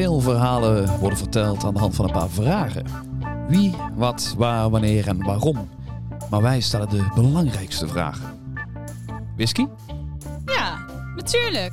Veel 0.00 0.20
verhalen 0.20 0.98
worden 0.98 1.18
verteld 1.18 1.64
aan 1.64 1.74
de 1.74 1.80
hand 1.80 1.94
van 1.94 2.04
een 2.04 2.12
paar 2.12 2.28
vragen. 2.28 2.84
Wie, 3.48 3.74
wat, 3.94 4.34
waar, 4.36 4.70
wanneer 4.70 5.08
en 5.08 5.24
waarom. 5.24 5.68
Maar 6.30 6.42
wij 6.42 6.60
stellen 6.60 6.88
de 6.88 7.10
belangrijkste 7.14 7.88
vraag. 7.88 8.20
Whisky? 9.36 9.66
Ja, 10.46 10.78
natuurlijk. 11.16 11.72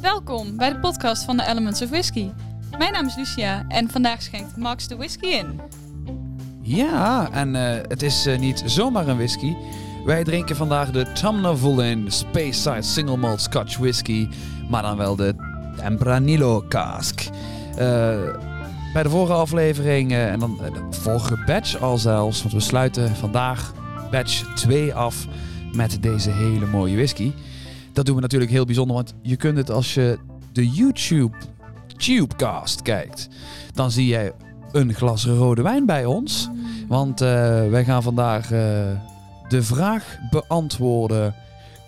Welkom 0.00 0.56
bij 0.56 0.72
de 0.72 0.78
podcast 0.78 1.24
van 1.24 1.36
de 1.36 1.46
Elements 1.46 1.82
of 1.82 1.88
Whisky. 1.88 2.30
Mijn 2.78 2.92
naam 2.92 3.06
is 3.06 3.16
Lucia 3.16 3.64
en 3.68 3.90
vandaag 3.90 4.22
schenkt 4.22 4.56
Max 4.56 4.88
de 4.88 4.96
whisky 4.96 5.26
in. 5.26 5.60
Ja, 6.62 7.30
en 7.32 7.54
eh, 7.54 7.82
het 7.88 8.02
is 8.02 8.26
eh, 8.26 8.38
niet 8.38 8.62
zomaar 8.66 9.08
een 9.08 9.16
whisky. 9.16 9.54
Wij 10.04 10.24
drinken 10.24 10.56
vandaag 10.56 10.90
de 10.90 11.12
Tumnavulin 11.12 12.12
Space 12.12 12.60
Side 12.60 12.82
Single 12.82 13.16
Malt 13.16 13.40
Scotch 13.40 13.76
Whisky, 13.76 14.28
maar 14.68 14.82
dan 14.82 14.96
wel 14.96 15.16
de 15.16 15.49
Tempranillo 15.80 16.64
Cask. 16.68 17.28
Eh, 17.76 18.18
bij 18.92 19.02
de 19.02 19.10
vorige 19.10 19.32
aflevering, 19.32 20.12
eh, 20.12 20.32
en 20.32 20.38
dan 20.38 20.64
eh, 20.64 20.72
de 20.72 20.80
vorige 20.90 21.42
batch 21.46 21.80
al 21.80 21.98
zelfs, 21.98 22.42
want 22.42 22.54
we 22.54 22.60
sluiten 22.60 23.16
vandaag 23.16 23.74
batch 24.10 24.54
2 24.54 24.94
af 24.94 25.26
met 25.72 26.02
deze 26.02 26.30
hele 26.30 26.66
mooie 26.66 26.94
whisky. 26.94 27.32
Dat 27.92 28.06
doen 28.06 28.14
we 28.14 28.20
natuurlijk 28.20 28.50
heel 28.50 28.64
bijzonder, 28.64 28.96
want 28.96 29.14
je 29.22 29.36
kunt 29.36 29.56
het 29.56 29.70
als 29.70 29.94
je 29.94 30.18
de 30.52 30.68
YouTube 30.68 31.36
Tubecast 31.96 32.82
kijkt, 32.82 33.28
dan 33.74 33.90
zie 33.90 34.06
jij 34.06 34.32
een 34.72 34.94
glas 34.94 35.26
rode 35.26 35.62
wijn 35.62 35.86
bij 35.86 36.04
ons. 36.04 36.48
Want 36.88 37.20
wij 37.70 37.84
gaan 37.84 38.02
vandaag 38.02 38.48
de 39.48 39.62
vraag 39.62 40.18
beantwoorden: 40.30 41.34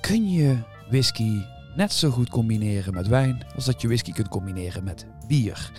kun 0.01 0.31
je 0.31 0.57
whisky 0.91 1.41
net 1.77 1.93
zo 1.93 2.11
goed 2.11 2.29
combineren 2.29 2.95
met 2.95 3.07
wijn 3.07 3.47
als 3.55 3.65
dat 3.65 3.81
je 3.81 3.87
whisky 3.87 4.13
kunt 4.13 4.29
combineren 4.29 4.85
met 4.85 5.07
bier? 5.27 5.73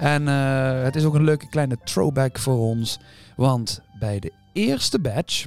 En 0.00 0.28
eh, 0.28 0.82
het 0.82 0.96
is 0.96 1.04
ook 1.04 1.14
een 1.14 1.24
leuke 1.24 1.48
kleine 1.48 1.78
throwback 1.84 2.38
voor 2.38 2.58
ons, 2.58 2.98
want 3.36 3.80
bij 3.98 4.18
de 4.18 4.32
eerste 4.52 4.98
batch 5.00 5.46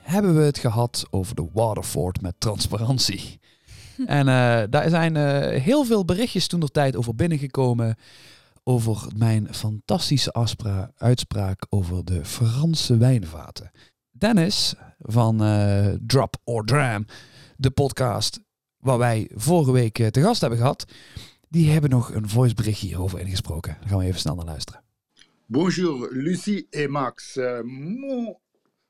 hebben 0.00 0.36
we 0.36 0.42
het 0.42 0.58
gehad 0.58 1.06
over 1.10 1.34
de 1.34 1.48
Waterford 1.52 2.20
met 2.20 2.34
transparantie. 2.38 3.40
en 4.06 4.28
eh, 4.28 4.62
daar 4.70 4.88
zijn 4.88 5.16
eh, 5.16 5.62
heel 5.62 5.84
veel 5.84 6.04
berichtjes 6.04 6.46
toen 6.46 6.60
de 6.60 6.68
tijd 6.68 6.96
over 6.96 7.14
binnengekomen 7.14 7.96
over 8.64 9.06
mijn 9.16 9.54
fantastische 9.54 10.32
uitspraak 10.96 11.66
over 11.68 12.04
de 12.04 12.24
Franse 12.24 12.96
wijnvaten. 12.96 13.70
Dennis 14.10 14.74
van 14.98 15.36
Drop 16.06 16.36
or 16.44 16.64
Dram, 16.64 17.06
de 17.64 17.70
podcast 17.70 18.40
waar 18.76 18.98
wij 18.98 19.30
vorige 19.34 19.72
week 19.72 19.98
eh, 19.98 20.06
te 20.06 20.20
gast 20.20 20.40
hebben 20.40 20.58
gehad, 20.58 20.84
die 21.48 21.70
hebben 21.70 21.90
nog 21.90 22.14
een 22.14 22.28
voiceberichtje 22.28 22.86
hierover 22.86 23.20
ingesproken. 23.20 23.76
Daar 23.80 23.88
gaan 23.88 23.98
we 23.98 24.04
even 24.04 24.20
snel 24.20 24.34
naar 24.34 24.44
luisteren. 24.44 24.82
Bonjour 25.46 26.08
Lucie 26.12 26.66
et 26.70 26.88
Max. 26.88 27.36
Euh, 27.36 27.62
mon 27.62 28.36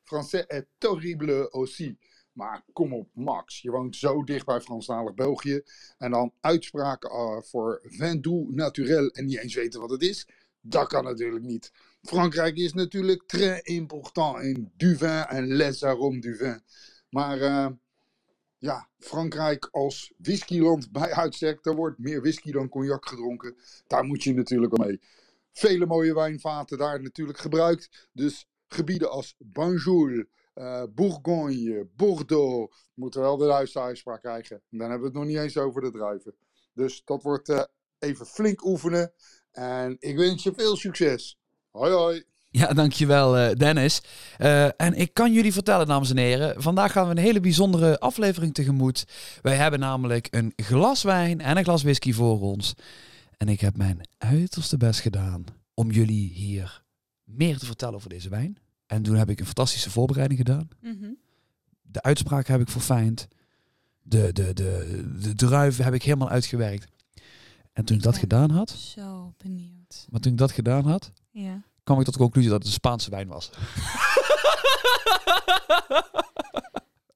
français 0.02 0.46
est 0.46 0.66
horrible 0.78 1.50
aussi. 1.50 1.98
Maar 2.32 2.64
kom 2.72 2.92
op 2.92 3.08
Max, 3.12 3.60
je 3.60 3.70
woont 3.70 3.96
zo 3.96 4.24
dicht 4.24 4.46
bij 4.46 4.60
Franstalig 4.60 5.14
België. 5.14 5.62
En 5.98 6.10
dan 6.10 6.32
uitspraken 6.40 7.10
uh, 7.10 7.42
voor 7.42 7.80
vin 7.82 8.20
doux 8.20 8.54
naturel 8.54 9.08
en 9.08 9.24
niet 9.24 9.38
eens 9.38 9.54
weten 9.54 9.80
wat 9.80 9.90
het 9.90 10.02
is. 10.02 10.28
Dat 10.60 10.88
kan 10.88 11.04
natuurlijk 11.04 11.44
niet. 11.44 11.72
Frankrijk 12.02 12.56
is 12.56 12.72
natuurlijk 12.72 13.22
très 13.26 13.60
important 13.62 14.44
in 14.44 14.72
du 14.76 14.96
vin 14.96 15.26
en 15.26 15.46
les 15.46 15.84
arômes 15.84 16.20
du 16.20 16.36
vin. 16.36 16.62
Maar 17.08 17.72
ja, 18.64 18.88
Frankrijk 18.98 19.68
als 19.70 20.12
whiskyland 20.16 20.92
bij 20.92 21.12
uitstek, 21.12 21.62
daar 21.62 21.74
wordt 21.74 21.98
meer 21.98 22.20
whisky 22.20 22.52
dan 22.52 22.68
cognac 22.68 23.06
gedronken. 23.06 23.56
Daar 23.86 24.04
moet 24.04 24.22
je 24.22 24.34
natuurlijk 24.34 24.78
mee 24.78 25.00
vele 25.54 25.86
mooie 25.86 26.14
wijnvaten 26.14 26.78
daar 26.78 27.02
natuurlijk 27.02 27.38
gebruikt. 27.38 28.08
Dus 28.12 28.48
gebieden 28.66 29.10
als 29.10 29.34
Banjul, 29.38 30.24
uh, 30.54 30.82
Bourgogne, 30.94 31.88
Bordeaux. 31.96 32.76
Moeten 32.94 33.20
wel 33.20 33.36
de 33.36 33.46
juiste 33.46 33.80
uitspraak 33.80 34.20
krijgen. 34.20 34.56
En 34.70 34.78
dan 34.78 34.90
hebben 34.90 35.00
we 35.00 35.06
het 35.06 35.14
nog 35.14 35.24
niet 35.24 35.42
eens 35.42 35.58
over 35.58 35.82
de 35.82 35.90
druiven. 35.90 36.34
Dus 36.72 37.04
dat 37.04 37.22
wordt 37.22 37.48
uh, 37.48 37.62
even 37.98 38.26
flink 38.26 38.64
oefenen. 38.64 39.12
En 39.50 39.96
ik 39.98 40.16
wens 40.16 40.42
je 40.42 40.52
veel 40.54 40.76
succes. 40.76 41.38
Hoi 41.70 41.92
hoi. 41.92 42.24
Ja, 42.56 42.72
dankjewel 42.72 43.38
uh, 43.38 43.52
Dennis. 43.56 44.00
Uh, 44.38 44.64
en 44.64 44.94
ik 44.94 45.14
kan 45.14 45.32
jullie 45.32 45.52
vertellen, 45.52 45.86
dames 45.86 46.10
en 46.10 46.16
heren, 46.16 46.62
vandaag 46.62 46.92
gaan 46.92 47.04
we 47.04 47.10
een 47.10 47.16
hele 47.22 47.40
bijzondere 47.40 47.98
aflevering 48.00 48.54
tegemoet. 48.54 49.04
Wij 49.42 49.56
hebben 49.56 49.80
namelijk 49.80 50.28
een 50.30 50.52
glas 50.56 51.02
wijn 51.02 51.40
en 51.40 51.56
een 51.56 51.64
glas 51.64 51.82
whisky 51.82 52.12
voor 52.12 52.40
ons. 52.40 52.74
En 53.36 53.48
ik 53.48 53.60
heb 53.60 53.76
mijn 53.76 54.00
uiterste 54.18 54.76
best 54.76 55.00
gedaan 55.00 55.44
om 55.74 55.90
jullie 55.90 56.28
hier 56.28 56.82
meer 57.24 57.58
te 57.58 57.66
vertellen 57.66 57.94
over 57.94 58.08
deze 58.08 58.28
wijn. 58.28 58.56
En 58.86 59.02
toen 59.02 59.16
heb 59.16 59.30
ik 59.30 59.38
een 59.40 59.46
fantastische 59.46 59.90
voorbereiding 59.90 60.38
gedaan. 60.40 60.68
Mm 60.80 60.96
-hmm. 61.00 61.16
De 61.82 62.02
uitspraak 62.02 62.46
heb 62.46 62.60
ik 62.60 62.68
verfijnd. 62.68 63.28
De, 64.02 64.32
de, 64.32 64.52
de, 64.52 65.04
de 65.20 65.34
druiven 65.34 65.84
heb 65.84 65.94
ik 65.94 66.02
helemaal 66.02 66.28
uitgewerkt. 66.30 66.86
En 67.72 67.84
toen 67.84 67.96
ik 67.96 68.02
dat 68.02 68.16
gedaan 68.18 68.50
had, 68.50 68.70
Zo 68.70 69.34
benieuwd. 69.42 70.06
maar 70.10 70.20
toen 70.20 70.32
ik 70.32 70.38
dat 70.38 70.52
gedaan 70.52 70.84
had, 70.86 71.12
Ja. 71.30 71.62
Kwam 71.84 71.98
ik 71.98 72.04
tot 72.04 72.14
de 72.14 72.20
conclusie 72.20 72.50
dat 72.50 72.58
het 72.58 72.66
een 72.66 72.74
Spaanse 72.74 73.10
wijn 73.10 73.28
was. 73.28 73.50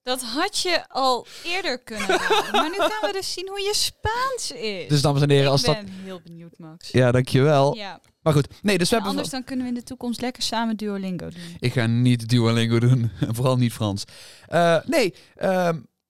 Dat 0.08 0.22
had 0.22 0.58
je 0.58 0.88
al 0.88 1.26
eerder 1.44 1.78
kunnen 1.78 2.06
doen. 2.06 2.50
Maar 2.52 2.70
nu 2.70 2.76
gaan 2.78 3.10
we 3.10 3.12
dus 3.12 3.32
zien 3.32 3.48
hoe 3.48 3.60
je 3.60 3.74
Spaans 3.74 4.52
is. 4.52 4.88
Dus 4.88 5.02
dames 5.02 5.22
en 5.22 5.30
heren, 5.30 5.50
als 5.50 5.60
ik 5.60 5.66
dat... 5.66 5.76
ben 5.76 5.88
heel 5.88 6.20
benieuwd, 6.24 6.58
Max. 6.58 6.90
Ja, 6.90 7.12
dankjewel. 7.12 7.74
Ja. 7.74 8.00
Maar 8.22 8.32
goed, 8.32 8.48
nee, 8.62 8.78
dus 8.78 8.88
we 8.88 8.94
hebben... 8.94 9.12
anders 9.12 9.30
dan 9.30 9.44
kunnen 9.44 9.64
we 9.64 9.70
in 9.70 9.78
de 9.78 9.84
toekomst 9.84 10.20
lekker 10.20 10.42
samen 10.42 10.76
Duolingo 10.76 11.28
doen. 11.28 11.56
Ik 11.58 11.72
ga 11.72 11.86
niet 11.86 12.28
Duolingo 12.28 12.78
doen. 12.78 13.10
En 13.20 13.34
vooral 13.36 13.56
niet 13.56 13.72
Frans. 13.72 14.04
Uh, 14.48 14.76
nee, 14.86 15.14
uh, 15.36 15.68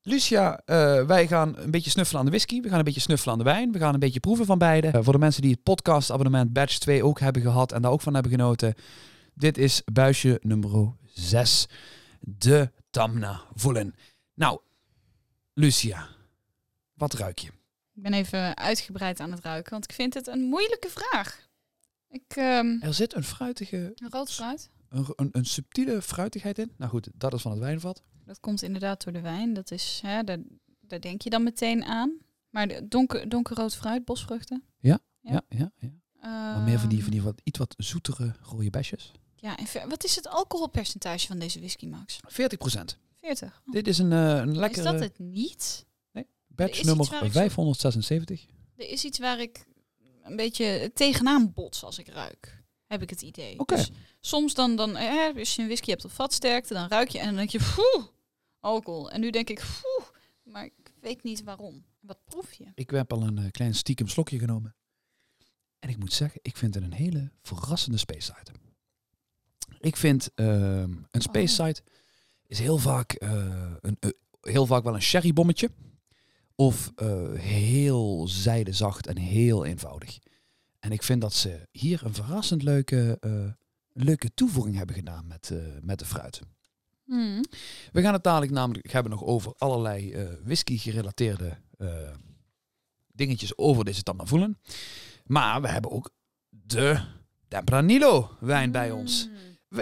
Lucia, 0.09 0.61
uh, 0.67 1.07
wij 1.07 1.27
gaan 1.27 1.57
een 1.57 1.71
beetje 1.71 1.91
snuffelen 1.91 2.21
aan 2.21 2.27
de 2.27 2.33
whisky. 2.33 2.61
We 2.61 2.69
gaan 2.69 2.79
een 2.79 2.85
beetje 2.85 3.01
snuffelen 3.01 3.33
aan 3.33 3.39
de 3.39 3.45
wijn. 3.45 3.73
We 3.73 3.79
gaan 3.79 3.95
een 3.95 4.01
beetje 4.01 4.21
proeven 4.21 4.47
van 4.47 4.59
beide. 4.59 4.87
Uh, 4.95 4.99
voor 5.03 5.13
de 5.13 5.19
mensen 5.19 5.43
die 5.43 5.51
het 5.51 5.63
podcast 5.63 6.11
abonnement 6.11 6.53
Batch 6.53 6.79
2 6.79 7.05
ook 7.05 7.21
hebben 7.21 7.43
gehad 7.43 7.73
en 7.73 7.83
daar 7.83 7.91
ook 7.91 8.01
van 8.01 8.15
hebben 8.15 8.33
genoten. 8.33 8.75
Dit 9.35 9.59
is 9.59 9.83
buisje 9.93 10.41
nummer 10.43 10.93
6. 11.07 11.67
De 12.21 12.71
Tamna 12.91 13.41
Voelen. 13.55 13.95
Nou, 14.35 14.61
Lucia, 15.55 16.09
wat 16.95 17.15
ruik 17.15 17.39
je? 17.39 17.49
Ik 17.95 18.03
ben 18.03 18.13
even 18.13 18.57
uitgebreid 18.57 19.21
aan 19.21 19.31
het 19.31 19.45
ruiken, 19.45 19.73
want 19.73 19.85
ik 19.85 19.93
vind 19.93 20.15
het 20.15 20.27
een 20.27 20.41
moeilijke 20.41 20.89
vraag. 20.89 21.49
Ik, 22.09 22.37
um, 22.37 22.83
er 22.83 22.95
zit 22.95 23.15
een 23.15 23.25
fruitige... 23.25 23.93
Een 23.95 24.11
rood 24.11 24.33
fruit? 24.33 24.71
Een, 24.89 25.07
een, 25.17 25.29
een, 25.33 25.45
subtiele 25.45 26.03
fruitigheid 26.03 26.59
in. 26.59 26.73
Nou 26.77 26.91
goed, 26.91 27.09
dat 27.15 27.35
is 27.35 27.43
van 27.43 27.51
het 27.51 27.61
wijnvat. 27.61 28.03
Dat 28.29 28.41
komt 28.41 28.63
inderdaad 28.63 29.05
door 29.05 29.13
de 29.13 29.21
wijn. 29.21 29.55
Dat 29.55 29.71
is, 29.71 30.01
hè, 30.03 30.25
daar, 30.25 30.39
daar 30.81 31.01
denk 31.01 31.23
je 31.23 31.31
dan 31.31 31.43
meteen 31.43 31.85
aan. 31.85 32.19
Maar 32.51 32.69
de 32.69 32.89
donker, 32.89 33.29
donkerrood 33.29 33.77
fruit, 33.77 34.05
bosvruchten. 34.05 34.65
Ja, 34.79 34.99
ja, 35.21 35.43
ja. 35.49 35.73
ja. 35.79 35.91
Uh, 36.23 36.65
meer 36.65 36.79
van 36.79 36.89
die, 36.89 37.03
van 37.03 37.11
die 37.11 37.23
wat, 37.23 37.41
iets 37.45 37.59
wat 37.59 37.75
zoetere 37.79 38.35
rode 38.43 38.71
besjes. 38.71 39.13
Ja, 39.35 39.57
en 39.57 39.89
wat 39.89 40.05
is 40.05 40.17
het 40.17 40.29
alcoholpercentage 40.29 41.27
van 41.27 41.39
deze 41.39 41.59
whisky, 41.59 41.87
Max? 41.87 42.19
40 42.27 42.59
procent. 42.59 42.99
40. 43.21 43.63
Oh. 43.67 43.73
Dit 43.73 43.89
is 43.89 43.99
een, 43.99 44.11
uh, 44.11 44.37
een 44.37 44.59
lekkere... 44.59 44.87
Is 44.87 44.93
dat 44.93 45.01
het 45.01 45.19
niet? 45.19 45.87
Nee, 46.13 46.27
batch 46.47 46.83
nummer 46.85 47.07
576. 47.07 48.41
Zo... 48.41 48.47
Er 48.77 48.89
is 48.89 49.05
iets 49.05 49.19
waar 49.19 49.41
ik 49.41 49.67
een 50.23 50.37
beetje 50.37 50.91
tegenaan 50.95 51.53
bots 51.53 51.85
als 51.85 51.99
ik 51.99 52.09
ruik. 52.09 52.65
Heb 52.87 53.03
ik 53.03 53.11
het 53.11 53.23
idee. 53.23 53.53
Oké. 53.53 53.61
Okay. 53.61 53.77
Dus 53.77 53.91
soms 54.21 54.55
dan, 54.55 54.77
dan 54.77 54.97
eh, 54.97 55.37
als 55.37 55.55
je 55.55 55.63
een 55.63 55.69
whisky 55.69 55.91
hebt 55.91 56.05
op 56.05 56.13
vatsterkte, 56.13 56.75
dan 56.75 56.89
ruik 56.89 57.09
je 57.09 57.19
en 57.19 57.27
dan 57.27 57.37
denk 57.37 57.51
je, 57.51 57.59
poeh, 57.75 58.07
alcohol. 58.69 59.11
En 59.11 59.21
nu 59.21 59.31
denk 59.31 59.49
ik, 59.49 59.57
poeh, 59.83 60.09
maar 60.43 60.65
ik 60.65 60.93
weet 61.01 61.23
niet 61.23 61.43
waarom. 61.43 61.85
Wat 62.01 62.19
proef 62.25 62.53
je? 62.53 62.73
Ik 62.75 62.91
heb 62.91 63.13
al 63.13 63.23
een 63.23 63.39
uh, 63.39 63.51
klein 63.51 63.75
stiekem 63.75 64.09
slokje 64.09 64.39
genomen. 64.39 64.75
En 65.79 65.89
ik 65.89 65.99
moet 65.99 66.13
zeggen, 66.13 66.41
ik 66.43 66.57
vind 66.57 66.75
het 66.75 66.85
een 66.85 66.93
hele 66.93 67.33
verrassende 67.43 67.99
space 67.99 68.35
site. 68.37 68.53
Ik 69.81 69.97
vind 69.97 70.31
uh, 70.35 70.81
een 71.11 71.21
space 71.21 71.55
site 71.55 71.83
oh. 71.85 71.95
is 72.47 72.59
heel 72.59 72.79
vaak, 72.79 73.23
uh, 73.23 73.31
een, 73.81 73.97
uh, 74.01 74.11
heel 74.41 74.67
vaak 74.67 74.83
wel 74.83 74.95
een 74.95 75.03
sherrybommetje. 75.03 75.71
Of 76.55 76.93
heel 77.35 78.29
zijdezacht 78.29 79.07
en 79.07 79.19
heel 79.19 79.65
eenvoudig. 79.65 80.19
En 80.79 80.93
ik 80.93 81.03
vind 81.03 81.21
dat 81.21 81.35
ze 81.35 81.69
hier 81.71 82.05
een 82.05 82.15
verrassend 82.15 82.63
leuke, 82.63 83.19
leuke 83.93 84.35
toevoeging 84.35 84.77
hebben 84.77 84.95
gedaan 84.95 85.27
met, 85.27 85.53
met 85.81 85.99
de 85.99 86.05
fruit. 86.05 86.41
Mm. 87.09 87.45
We 87.93 88.03
gaan 88.03 88.13
het 88.13 88.25
dadelijk 88.25 88.53
namelijk 88.53 88.93
hebben 88.93 89.13
nog 89.13 89.25
over 89.25 89.55
allerlei 89.57 90.15
uh, 90.15 90.29
whisky 90.45 90.79
gerelateerde 90.79 91.59
dingetjes 93.13 93.59
over 93.59 93.85
deze 93.85 94.03
voelen. 94.05 94.59
Maar 95.25 95.61
we 95.61 95.69
hebben 95.69 95.91
ook 95.91 96.11
de 96.49 97.01
Tempranillo 97.49 98.31
wijn 98.41 98.73
bij 98.73 98.91
ons. 98.91 99.29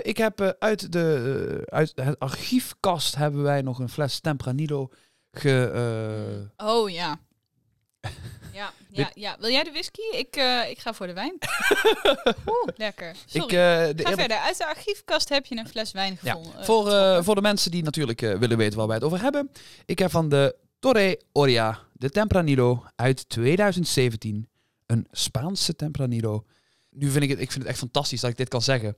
Ik 0.02 0.16
heb 0.16 0.40
uh, 0.40 0.48
uit, 0.58 0.92
de, 0.92 1.62
uit 1.64 1.92
het 1.94 2.18
archiefkast 2.18 3.14
hebben 3.14 3.42
wij 3.42 3.62
nog 3.62 3.78
een 3.78 3.88
fles 3.88 4.20
Tempranillo 4.20 4.92
ge, 5.30 6.50
oh 6.56 6.90
ja. 6.90 7.20
Ja, 8.52 8.72
ja, 9.02 9.10
ja. 9.14 9.36
Wil 9.40 9.50
jij 9.50 9.62
de 9.64 9.70
whisky? 9.70 10.00
Ik, 10.12 10.36
eh, 10.36 10.70
ik 10.70 10.78
ga 10.78 10.94
voor 10.94 11.06
de 11.06 11.12
wijn. 11.12 11.38
Oeh, 12.46 12.68
lekker. 12.76 13.14
Sorry. 13.26 13.44
Ik, 13.46 13.52
eh, 13.52 13.96
de 13.96 14.02
ga 14.10 14.14
verder. 14.14 14.36
Uit 14.36 14.58
de 14.58 14.66
archiefkast 14.66 15.28
heb 15.28 15.46
je 15.46 15.56
een 15.56 15.68
fles 15.68 15.92
wijn 15.92 16.18
Ja, 16.22 16.32
gevonden. 16.32 16.64
voor, 16.64 16.86
eh, 16.86 16.92
getrokken. 16.92 17.24
voor 17.24 17.34
de 17.34 17.40
mensen 17.40 17.70
die 17.70 17.82
natuurlijk 17.82 18.20
willen 18.20 18.56
weten 18.56 18.78
waar 18.78 18.86
wij 18.86 18.96
het 18.96 19.04
over 19.04 19.20
hebben. 19.22 19.50
Ik 19.86 19.98
heb 19.98 20.10
van 20.10 20.28
de 20.28 20.56
Torre 20.78 21.20
Oria 21.32 21.78
de 21.92 22.10
Tempranillo 22.10 22.84
uit 22.96 23.28
2017. 23.28 24.48
Een 24.86 25.06
Spaanse 25.10 25.76
Tempranillo. 25.76 26.44
Nu 26.90 27.10
vind 27.10 27.22
ik 27.24 27.30
het, 27.30 27.40
ik 27.40 27.50
vind 27.50 27.62
het 27.62 27.70
echt 27.72 27.78
fantastisch 27.78 28.20
dat 28.20 28.30
ik 28.30 28.36
dit 28.36 28.48
kan 28.48 28.62
zeggen. 28.62 28.96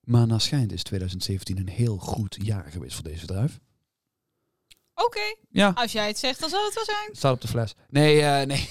Maar 0.00 0.26
naar 0.26 0.40
schijnt 0.40 0.72
is 0.72 0.82
2017 0.82 1.58
een 1.58 1.68
heel 1.68 1.96
goed 1.96 2.36
jaar 2.42 2.66
geweest 2.70 2.94
voor 2.94 3.04
deze 3.04 3.26
druif. 3.26 3.58
Oké, 5.04 5.34
Ja, 5.50 5.72
als 5.74 5.92
jij 5.92 6.06
het 6.06 6.18
zegt, 6.18 6.40
dan 6.40 6.48
zal 6.48 6.64
het 6.64 6.74
wel 6.74 6.84
zijn. 6.84 7.08
staat 7.12 7.34
op 7.34 7.40
de 7.40 7.48
fles. 7.48 7.74
Nee, 7.88 8.22
eh, 8.22 8.46
nee. 8.46 8.68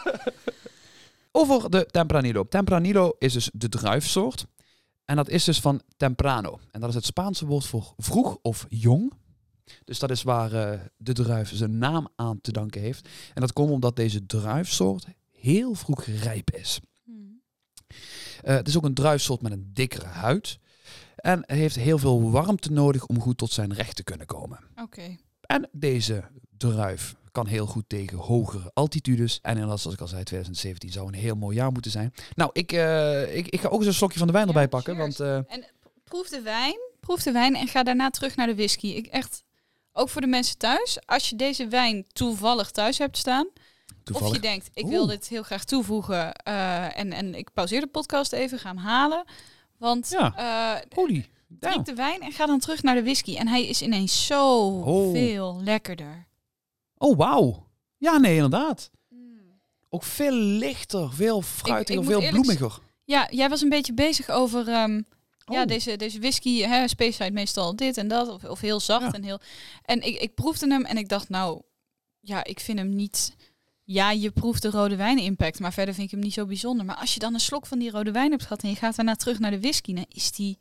Over 1.32 1.70
de 1.70 1.86
Tempranillo. 1.86 2.44
Tempranillo 2.48 3.12
is 3.18 3.32
dus 3.32 3.50
de 3.52 3.68
druifsoort. 3.68 4.46
En 5.04 5.16
dat 5.16 5.28
is 5.28 5.44
dus 5.44 5.60
van 5.60 5.82
temprano. 5.96 6.58
En 6.70 6.80
dat 6.80 6.88
is 6.88 6.94
het 6.94 7.04
Spaanse 7.04 7.46
woord 7.46 7.66
voor 7.66 7.94
vroeg 7.96 8.38
of 8.42 8.66
jong. 8.68 9.12
Dus 9.84 9.98
dat 9.98 10.10
is 10.10 10.22
waar 10.22 10.52
eh, 10.52 10.80
de 10.96 11.12
druif 11.12 11.50
zijn 11.54 11.78
naam 11.78 12.08
aan 12.16 12.40
te 12.40 12.52
danken 12.52 12.80
heeft. 12.80 13.08
En 13.34 13.40
dat 13.40 13.52
komt 13.52 13.70
omdat 13.70 13.96
deze 13.96 14.26
druifsoort 14.26 15.06
heel 15.30 15.74
vroeg 15.74 16.04
rijp 16.04 16.50
is. 16.50 16.80
Hmm. 17.04 17.40
Eh, 18.42 18.54
het 18.54 18.68
is 18.68 18.76
ook 18.76 18.84
een 18.84 18.94
druifsoort 18.94 19.42
met 19.42 19.52
een 19.52 19.70
dikkere 19.72 20.06
huid. 20.06 20.58
En 21.18 21.42
heeft 21.46 21.76
heel 21.76 21.98
veel 21.98 22.30
warmte 22.30 22.72
nodig 22.72 23.06
om 23.06 23.20
goed 23.20 23.38
tot 23.38 23.52
zijn 23.52 23.74
recht 23.74 23.96
te 23.96 24.02
kunnen 24.04 24.26
komen. 24.26 24.58
Oké. 24.82 25.16
En 25.40 25.68
deze 25.72 26.24
druif 26.56 27.14
kan 27.32 27.46
heel 27.46 27.66
goed 27.66 27.84
tegen 27.88 28.18
hogere 28.18 28.70
altitudes. 28.74 29.38
En 29.42 29.52
inderdaad, 29.52 29.80
zoals 29.80 29.96
ik 29.96 30.02
al 30.02 30.08
zei, 30.08 30.22
2017 30.22 30.90
zou 30.92 31.06
een 31.06 31.14
heel 31.14 31.34
mooi 31.36 31.56
jaar 31.56 31.72
moeten 31.72 31.90
zijn. 31.90 32.12
Nou, 32.34 32.50
ik, 32.52 32.72
eh, 32.72 33.36
ik, 33.36 33.48
ik 33.48 33.60
ga 33.60 33.68
ook 33.68 33.78
eens 33.78 33.86
een 33.86 33.94
slokje 33.94 34.18
van 34.18 34.26
de 34.26 34.32
wijn 34.32 34.46
Ja, 34.46 34.52
erbij 34.52 34.68
pakken. 34.68 34.96
cheers. 34.96 35.16
Want 35.18 35.46
eh, 35.48 35.54
En 35.56 35.64
proef 36.04 36.28
de 36.28 36.40
wijn. 36.40 36.76
Proef 37.00 37.22
de 37.22 37.32
wijn 37.32 37.56
en 37.56 37.68
ga 37.68 37.82
daarna 37.82 38.10
terug 38.10 38.36
naar 38.36 38.46
de 38.46 38.54
whisky. 38.54 38.86
Ik 38.86 39.06
echt, 39.06 39.44
ook 39.92 40.08
voor 40.08 40.20
de 40.20 40.26
mensen 40.26 40.58
thuis. 40.58 40.98
Als 41.06 41.28
je 41.30 41.36
deze 41.36 41.68
wijn 41.68 42.04
toevallig 42.12 42.70
thuis 42.70 42.98
hebt 42.98 43.16
staan. 43.16 43.48
toevallig... 44.04 44.28
Of 44.28 44.34
je 44.36 44.40
denkt, 44.42 44.68
ik 44.72 44.86
wil 44.86 45.00
Oeh. 45.02 45.10
dit 45.10 45.28
heel 45.28 45.42
graag 45.42 45.64
toevoegen. 45.64 46.32
eh, 46.34 46.98
en, 46.98 47.12
en 47.12 47.34
ik 47.34 47.52
pauzeer 47.52 47.80
de 47.80 47.86
podcast 47.86 48.32
even, 48.32 48.58
ga 48.58 48.68
hem 48.68 48.78
halen. 48.78 49.24
Want 49.78 50.08
Ja. 50.18 50.82
Holy. 50.94 51.26
drink 51.48 51.86
de 51.86 51.94
wijn 51.94 52.20
en 52.20 52.32
ga 52.32 52.46
dan 52.46 52.58
terug 52.58 52.82
naar 52.82 52.94
de 52.94 53.02
whisky. 53.02 53.36
En 53.36 53.48
hij 53.48 53.66
is 53.66 53.82
ineens 53.82 54.26
zo 54.26 54.58
Oh. 54.68 55.12
veel 55.12 55.60
lekkerder. 55.62 56.26
Oh, 56.96 57.16
wauw. 57.16 57.66
Ja, 57.98 58.16
nee, 58.18 58.34
inderdaad. 58.34 58.90
Ook 59.90 60.02
veel 60.02 60.32
lichter, 60.32 61.12
veel 61.12 61.42
fruitiger, 61.42 62.04
veel 62.04 62.20
eerlijk 62.20 62.30
bloemiger. 62.32 62.78
Ja, 63.04 63.26
jij 63.30 63.48
was 63.48 63.60
een 63.62 63.68
beetje 63.68 63.94
bezig 63.94 64.28
over... 64.28 64.68
ehm, 64.68 65.02
Ja, 65.50 65.60
Oh. 65.62 65.66
deze, 65.66 65.96
deze 65.96 66.18
whisky, 66.20 66.60
hè, 66.62 66.88
Speyside 66.88 67.30
meestal 67.30 67.76
dit 67.76 67.96
en 67.96 68.08
dat. 68.08 68.28
Of, 68.28 68.44
of 68.44 68.60
heel 68.60 68.80
zacht 68.80 69.02
Ja. 69.04 69.12
en 69.12 69.22
heel... 69.22 69.40
En 69.82 70.00
ik, 70.02 70.16
ik 70.20 70.34
proefde 70.34 70.66
hem 70.68 70.84
en 70.84 70.96
ik 70.96 71.08
dacht, 71.08 71.28
nou... 71.28 71.62
Ja, 72.20 72.44
ik 72.44 72.60
vind 72.60 72.78
hem 72.78 72.94
niet... 72.94 73.34
Ja, 73.90 74.10
je 74.10 74.30
proeft 74.30 74.62
de 74.62 74.70
rode 74.70 74.96
wijn 74.96 75.18
impact, 75.18 75.60
maar 75.60 75.72
verder 75.72 75.94
vind 75.94 76.06
ik 76.06 76.12
hem 76.12 76.20
niet 76.20 76.32
zo 76.32 76.46
bijzonder. 76.46 76.86
Maar 76.86 76.96
als 76.96 77.14
je 77.14 77.20
dan 77.20 77.34
een 77.34 77.40
slok 77.40 77.66
van 77.66 77.78
die 77.78 77.90
rode 77.90 78.10
wijn 78.10 78.30
hebt 78.30 78.42
gehad 78.42 78.62
en 78.62 78.68
je 78.68 78.74
gaat 78.74 78.96
daarna 78.96 79.14
terug 79.14 79.38
naar 79.38 79.50
de 79.50 79.60
whisky, 79.60 79.94
dan 79.94 80.04
is 80.08 80.32
die 80.32 80.58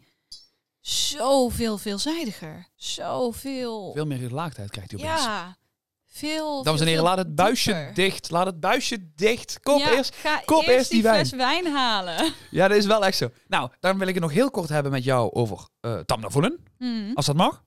zoveel 0.79 1.77
veelzijdiger. 1.77 2.67
Zoveel... 2.75 3.91
Veel 3.93 4.05
meer 4.05 4.17
gelaagdheid 4.17 4.69
krijgt 4.69 4.91
hij 4.91 4.99
opeens. 4.99 5.23
ja, 5.23 5.57
veel 6.05 6.63
Dames 6.63 6.81
en 6.81 6.87
heren, 6.87 7.03
laat 7.03 7.17
het 7.17 7.35
buisje 7.35 7.73
dieper. 7.73 7.93
dicht. 7.93 8.29
Laat 8.29 8.45
het 8.45 8.59
buisje 8.59 9.11
dicht. 9.15 9.59
Kom 9.59 9.79
ja, 9.79 9.91
eerst. 9.91 10.15
kop 10.45 10.63
eerst, 10.63 10.69
eerst 10.69 10.91
die 10.91 11.01
fles 11.01 11.31
wijn 11.31 11.65
halen. 11.65 12.33
Ja, 12.51 12.67
dat 12.67 12.77
is 12.77 12.85
wel 12.85 13.05
echt 13.05 13.17
zo. 13.17 13.29
Nou, 13.47 13.69
dan 13.79 13.97
wil 13.97 14.07
ik 14.07 14.13
het 14.13 14.23
nog 14.23 14.33
heel 14.33 14.51
kort 14.51 14.69
hebben 14.69 14.91
met 14.91 15.03
jou 15.03 15.33
over 15.33 15.67
uh, 15.81 15.99
Tamna 15.99 16.29
Voelen. 16.29 16.59
Hmm. 16.77 17.11
Als 17.13 17.25
dat 17.25 17.35
mag. 17.35 17.63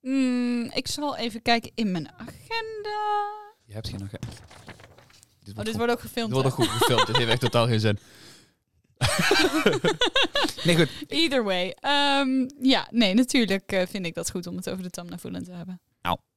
Hmm, 0.00 0.64
ik 0.64 0.86
zal 0.86 1.16
even 1.16 1.42
kijken 1.42 1.72
in 1.74 1.90
mijn 1.90 2.10
agenda. 2.12 3.34
Je 3.64 3.72
hebt 3.72 3.88
geen... 3.88 4.10
Dit 5.46 5.48
Oh, 5.48 5.54
wordt, 5.54 5.68
dit 5.70 5.76
wordt 5.76 5.92
ook 5.92 6.00
gefilmd. 6.00 6.32
dit 6.34 6.42
wordt 6.42 6.48
ook 6.58 6.64
goed 6.68 6.76
gefilmd. 6.78 7.06
dit 7.06 7.16
heeft 7.16 7.30
echt 7.30 7.40
totaal 7.40 7.66
geen 7.66 7.80
zin. 7.80 7.98
nee, 10.64 10.76
goed. 10.76 10.88
Either 11.08 11.44
way. 11.44 11.76
Ehm, 11.80 12.48
ja, 12.60 12.88
nee, 12.90 13.14
natuurlijk 13.14 13.72
eh, 13.72 13.86
vind 13.86 14.06
ik 14.06 14.14
dat 14.14 14.30
goed 14.30 14.46
om 14.46 14.56
het 14.56 14.70
over 14.70 14.82
de 14.82 14.90
Tamna 14.90 15.18
Voelen 15.18 15.44
te 15.44 15.50
hebben. 15.52 15.80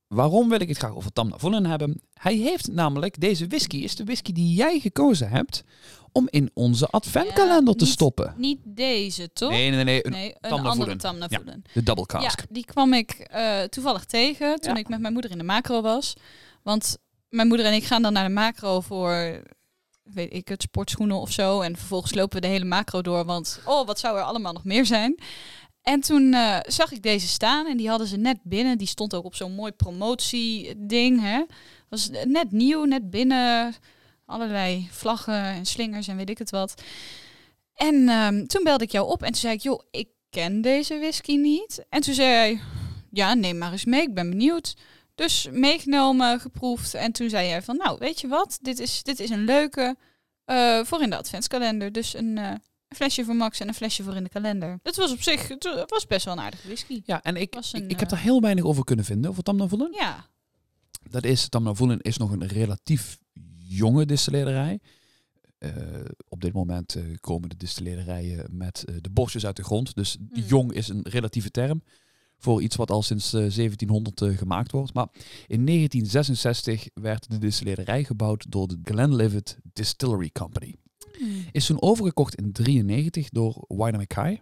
Waarom 0.07 0.49
wil 0.49 0.59
ik 0.59 0.67
het 0.67 0.77
graag 0.77 0.95
over 0.95 1.13
Tamna 1.13 1.37
Voelen 1.37 1.65
hebben? 1.65 2.01
Hij 2.13 2.35
heeft 2.35 2.67
namelijk... 2.71 3.19
Deze 3.19 3.47
whisky 3.47 3.77
is 3.77 3.95
de 3.95 4.03
whisky 4.03 4.31
die 4.31 4.53
jij 4.55 4.79
gekozen 4.79 5.29
hebt... 5.29 5.63
om 6.11 6.27
in 6.29 6.49
onze 6.53 6.87
adventkalender 6.87 7.75
te 7.75 7.83
niet- 7.83 7.93
stoppen. 7.93 8.33
Niet 8.37 8.59
deze, 8.63 9.29
toch? 9.33 9.49
Nee, 9.49 9.69
nee, 9.69 9.83
nee. 9.83 10.05
Een, 10.05 10.11
Nee, 10.11 10.25
een 10.29 10.37
Tamna 10.49 10.55
andere 10.57 10.75
Voelen. 10.75 10.97
Tamna 10.97 11.25
Ja. 11.29 11.37
Voelen. 11.37 11.63
De 11.73 11.83
double 11.83 12.03
Ja, 12.07 12.19
cask. 12.19 12.45
die 12.49 12.65
kwam 12.65 12.93
ik 12.93 13.09
eh, 13.11 13.61
toevallig 13.63 14.05
tegen 14.05 14.59
toen 14.59 14.77
ik 14.77 14.87
met 14.89 14.99
mijn 14.99 15.13
moeder 15.13 15.31
in 15.31 15.37
de 15.37 15.43
macro 15.43 15.81
was. 15.81 16.13
Want 16.63 16.97
mijn 17.29 17.47
moeder 17.47 17.65
en 17.65 17.73
ik 17.73 17.83
gaan 17.83 18.01
dan 18.01 18.13
naar 18.13 18.27
de 18.27 18.33
macro 18.33 18.81
voor, 18.81 19.41
weet 20.03 20.33
ik 20.33 20.47
het, 20.47 20.61
sportschoenen 20.61 21.17
of 21.17 21.31
zo. 21.31 21.61
En 21.61 21.77
vervolgens 21.77 22.13
lopen 22.13 22.35
we 22.35 22.41
de 22.41 22.51
hele 22.51 22.65
macro 22.65 23.01
door, 23.01 23.25
want 23.25 23.59
oh, 23.65 23.87
wat 23.87 23.99
zou 23.99 24.17
er 24.17 24.23
allemaal 24.23 24.53
nog 24.53 24.63
meer 24.63 24.85
zijn? 24.85 25.19
En 25.81 25.99
toen 25.99 26.33
eh, 26.33 26.57
zag 26.61 26.91
ik 26.91 27.01
deze 27.01 27.27
staan 27.27 27.67
en 27.67 27.77
die 27.77 27.89
hadden 27.89 28.07
ze 28.07 28.17
net 28.17 28.37
binnen. 28.43 28.77
Die 28.77 28.87
stond 28.87 29.15
ook 29.15 29.25
op 29.25 29.35
zo'n 29.35 29.55
mooi 29.55 29.71
promotieding. 29.71 31.21
Hè? 31.21 31.43
Was 31.89 32.09
net 32.25 32.51
nieuw, 32.51 32.83
net 32.83 33.09
binnen. 33.09 33.75
Allerlei 34.25 34.87
vlaggen 34.91 35.43
en 35.43 35.65
slingers 35.65 36.07
en 36.07 36.17
weet 36.17 36.29
ik 36.29 36.37
het 36.37 36.49
wat. 36.49 36.81
En 37.73 38.09
ehm, 38.09 38.45
toen 38.45 38.63
belde 38.63 38.83
ik 38.83 38.91
jou 38.91 39.09
op 39.09 39.21
en 39.21 39.27
toen 39.31 39.41
zei 39.41 39.53
ik, 39.53 39.61
joh, 39.61 39.81
ik 39.91 40.07
ken 40.29 40.61
deze 40.61 40.99
whisky 40.99 41.35
niet. 41.35 41.85
En 41.89 42.01
toen 42.01 42.13
zei 42.13 42.27
hij, 42.27 42.61
ja, 43.11 43.33
neem 43.33 43.57
maar 43.57 43.71
eens 43.71 43.85
mee, 43.85 44.01
ik 44.01 44.13
ben 44.13 44.29
benieuwd. 44.29 44.75
Dus 45.19 45.47
meegenomen, 45.51 46.39
geproefd. 46.39 46.93
En 46.93 47.11
toen 47.11 47.29
zei 47.29 47.47
jij 47.47 47.61
van, 47.61 47.77
nou, 47.77 47.97
weet 47.99 48.21
je 48.21 48.27
wat, 48.27 48.59
dit 48.61 48.79
is, 48.79 49.03
dit 49.03 49.19
is 49.19 49.29
een 49.29 49.43
leuke 49.43 49.95
eh, 50.45 50.83
voor 50.83 51.01
in 51.01 51.09
de 51.09 51.17
adventskalender. 51.17 51.91
Dus 51.91 52.13
een, 52.13 52.37
eh, 52.37 52.45
een 52.87 52.95
flesje 52.95 53.23
voor 53.25 53.35
Max 53.35 53.59
en 53.59 53.67
een 53.67 53.73
flesje 53.73 54.03
voor 54.03 54.15
in 54.15 54.23
de 54.23 54.29
kalender. 54.29 54.79
Het 54.83 54.95
was 54.95 55.11
op 55.11 55.21
zich, 55.21 55.47
het 55.47 55.89
was 55.89 56.07
best 56.07 56.25
wel 56.25 56.33
een 56.33 56.39
aardige 56.39 56.67
whisky. 56.67 57.01
Ja, 57.05 57.23
en 57.23 57.35
ik, 57.35 57.55
een, 57.55 57.83
ik 57.83 57.89
heb 57.89 58.01
eh, 58.01 58.09
daar 58.09 58.19
heel 58.21 58.41
weinig 58.41 58.63
over 58.63 58.83
kunnen 58.83 59.05
vinden, 59.05 59.29
over 59.29 59.43
Tamna 59.43 59.67
Voelen. 59.67 59.93
Ja, 59.93 60.25
Dat 61.09 61.23
is, 61.23 61.49
Tamna 61.49 61.73
Voelen 61.73 61.99
is 62.01 62.17
nog 62.17 62.31
een 62.31 62.47
relatief 62.47 63.17
jonge 63.57 64.05
distillerij. 64.05 64.79
Op 66.27 66.41
dit 66.41 66.53
moment 66.53 66.95
komen 67.19 67.49
de 67.49 67.57
distillerijen 67.57 68.45
met 68.51 68.85
de 69.01 69.09
borstjes 69.09 69.45
uit 69.45 69.55
de 69.55 69.63
grond. 69.63 69.95
Dus 69.95 70.17
Mhm. 70.17 70.41
jong 70.47 70.73
is 70.73 70.87
een 70.87 71.01
relatieve 71.09 71.51
term 71.51 71.83
voor 72.39 72.61
iets 72.61 72.75
wat 72.75 72.91
al 72.91 73.01
sinds 73.01 73.25
eh, 73.33 73.39
1700 73.39 74.21
eh, 74.21 74.37
gemaakt 74.37 74.71
wordt. 74.71 74.93
Maar 74.93 75.07
in 75.47 75.65
1966 75.65 76.87
werd 76.93 77.29
de 77.29 77.37
distillerij 77.37 78.03
gebouwd 78.03 78.45
door 78.51 78.67
de 78.67 78.79
Glenlivet 78.83 79.57
Distillery 79.73 80.29
Company. 80.33 80.75
Hmm. 81.17 81.45
Is 81.51 81.65
toen 81.65 81.81
overgekocht 81.81 82.35
in 82.35 82.51
93 82.51 83.29
door 83.29 83.65
Wyder 83.67 83.97
Mackay. 83.97 84.39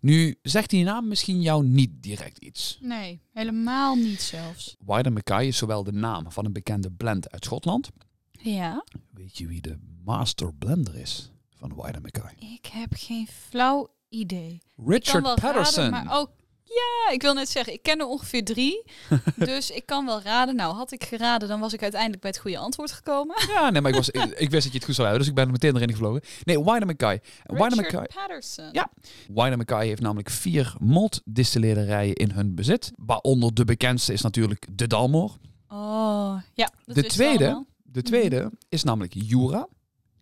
Nu 0.00 0.38
zegt 0.42 0.70
die 0.70 0.84
naam 0.84 1.08
misschien 1.08 1.40
jou 1.42 1.64
niet 1.64 1.90
direct 2.02 2.38
iets. 2.38 2.78
nee, 2.82 3.20
helemaal 3.32 3.94
niet 3.94 4.20
zelfs. 4.22 4.76
Wyder 4.86 5.12
Mackay 5.12 5.46
is 5.46 5.56
zowel 5.56 5.84
de 5.84 5.92
naam 5.92 6.32
van 6.32 6.44
een 6.44 6.52
bekende 6.52 6.90
blend 6.90 7.30
uit 7.30 7.44
Schotland. 7.44 7.88
Ja, 8.30 8.84
Weet 9.10 9.38
je 9.38 9.46
wie 9.46 9.60
de 9.60 9.78
master 10.04 10.54
blender 10.54 10.94
is 10.94 11.30
van 11.50 11.74
Wyder 11.76 12.00
Mackay? 12.00 12.34
ik 12.38 12.66
heb 12.66 12.92
geen 12.96 13.26
flauw 13.26 13.88
idee. 14.08 14.58
Richard 14.86 15.22
Patterson. 15.40 15.90
raden, 15.90 15.90
maar 16.06 16.18
ook 16.18 16.30
ja, 16.78 17.12
ik 17.12 17.22
wil 17.22 17.34
net 17.34 17.48
zeggen, 17.48 17.72
ik 17.72 17.82
ken 17.82 17.98
er 17.98 18.06
ongeveer 18.06 18.44
drie. 18.44 18.84
dus 19.36 19.70
ik 19.70 19.86
kan 19.86 20.06
wel 20.06 20.22
raden. 20.22 20.56
Nou, 20.56 20.74
had 20.74 20.92
ik 20.92 21.04
geraden, 21.04 21.48
dan 21.48 21.60
was 21.60 21.72
ik 21.72 21.82
uiteindelijk 21.82 22.20
bij 22.22 22.30
het 22.30 22.40
goede 22.40 22.58
antwoord 22.58 22.92
gekomen. 22.92 23.36
Ja, 23.48 23.70
nee, 23.70 23.80
maar 23.80 23.90
ik, 23.90 23.96
was, 23.96 24.10
ik, 24.10 24.22
ik 24.24 24.50
wist 24.50 24.62
dat 24.62 24.72
je 24.72 24.78
het 24.78 24.84
goed 24.84 24.94
zou 24.94 25.08
hebben, 25.08 25.18
dus 25.18 25.28
ik 25.28 25.34
ben 25.34 25.44
er 25.44 25.50
meteen 25.50 25.76
erin 25.76 25.90
gevlogen. 25.90 26.22
Nee, 26.42 26.64
Wyder 26.64 26.86
Mackay. 26.86 27.20
Wyder 27.44 27.68
Richard 27.68 27.92
Mackay, 27.92 28.06
Patterson. 28.14 28.68
Ja. 28.72 28.90
Wyder 29.28 29.56
Mackay 29.56 29.86
heeft 29.86 30.02
namelijk 30.02 30.30
vier 30.30 30.74
maltdistillerijen 30.80 32.14
in 32.14 32.30
hun 32.30 32.54
bezit. 32.54 32.92
Waaronder 32.96 33.54
de 33.54 33.64
bekendste 33.64 34.12
is 34.12 34.20
natuurlijk 34.22 34.66
de 34.72 34.86
Dalmor. 34.86 35.36
Oh, 35.68 36.36
ja. 36.54 36.70
Dat 36.84 36.94
De 36.94 37.02
tweede, 37.02 37.64
de 37.82 38.02
tweede 38.02 38.50
is 38.68 38.82
namelijk 38.82 39.12
Jura. 39.16 39.68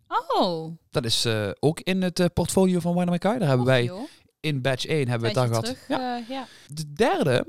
Oh, 0.08 0.76
Dat 0.90 1.04
is 1.04 1.24
eh, 1.24 1.48
ook 1.60 1.80
in 1.80 2.02
het 2.02 2.20
eh, 2.20 2.26
portfolio 2.34 2.80
van 2.80 2.92
Wyder 2.92 3.10
Mackay. 3.10 3.38
Daar 3.38 3.48
hebben 3.48 3.66
wij 3.66 3.84
joh. 3.84 4.00
In 4.46 4.60
batch 4.62 4.86
1 4.86 5.08
hebben 5.08 5.20
we 5.20 5.26
het 5.26 5.34
daar 5.34 5.62
gehad. 5.62 5.76
Ja. 5.88 6.16
eh, 6.18 6.28
ja. 6.28 6.46
De 6.66 6.92
derde, 6.92 7.46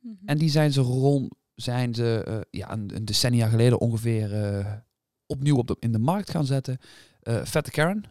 Mhm. 0.00 0.14
en 0.26 0.38
die 0.38 0.50
zijn 0.50 0.72
ze 0.72 0.80
rond, 0.80 1.34
zijn 1.54 1.94
ze 1.94 2.24
eh, 2.26 2.38
ja, 2.50 2.72
een, 2.72 2.90
een 2.94 3.04
decennia 3.04 3.48
geleden 3.48 3.80
ongeveer 3.80 4.44
eh, 4.44 4.66
opnieuw 5.26 5.56
op 5.56 5.66
de, 5.66 5.76
in 5.80 5.92
de 5.92 5.98
markt 5.98 6.30
gaan 6.30 6.46
zetten. 6.46 6.78
Vette 7.44 7.70
Karen. 7.70 8.04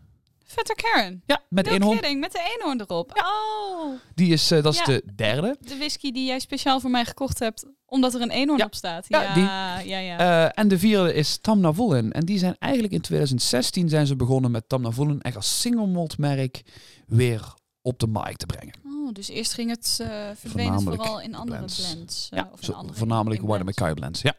Vetter 0.46 0.76
Karen. 0.76 1.24
Ja, 1.26 1.42
met 1.50 1.66
No 1.66 1.72
eenhoorn. 1.72 1.98
kidding, 2.00 2.20
met 2.20 2.32
de 2.32 2.56
eenhoorn 2.58 2.82
erop. 2.82 3.12
Oh, 3.24 3.94
Die 4.16 4.34
is, 4.34 4.48
dat 4.48 4.66
is 4.74 4.84
de 4.84 5.04
derde. 5.16 5.58
de 5.60 5.78
whisky 5.78 6.12
die 6.12 6.26
jij 6.26 6.40
speciaal 6.40 6.80
voor 6.80 6.90
mij 6.90 7.06
gekocht 7.06 7.40
hebt, 7.40 7.66
omdat 7.86 8.14
er 8.14 8.22
een 8.22 8.32
eenhoorn 8.32 8.64
op 8.64 8.76
staat. 8.76 9.06
Ja, 9.08 9.22
Ja, 9.22 9.34
die. 9.34 9.90
ja, 9.90 9.98
ja. 10.00 10.52
En 10.54 10.68
de 10.68 10.80
vierde 10.80 11.14
is 11.14 11.38
Tamna 11.38 11.74
Vullen. 11.74 12.12
En 12.12 12.26
die 12.26 12.38
zijn 12.38 12.56
eigenlijk 12.60 12.94
in 12.94 13.02
2016 13.02 13.90
zijn 13.90 14.08
ze 14.08 14.16
begonnen 14.16 14.52
met 14.52 14.70
Tamna 14.70 14.92
Vullen 14.92 15.22
echt 15.22 15.36
als 15.36 15.60
single 15.62 15.88
malt 15.88 16.18
merk 16.18 16.62
weer 17.08 17.54
op 17.82 18.00
de 18.00 18.08
markt 18.08 18.40
te 18.40 18.46
brengen. 18.46 18.74
Oh, 18.86 19.14
dus 19.14 19.30
eerst 19.30 19.54
ging 19.54 19.70
het 19.70 19.88
verdwenen 19.96 20.38
Voornamelijk 20.38 21.02
vooral 21.02 21.22
in 21.22 21.36
andere 21.36 21.58
blends. 21.58 21.92
blends. 21.94 22.30
eh, 22.30 22.40
ja, 22.40 22.50
of 22.52 22.68
in 22.68 22.74
andere 22.74 22.98
voornamelijk 22.98 23.46
blends. 23.46 23.64
McKay 23.64 23.94
blends. 23.94 24.22
Ja. 24.22 24.36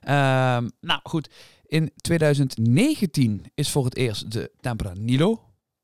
Ehm, 0.00 0.68
nou 0.80 1.00
goed, 1.02 1.30
in 1.66 1.90
2019 1.96 3.44
is 3.54 3.70
voor 3.70 3.84
het 3.84 3.96
eerst 3.96 4.32
de 4.32 4.50
Tempranillo 4.60 5.42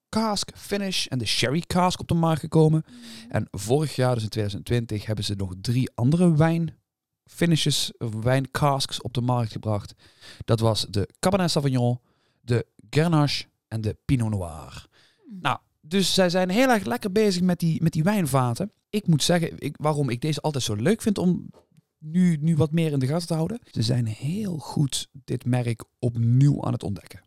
cask 0.09 0.51
finish 0.57 1.07
en 1.07 1.19
de 1.19 1.27
sherry 1.27 1.61
cask 1.61 2.01
op 2.01 2.09
de 2.09 2.15
markt 2.15 2.41
gekomen. 2.41 2.85
En 3.29 3.49
vorig 3.51 3.97
jaar, 3.97 4.15
dus 4.15 4.23
in 4.23 4.29
2020, 4.29 5.07
hebben 5.07 5.25
ze 5.25 5.35
nog 5.35 5.55
drie 5.61 5.91
andere 5.95 6.37
wijn 6.37 6.79
finishes, 7.25 7.93
of 7.99 8.15
wijncasks 8.15 9.03
op 9.03 9.15
de 9.15 9.21
markt 9.21 9.53
gebracht. 9.53 9.95
Dat 10.45 10.61
was 10.61 10.87
de 10.91 11.09
Cabernet 11.19 11.51
Sauvignon, 11.51 12.01
de 12.41 12.67
Grenache 12.91 13.45
en 13.69 13.81
de 13.81 13.97
Pinot 14.05 14.31
Noir. 14.31 14.87
Hmm. 15.29 15.39
Nou, 15.41 15.59
dus 15.91 16.15
zij 16.15 16.31
zijn 16.31 16.49
heel 16.51 16.69
erg 16.69 16.85
lekker 16.85 17.13
bezig 17.13 17.43
met 17.43 17.59
die, 17.59 17.83
met 17.83 17.93
die 17.93 18.03
wijnvaten. 18.03 18.73
Ik 18.91 19.07
moet 19.07 19.23
zeggen, 19.23 19.53
ik, 19.59 19.77
waarom 19.81 20.09
ik 20.09 20.21
deze 20.21 20.41
altijd 20.41 20.65
zo 20.65 20.75
leuk 20.75 21.03
vind 21.03 21.19
om 21.19 21.51
nu, 21.99 22.37
nu 22.41 22.57
wat 22.57 22.73
meer 22.73 22.93
in 22.93 22.99
de 22.99 23.07
gaten 23.07 23.27
te 23.27 23.35
houden. 23.35 23.59
Ze 23.71 23.83
zijn 23.83 24.07
heel 24.07 24.59
goed 24.59 25.09
dit 25.25 25.45
merk 25.45 25.85
opnieuw 25.99 26.65
aan 26.65 26.73
het 26.73 26.83
ontdekken. 26.83 27.21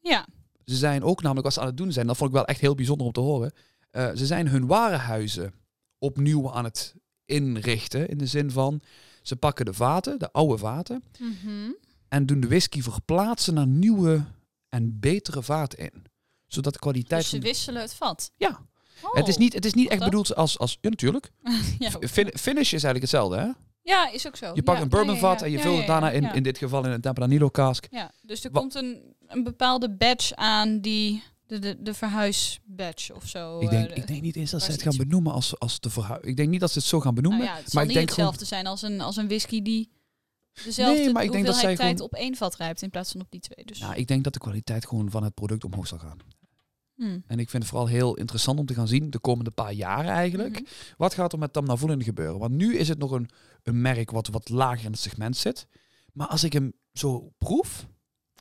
Ja, 0.00 0.26
Ze 0.64 0.76
zijn 0.76 1.02
ook 1.02 1.18
namelijk 1.22 1.44
wat 1.44 1.54
ze 1.54 1.60
aan 1.60 1.66
het 1.66 1.76
doen 1.76 1.92
zijn, 1.92 2.06
dat 2.06 2.16
vond 2.16 2.30
ik 2.30 2.36
wel 2.36 2.44
echt 2.46 2.60
heel 2.60 2.74
bijzonder 2.74 3.06
om 3.06 3.12
te 3.12 3.20
horen. 3.20 3.52
Eh, 3.90 4.10
ze 4.14 4.26
zijn 4.26 4.48
hun 4.48 4.66
warenhuizen 4.66 5.52
opnieuw 5.98 6.52
aan 6.52 6.64
het 6.64 6.94
inrichten. 7.24 8.08
In 8.08 8.18
de 8.18 8.26
zin 8.26 8.50
van, 8.50 8.80
ze 9.22 9.36
pakken 9.36 9.64
de 9.64 9.72
vaten, 9.74 10.18
de 10.18 10.32
oude 10.32 10.58
vaten, 10.58 11.02
Mhm. 11.18 11.70
en 12.08 12.26
doen 12.26 12.40
de 12.40 12.48
whisky 12.48 12.82
verplaatsen 12.82 13.54
naar 13.54 13.66
nieuwe 13.66 14.24
en 14.68 14.98
betere 15.00 15.42
vaten 15.42 15.78
in. 15.78 16.04
Zodat 16.52 16.72
de 16.72 16.78
kwaliteit 16.78 17.20
dus 17.20 17.30
ze 17.30 17.38
de- 17.38 17.46
wisselen 17.46 17.82
het 17.82 17.94
vat. 17.94 18.30
Ja. 18.36 18.66
Oh. 19.02 19.14
Het 19.14 19.28
is 19.28 19.36
niet, 19.36 19.52
het 19.52 19.64
is 19.64 19.74
niet 19.74 19.88
echt 19.88 20.00
dat? 20.00 20.10
bedoeld 20.10 20.34
als, 20.36 20.58
als 20.58 20.78
ja 20.80 20.88
natuurlijk. 20.90 21.30
ja, 21.78 21.90
Fin- 21.90 22.32
finish 22.38 22.72
is 22.72 22.84
eigenlijk 22.84 23.00
hetzelfde 23.00 23.36
hè. 23.36 23.48
ja, 23.82 24.10
is 24.10 24.26
ook 24.26 24.36
zo. 24.36 24.46
Je 24.54 24.62
pakt 24.62 24.78
Ja, 24.78 24.84
een 24.84 24.90
ja, 24.90 24.96
bourbon 24.96 25.14
ja, 25.14 25.20
vat 25.20 25.38
ja. 25.40 25.44
en 25.46 25.50
je 25.50 25.56
Ja, 25.56 25.62
vult 25.62 25.74
ja, 25.74 25.78
het 25.80 25.88
daarna 25.88 26.06
ja, 26.06 26.12
in, 26.12 26.22
ja. 26.22 26.32
in 26.32 26.42
dit 26.42 26.58
geval 26.58 26.84
in 26.84 26.90
een 26.90 27.00
Tempranillo 27.00 27.50
cask. 27.50 27.86
Ja, 27.90 28.10
dus 28.22 28.44
er 28.44 28.50
komt 28.50 28.74
een, 28.74 29.14
een 29.26 29.42
bepaalde 29.42 29.90
badge 29.90 30.36
aan 30.36 30.80
die 30.80 31.22
de, 31.46 31.58
de, 31.58 31.82
de 31.82 31.94
verhuisbadge 31.94 33.14
of 33.14 33.26
zo. 33.28 33.60
Ik 33.60 33.70
denk, 33.70 33.90
eh, 33.90 33.96
ik 33.96 34.06
denk 34.06 34.22
niet 34.22 34.36
eens 34.36 34.50
dat 34.50 34.62
ze 34.62 34.70
het 34.72 34.82
gaan 34.82 34.96
benoemen 34.96 35.32
als, 35.32 35.58
als 35.58 35.80
de 35.80 35.90
verhuis. 35.90 36.22
Ik 36.24 36.36
denk 36.36 36.48
niet 36.48 36.60
dat 36.60 36.70
ze 36.72 36.78
het 36.78 36.86
zo 36.88 37.00
gaan 37.00 37.14
benoemen. 37.14 37.40
nou 37.44 37.50
ja, 37.56 37.62
het 37.62 37.72
maar 37.72 37.82
ik 37.82 37.88
niet 37.88 37.96
denk 37.98 38.10
gewoon- 38.10 38.30
hetzelfde 38.30 38.54
zijn 38.54 38.66
als 38.66 38.82
een, 38.82 39.00
als 39.00 39.16
een 39.16 39.26
whisky 39.26 39.62
die 39.62 39.90
dezelfde 40.64 41.02
Nee, 41.02 41.12
maar 41.12 41.24
ik 41.24 41.32
denk 41.32 41.46
dat 41.46 41.56
zij 41.56 41.76
tijd 41.76 41.90
gewoon- 41.96 42.00
op 42.12 42.14
één 42.14 42.36
vat 42.36 42.56
rijpt 42.56 42.82
in 42.82 42.90
plaats 42.90 43.12
van 43.12 43.20
op 43.20 43.30
die 43.30 43.40
twee. 43.40 43.64
Dus, 43.64 43.78
Nou, 43.78 43.94
ik 43.94 44.06
denk 44.06 44.24
dat 44.24 44.32
de 44.32 44.38
kwaliteit 44.38 44.86
gewoon 44.86 45.10
van 45.10 45.22
het 45.24 45.34
product 45.34 45.64
omhoog 45.64 45.86
zal 45.86 45.98
gaan. 45.98 46.18
Hmm. 47.04 47.24
En 47.26 47.38
ik 47.38 47.50
vind 47.50 47.62
het 47.62 47.72
vooral 47.72 47.88
heel 47.88 48.14
interessant 48.16 48.58
om 48.58 48.66
te 48.66 48.74
gaan 48.74 48.88
zien, 48.88 49.10
de 49.10 49.18
komende 49.18 49.50
paar 49.50 49.72
jaren 49.72 50.10
eigenlijk. 50.12 50.52
Mhm. 50.60 50.64
Wat 50.96 51.14
gaat 51.14 51.32
er 51.32 51.38
met 51.38 51.52
Tamna 51.52 51.76
Vullen 51.76 52.02
gebeuren? 52.02 52.38
Want 52.38 52.52
nu 52.52 52.76
is 52.76 52.88
het 52.88 52.98
nog 52.98 53.10
een, 53.10 53.28
een 53.62 53.80
merk 53.80 54.10
wat 54.10 54.26
wat 54.28 54.48
lager 54.48 54.84
in 54.84 54.90
het 54.90 55.00
segment 55.00 55.36
zit. 55.36 55.66
Maar 56.12 56.26
als 56.26 56.44
ik 56.44 56.52
hem 56.52 56.72
zo 56.92 57.32
proef, 57.38 57.86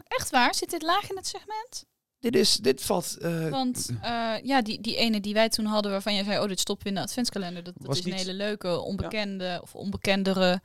Echt 0.08 0.30
waar? 0.30 0.56
Zit 0.56 0.70
dit 0.70 0.82
laag 0.82 1.10
in 1.10 1.16
het 1.16 1.28
segment? 1.28 1.86
dit, 2.20 2.36
is, 2.36 2.56
dit 2.58 2.82
valt... 2.82 3.18
eh, 3.18 3.50
Want 3.50 3.90
eh, 4.02 4.34
ja, 4.44 4.62
die, 4.62 4.82
die 4.82 4.96
ene 4.96 5.20
die 5.22 5.34
wij 5.34 5.50
toen 5.50 5.66
hadden, 5.66 5.92
waarvan 5.92 6.14
jij 6.16 6.24
zei, 6.24 6.40
oh, 6.42 6.48
dit 6.48 6.68
we 6.68 6.76
in 6.84 6.94
de 6.96 7.02
adventskalender. 7.02 7.64
Dat, 7.64 7.74
dat 7.78 7.88
Was 7.88 7.98
is 7.98 8.04
niet- 8.06 8.14
een 8.14 8.20
hele 8.20 8.34
leuke, 8.34 8.80
onbekende 8.80 9.60
of 9.62 9.76
onbekendere. 9.76 10.62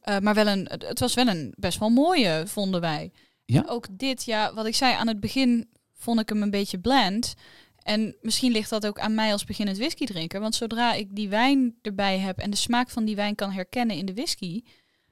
eh, 0.00 0.18
maar 0.18 0.34
wel 0.34 0.46
een, 0.46 0.66
het, 0.70 0.82
het 0.88 0.98
was 1.00 1.14
wel 1.14 1.26
een 1.28 1.52
best 1.56 1.78
wel 1.78 1.88
mooie, 1.88 2.42
vonden 2.46 2.80
wij. 2.80 3.12
Ja? 3.44 3.62
En 3.62 3.68
ook 3.68 3.86
dit, 3.90 4.24
ja, 4.24 4.54
wat 4.54 4.66
ik 4.66 4.74
zei 4.74 4.94
aan 4.94 5.08
het 5.08 5.20
begin, 5.20 5.68
vond 5.98 6.20
ik 6.20 6.28
hem 6.28 6.42
een 6.42 6.50
beetje 6.50 6.78
bland. 6.78 7.34
En 7.82 8.16
misschien 8.22 8.52
ligt 8.52 8.70
dat 8.70 8.86
ook 8.86 8.98
aan 8.98 9.14
mij 9.14 9.32
als 9.32 9.44
beginnend 9.44 9.78
whisky 9.78 10.06
drinker. 10.06 10.40
Want 10.40 10.54
zodra 10.54 10.92
ik 10.94 11.16
die 11.16 11.28
wijn 11.28 11.74
erbij 11.82 12.18
heb 12.18 12.38
en 12.38 12.50
de 12.50 12.56
smaak 12.56 12.90
van 12.90 13.04
die 13.04 13.16
wijn 13.16 13.34
kan 13.34 13.50
herkennen 13.50 13.96
in 13.96 14.06
de 14.06 14.14
whisky, 14.14 14.62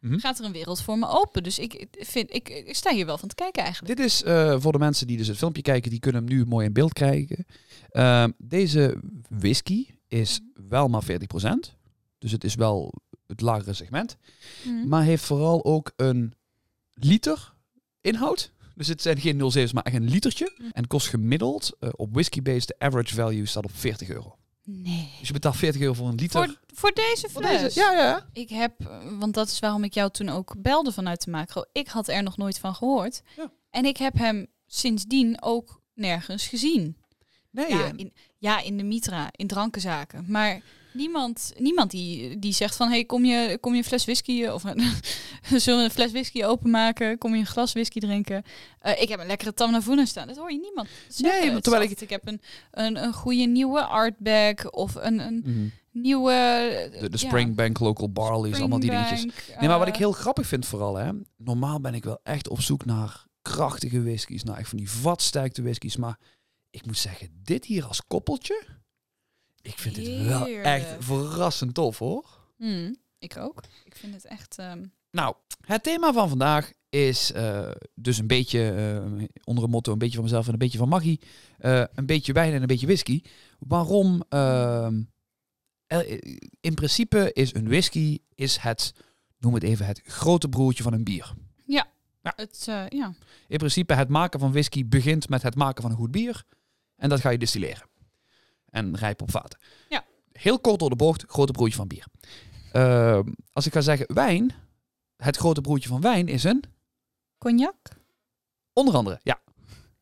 Mhm. 0.01 0.19
gaat 0.19 0.39
er 0.39 0.45
een 0.45 0.53
wereld 0.53 0.83
voor 0.83 0.99
me 0.99 1.09
open. 1.09 1.43
Dus 1.43 1.59
ik, 1.59 1.87
vind, 1.91 2.35
ik, 2.35 2.49
ik 2.49 2.75
sta 2.77 2.93
hier 2.93 3.07
wel 3.07 3.19
van 3.19 3.29
te 3.29 3.35
kijken 3.35 3.63
eigenlijk. 3.63 3.97
Dit 3.97 4.07
is 4.07 4.23
eh, 4.23 4.61
voor 4.61 4.73
de 4.73 4.79
mensen 4.79 5.07
die 5.07 5.17
dus 5.17 5.27
het 5.27 5.37
filmpje 5.37 5.63
kijken, 5.63 5.91
die 5.91 5.99
kunnen 6.01 6.25
hem 6.25 6.37
nu 6.37 6.45
mooi 6.45 6.67
in 6.67 6.73
beeld 6.73 6.93
krijgen. 6.93 7.45
Ehm, 7.91 8.31
deze 8.39 9.01
whisky 9.29 9.87
is 10.09 10.41
wel 10.69 10.89
maar 10.89 11.03
40%. 11.03 11.77
Dus 12.19 12.33
het 12.33 12.45
is 12.45 12.55
wel 12.55 12.95
het 13.27 13.41
lagere 13.41 13.73
segment. 13.73 14.17
Mhm. 14.65 14.89
Maar 14.89 15.03
heeft 15.03 15.25
vooral 15.25 15.65
ook 15.65 15.93
een 15.97 16.33
liter 16.95 17.55
inhoud. 18.01 18.53
Dus 18.77 18.89
het 18.89 19.03
zijn 19.03 19.19
geen 19.21 19.39
0,7's, 19.39 19.73
maar 19.73 19.83
echt 19.83 19.97
een 19.97 20.09
litertje. 20.09 20.53
Mhm. 20.59 20.69
En 20.73 20.87
kost 20.87 21.09
gemiddeld 21.09 21.77
eh, 21.81 21.89
op 21.93 22.13
whisky-based, 22.15 22.67
de 22.69 22.75
average 22.79 23.15
value 23.15 23.47
staat 23.47 23.65
op 23.65 23.71
40 23.75 24.09
euro. 24.09 24.37
Nee. 24.63 25.09
Dus 25.19 25.27
je 25.27 25.33
betaalt 25.33 25.57
40 25.57 25.81
euro 25.81 25.95
voor 25.95 26.09
een 26.09 26.15
liter. 26.15 26.45
Voor, 26.45 26.59
voor 26.75 26.93
deze 26.93 27.29
Voor 27.31 27.43
fles? 27.43 27.61
deze- 27.61 27.81
Ja, 27.81 27.93
ja. 27.93 28.27
Ik 28.33 28.49
heb, 28.49 28.73
eh, 28.81 28.99
want 29.19 29.35
dat 29.35 29.49
is 29.49 29.59
waarom 29.59 29.85
ik 29.85 29.95
jou 29.95 30.11
toen 30.11 30.29
ook 30.29 30.55
belde 30.59 30.93
vanuit 30.93 31.25
de 31.25 31.31
macro. 31.31 31.65
Ik 31.73 31.89
had 31.89 32.09
er 32.09 32.23
nog 32.23 32.37
nooit 32.37 32.59
van 32.59 32.75
gehoord. 32.75 33.23
Ja. 33.37 33.51
En 33.71 33.85
ik 33.85 33.97
heb 33.97 34.15
hem 34.19 34.47
sindsdien 34.67 35.43
ook 35.43 35.81
nergens 35.95 36.47
gezien. 36.47 36.97
Nee, 37.51 37.69
Ja, 37.69 37.85
en- 37.87 37.97
in, 37.99 38.13
ja, 38.39 38.61
in 38.61 38.77
de 38.77 38.83
Mitra, 38.85 39.29
in 39.33 39.47
drankenzaken. 39.47 40.25
Maar 40.29 40.61
niemand, 40.97 41.53
niemand 41.59 41.91
die, 41.91 42.39
die 42.39 42.53
zegt 42.53 42.77
van... 42.77 42.89
hey, 42.89 43.05
kom 43.05 43.25
je, 43.25 43.59
kom 43.61 43.73
je 43.73 43.79
een 43.79 43.85
fles 43.85 44.05
whisky... 44.05 44.47
of 44.47 44.65
een, 44.65 44.81
zullen 45.61 45.79
we 45.79 45.85
een 45.85 45.91
fles 45.91 46.11
whisky 46.11 46.45
openmaken? 46.45 47.19
Kom 47.19 47.33
je 47.35 47.41
een 47.41 47.47
glas 47.47 47.73
whisky 47.73 48.01
drinken? 48.01 48.43
Eh, 48.79 49.03
ik 49.03 49.09
heb 49.09 49.21
een 49.21 49.27
lekkere 49.27 49.55
Tamnavoenen 49.55 50.07
staan. 50.07 50.27
Dat 50.27 50.37
hoor 50.37 50.53
je 50.53 50.59
niemand 50.59 50.89
zeggen. 51.09 51.47
Nee, 51.47 51.57
is 51.57 51.63
terwijl 51.63 51.83
ik- 51.85 52.01
ik 52.01 52.11
heb 52.11 52.27
een, 52.29 52.41
een, 52.71 53.03
een 53.05 53.13
goede 53.13 53.45
nieuwe 53.45 53.85
artbag... 53.85 54.71
of 54.71 54.95
een, 54.95 55.19
een 55.19 55.43
Mhm. 55.45 55.67
nieuwe... 55.91 56.31
de, 57.01 57.09
ja, 57.11 57.17
Springbank 57.17 57.79
Local 57.79 58.11
Barley's, 58.13 58.59
allemaal 58.59 58.81
die 58.81 58.91
dingetjes. 58.91 59.25
Nee, 59.61 59.69
maar 59.69 59.79
wat 59.79 59.89
ik 59.89 59.93
eh, 59.93 59.99
heel 59.99 60.13
grappig 60.13 60.47
vind 60.47 60.67
vooral, 60.67 60.95
hè. 60.97 61.11
Normaal 61.37 61.81
ben 61.81 61.95
ik 61.95 62.05
wel 62.05 62.21
echt 62.23 62.49
op 62.49 62.61
zoek 62.61 62.85
naar 62.85 63.25
krachtige 63.43 64.03
whiskies. 64.03 64.43
Naar 64.45 64.59
echt 64.59 64.69
van 64.69 64.79
die 64.79 64.91
vatsterkte 64.91 65.63
whiskies. 65.63 65.97
Maar 65.97 66.19
ik 66.71 66.87
moet 66.87 66.99
zeggen, 66.99 67.29
dit 67.43 67.65
hier 67.65 67.85
als 67.85 68.07
koppeltje... 68.07 68.65
Ik 69.67 69.79
vind 69.79 69.97
het 69.97 70.27
wel 70.27 70.47
echt 70.47 70.87
verrassend 70.99 71.75
tof, 71.75 71.99
hoor. 71.99 72.39
Hmm, 72.57 72.97
ik 73.19 73.37
ook. 73.37 73.63
Ik 73.85 73.97
vind 73.97 74.15
het 74.15 74.25
echt... 74.25 74.59
ehm, 74.59 74.85
Nou, 75.11 75.35
het 75.61 75.83
thema 75.83 76.13
van 76.13 76.29
vandaag 76.29 76.73
is 76.89 77.33
eh, 77.33 77.71
dus 77.95 78.19
een 78.19 78.27
beetje 78.27 78.71
eh, 78.71 79.25
onder 79.45 79.65
een 79.65 79.71
motto, 79.71 79.93
een 79.93 79.99
beetje 79.99 80.15
van 80.15 80.25
mezelf 80.25 80.47
en 80.47 80.53
een 80.53 80.59
beetje 80.59 80.79
van 80.79 80.89
Maggie. 80.89 81.21
eh, 81.59 81.85
een 81.95 82.07
beetje 82.07 82.33
wijn 82.33 82.53
en 82.53 82.61
een 82.61 82.67
beetje 82.67 82.87
whisky. 82.87 83.23
Waarom? 83.59 84.23
ehm, 84.29 85.03
in 86.61 86.75
principe 86.75 87.31
is 87.33 87.55
een 87.55 87.69
whisky 87.69 88.19
is 88.35 88.57
het, 88.57 88.93
noem 89.39 89.55
het 89.55 89.63
even, 89.63 89.87
het 89.87 90.01
grote 90.05 90.49
broertje 90.49 90.83
van 90.83 90.93
een 90.93 91.05
bier. 91.05 91.35
het, 92.37 92.65
eh, 92.69 92.85
ja. 92.89 93.15
In 93.49 93.59
principe 93.59 93.95
het 93.95 94.09
maken 94.09 94.41
van 94.41 94.53
whisky 94.53 94.87
begint 94.89 95.29
met 95.29 95.43
het 95.43 95.55
maken 95.55 95.83
van 95.83 95.91
een 95.91 95.97
goed 95.97 96.11
bier. 96.11 96.45
En 96.97 97.09
dat 97.09 97.21
ga 97.21 97.31
je 97.31 97.39
distilleren. 97.39 97.89
En 98.71 98.97
rijpen 98.97 99.25
op 99.27 99.31
vaten. 99.31 99.59
Ja. 99.89 100.05
Heel 100.33 100.59
kort 100.61 100.79
door 100.79 100.91
de 100.91 100.97
bocht, 100.97 101.25
grote 101.27 101.53
broertje 101.53 101.77
van 101.77 101.87
bier. 101.89 102.05
Ehm, 102.73 103.23
als 103.53 103.67
ik 103.67 103.73
ga 103.73 103.81
zeggen 103.81 104.15
wijn, 104.15 104.53
het 105.17 105.37
grote 105.37 105.61
broertje 105.61 105.89
van 105.89 106.01
wijn 106.01 106.29
is 106.29 106.45
een 106.45 106.65
Cognac? 107.39 107.77
Onder 108.73 108.95
andere, 108.95 109.21
ja. 109.23 109.41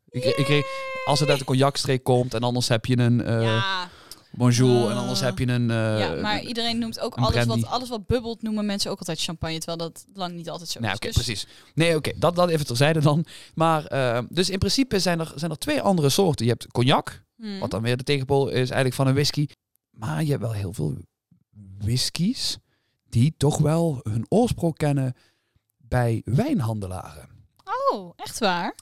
Ik, 0.08 0.24
ik, 0.24 0.48
ik- 0.48 0.66
als 1.04 1.20
het 1.20 1.28
uit 1.28 1.38
de 1.38 1.44
cognacstreek 1.44 2.04
komt 2.04 2.34
en 2.34 2.42
anders 2.42 2.68
heb 2.68 2.86
je 2.86 2.98
een 2.98 3.20
eh 3.24 3.42
ja, 3.42 3.88
bonjour 4.30 4.84
en 4.90 4.96
Eh, 4.96 4.98
anders 5.00 5.20
heb 5.20 5.38
je 5.38 5.46
een... 5.48 5.70
eh, 5.70 5.98
ja, 5.98 6.14
maar 6.20 6.42
iedereen 6.42 6.78
noemt 6.78 7.00
ook 7.00 7.14
alles 7.14 7.44
wat, 7.44 7.66
alles 7.66 7.88
wat 7.88 8.06
bubbelt, 8.06 8.42
noemen 8.42 8.66
mensen 8.66 8.90
ook 8.90 8.98
altijd 8.98 9.20
champagne, 9.22 9.56
terwijl 9.58 9.76
dat 9.78 10.04
lang 10.14 10.34
niet 10.34 10.50
altijd 10.50 10.70
zo 10.70 10.80
Nee, 10.80 10.92
is. 10.92 10.98
Dus- 10.98 11.12
precies. 11.14 11.46
Nee, 11.74 11.96
oké, 11.96 12.12
dat, 12.16 12.36
dat 12.36 12.48
even 12.48 12.66
terzijde 12.66 13.00
dan. 13.00 13.24
Maar, 13.54 13.84
eh, 13.86 14.18
dus 14.28 14.50
in 14.50 14.58
principe 14.58 14.98
zijn 14.98 15.20
er, 15.20 15.32
zijn 15.34 15.50
er 15.50 15.58
twee 15.58 15.80
andere 15.80 16.08
soorten. 16.08 16.44
Je 16.46 16.50
hebt 16.50 16.66
cognac, 16.72 17.22
Hmm. 17.44 17.58
wat 17.58 17.70
dan 17.70 17.82
weer 17.82 17.96
de 17.96 18.02
tegenpool 18.02 18.48
is 18.48 18.54
eigenlijk 18.54 18.94
van 18.94 19.06
een 19.06 19.14
whisky. 19.14 19.46
Maar 19.90 20.24
je 20.24 20.30
hebt 20.30 20.42
wel 20.42 20.52
heel 20.52 20.72
veel 20.72 20.96
whiskies 21.78 22.58
die 23.08 23.34
toch 23.36 23.58
wel 23.58 24.00
hun 24.02 24.26
oorsprong 24.28 24.76
kennen 24.76 25.14
bij 25.76 26.22
wijnhandelaren. 26.24 27.28
Oh, 27.92 28.12
echt 28.16 28.38
waar? 28.38 28.74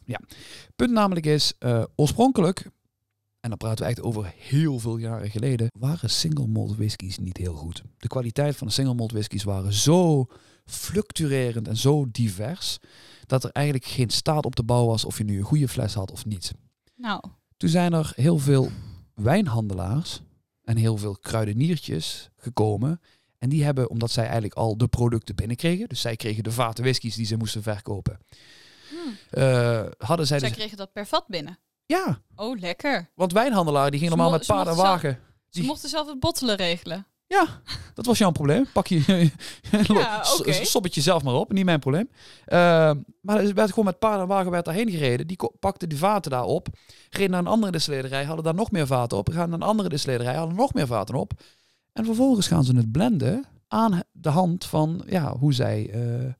Punt 0.76 0.90
namelijk 0.90 1.26
is, 1.26 1.52
eh, 1.58 1.84
oorspronkelijk, 1.96 2.70
en 3.40 3.48
dan 3.48 3.58
praten 3.58 3.84
we 3.84 3.90
echt 3.90 4.02
over 4.02 4.32
heel 4.36 4.78
veel 4.78 4.96
jaren 4.96 5.30
geleden, 5.30 5.70
waren 5.78 6.10
single 6.10 6.46
malt 6.46 6.76
whiskies 6.76 7.18
niet 7.18 7.36
heel 7.36 7.54
goed. 7.54 7.82
De 7.98 8.08
kwaliteit 8.08 8.56
van 8.56 8.66
de 8.66 8.72
single 8.72 8.94
malt 8.94 9.12
whiskies 9.12 9.44
waren 9.44 9.72
zo 9.72 10.26
fluctuerend 10.64 11.68
en 11.68 11.76
zo 11.76 12.06
divers, 12.10 12.78
dat 13.26 13.44
er 13.44 13.50
eigenlijk 13.50 13.86
geen 13.86 14.10
staat 14.10 14.44
op 14.44 14.56
de 14.56 14.64
bouw 14.64 14.86
was 14.86 15.04
of 15.04 15.18
je 15.18 15.24
nu 15.24 15.38
een 15.38 15.44
goede 15.44 15.68
fles 15.68 15.94
had 15.94 16.10
of 16.10 16.24
niet. 16.24 16.52
Nou, 16.94 17.22
Toen 17.62 17.70
zijn 17.70 17.92
er 17.92 18.12
heel 18.16 18.38
veel 18.38 18.70
wijnhandelaars 19.14 20.20
en 20.64 20.76
heel 20.76 20.96
veel 20.96 21.16
kruideniertjes 21.20 22.30
gekomen. 22.36 23.00
En 23.38 23.48
die 23.48 23.64
hebben, 23.64 23.90
omdat 23.90 24.10
zij 24.10 24.24
eigenlijk 24.24 24.54
al 24.54 24.76
de 24.76 24.88
producten 24.88 25.34
binnenkregen, 25.34 25.88
dus 25.88 26.00
zij 26.00 26.16
kregen 26.16 26.42
de 26.44 26.50
vaten 26.52 26.84
whiskies 26.84 27.14
die 27.14 27.26
ze 27.26 27.36
moesten 27.36 27.62
verkopen, 27.62 28.18
Hmm. 28.90 29.16
eh, 29.30 29.84
hadden 29.98 30.26
zij 30.26 30.38
Zij 30.38 30.48
dus... 30.48 30.56
kregen 30.58 30.76
dat 30.76 30.92
per 30.92 31.06
vat 31.06 31.24
binnen. 31.28 31.58
Ja, 31.86 32.20
Oh, 32.34 32.58
lekker. 32.60 33.10
want 33.14 33.32
wijnhandelaar 33.32 33.90
die 33.90 34.00
ging 34.00 34.10
Ze 34.10 34.16
normaal 34.16 34.38
met 34.38 34.46
paard 34.46 34.68
en 34.68 34.76
wagen. 34.76 35.18
Ze 35.48 35.58
Die- 35.60 35.68
mochten 35.68 35.88
zelf 35.88 36.06
het 36.08 36.20
bottelen 36.20 36.56
regelen. 36.56 37.06
Ja, 37.32 37.60
dat 37.94 38.06
was 38.06 38.18
jouw 38.18 38.30
probleem. 38.30 38.66
Pak 38.72 38.86
je 38.86 39.30
Ja, 39.88 40.22
s- 40.24 40.40
oké. 40.40 40.52
sop 40.52 40.84
het 40.84 40.94
jezelf 40.94 41.22
maar 41.22 41.34
op, 41.34 41.52
niet 41.52 41.64
mijn 41.64 41.80
probleem. 41.80 42.08
Uh, 42.12 42.56
maar 43.20 43.36
er 43.44 43.54
werd 43.54 43.68
gewoon 43.68 43.84
met 43.84 43.98
paard 43.98 44.20
en 44.20 44.26
wagen 44.26 44.50
werd 44.50 44.64
daarheen 44.64 44.90
gereden. 44.90 45.26
Die 45.26 45.36
pakten 45.60 45.88
die 45.88 45.98
vaten 45.98 46.30
daar 46.30 46.44
op, 46.44 46.68
reden 47.10 47.30
naar 47.30 47.40
een 47.40 47.46
andere 47.46 47.72
distillerij, 47.72 48.24
hadden 48.24 48.44
daar 48.44 48.54
nog 48.54 48.70
meer 48.70 48.86
vaten 48.86 49.18
op. 49.18 49.28
Gaan 49.28 49.48
naar 49.50 49.58
een 49.60 49.66
andere 49.66 49.88
distillerij, 49.88 50.34
hadden 50.34 50.56
nog 50.56 50.74
meer 50.74 50.86
vaten 50.86 51.14
op. 51.14 51.32
En 51.92 52.04
vervolgens 52.04 52.46
gaan 52.46 52.64
ze 52.64 52.76
het 52.76 52.92
blenden 52.92 53.44
aan 53.68 54.00
de 54.12 54.28
hand 54.28 54.64
van 54.64 55.02
ja, 55.06 55.36
hoe 55.36 55.52
zij 55.54 55.90
eh, 55.92 56.32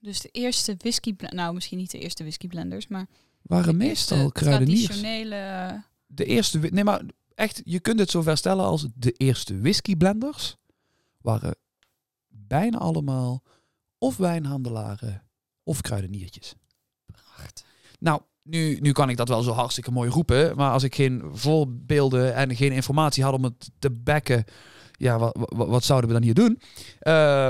Dus 0.00 0.20
de 0.20 0.28
eerste 0.32 0.74
whisky... 0.78 1.14
Nou, 1.18 1.54
misschien 1.54 1.78
niet 1.78 1.90
de 1.90 1.98
eerste 1.98 2.22
whiskyblenders, 2.22 2.86
maar... 2.88 3.06
waren 3.42 3.76
meestal 3.76 4.30
kruideniers. 4.32 4.84
Traditionele... 4.84 5.82
De 6.06 6.24
eerste, 6.24 6.58
nee 6.58 6.84
maar 6.84 7.00
echt, 7.34 7.62
je 7.64 7.80
kunt 7.80 7.98
het 7.98 8.10
zo 8.10 8.22
ver 8.22 8.36
stellen 8.36 8.64
als 8.64 8.86
de 8.94 9.12
eerste 9.12 9.60
whiskyblenders 9.60 10.56
waren 11.20 11.56
bijna 12.28 12.78
allemaal 12.78 13.42
of 13.98 14.16
wijnhandelaren 14.16 15.22
of 15.62 15.80
kruideniertjes. 15.80 16.54
Pracht. 17.06 17.64
Nou, 17.98 18.20
nu, 18.42 18.78
nu 18.80 18.92
kan 18.92 19.08
ik 19.08 19.16
dat 19.16 19.28
wel 19.28 19.42
zo 19.42 19.52
hartstikke 19.52 19.90
mooi 19.90 20.10
roepen, 20.10 20.56
maar 20.56 20.72
als 20.72 20.82
ik 20.82 20.94
geen 20.94 21.22
voorbeelden 21.32 22.34
en 22.34 22.56
geen 22.56 22.72
informatie 22.72 23.24
had 23.24 23.34
om 23.34 23.44
het 23.44 23.70
te 23.78 23.90
backen, 23.90 24.44
ja, 24.92 25.18
wat, 25.18 25.36
wat, 25.56 25.68
wat 25.68 25.84
zouden 25.84 26.08
we 26.08 26.14
dan 26.14 26.24
hier 26.24 26.34
doen? 26.34 26.60
Eh, 26.98 27.48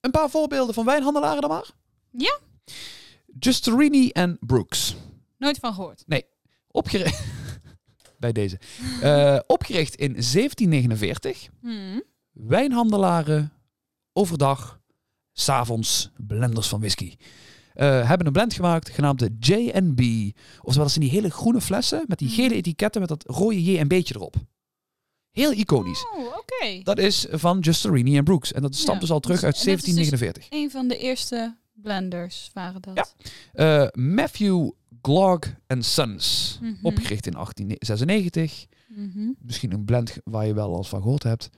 een 0.00 0.10
paar 0.10 0.30
voorbeelden 0.30 0.74
van 0.74 0.84
wijnhandelaren 0.84 1.40
dan 1.40 1.50
maar. 1.50 1.70
Ja. 2.10 2.38
Justerini 3.38 4.08
en 4.08 4.36
Brooks. 4.40 4.96
Nooit 5.38 5.58
van 5.58 5.74
gehoord. 5.74 6.04
Opgericht. 6.70 7.24
Bij 8.22 8.32
deze. 8.32 8.58
Eh, 9.00 9.38
opgericht 9.56 9.94
in 9.94 10.12
1749. 10.12 11.48
Hmm. 11.60 12.02
Wijnhandelaren 12.32 13.52
overdag, 14.12 14.80
s'avonds 15.32 16.10
blenders 16.26 16.68
van 16.68 16.78
whisky. 16.80 17.16
Eh, 17.74 18.08
hebben 18.08 18.26
een 18.26 18.32
blend 18.32 18.52
gemaakt 18.54 18.88
genaamd 18.90 19.18
de 19.18 19.36
J&B. 19.38 20.00
Oftewel, 20.56 20.82
dat 20.82 20.90
zijn 20.90 21.04
die 21.04 21.14
hele 21.14 21.30
groene 21.30 21.60
flessen 21.60 22.04
met 22.06 22.18
die 22.18 22.28
Mhm. 22.28 22.36
gele 22.36 22.54
etiketten 22.54 23.00
met 23.00 23.08
dat 23.10 23.24
rode 23.26 23.62
J&B'tje 23.62 24.14
erop. 24.14 24.34
Heel 25.30 25.52
iconisch. 25.52 26.04
Oh, 26.16 26.26
oké. 26.26 26.82
Dat 26.82 26.98
is 26.98 27.26
van 27.30 27.58
Justerini 27.58 28.16
en 28.16 28.24
Brooks. 28.24 28.52
En 28.52 28.62
dat 28.62 28.74
stamt 28.74 28.94
Ja. 28.94 29.00
dus 29.00 29.10
al 29.10 29.20
terug 29.20 29.42
uit 29.42 29.54
En 29.54 29.66
dat 29.66 29.76
is 29.78 29.82
dus- 29.84 29.94
1749. 29.94 30.46
Een 30.60 30.70
van 30.70 30.88
de 30.88 30.98
eerste 30.98 31.56
blenders 31.72 32.50
waren 32.54 32.82
dat. 32.82 33.14
Ja. 33.52 33.82
Eh, 33.82 33.88
Matthew 34.02 34.70
Glog 35.02 35.44
and 35.66 35.84
Sons. 35.84 36.58
Mhm. 36.60 36.74
Opgericht 36.82 37.26
in 37.26 37.34
1896. 37.36 38.66
Mhm. 38.88 39.30
Misschien 39.38 39.72
een 39.72 39.84
blend 39.84 40.16
waar 40.24 40.46
je 40.46 40.54
wel 40.54 40.74
al 40.74 40.84
van 40.84 41.02
gehoord 41.02 41.22
hebt. 41.22 41.50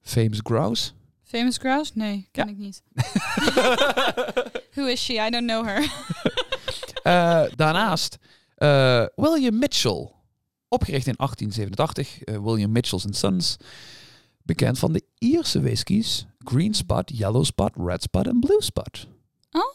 Famous 0.00 0.40
Grouse. 0.42 0.90
Famous 1.22 1.56
Grouse? 1.56 1.92
Nee, 1.94 2.28
ken 2.30 2.46
Ja. 2.46 2.52
ik 2.52 2.58
niet. 2.58 2.82
Who 4.74 4.86
is 4.86 5.04
she? 5.04 5.12
I 5.26 5.30
don't 5.30 5.46
know 5.46 5.64
her. 5.66 5.82
Eh, 7.02 7.42
daarnaast 7.56 8.18
eh, 8.54 9.04
William 9.16 9.58
Mitchell. 9.58 10.10
Opgericht 10.68 11.06
in 11.06 11.14
1887. 11.16 12.22
eh, 12.24 12.36
William 12.44 12.72
Mitchell's 12.72 13.06
Sons. 13.10 13.56
Bekend 14.42 14.78
van 14.78 14.92
de 14.92 15.02
Ierse 15.18 15.60
whiskies. 15.60 16.26
Green 16.38 16.74
Spot, 16.74 17.10
Yellow 17.18 17.44
Spot, 17.44 17.70
Red 17.76 18.02
Spot 18.02 18.26
en 18.26 18.40
Blue 18.40 18.62
Spot. 18.62 19.06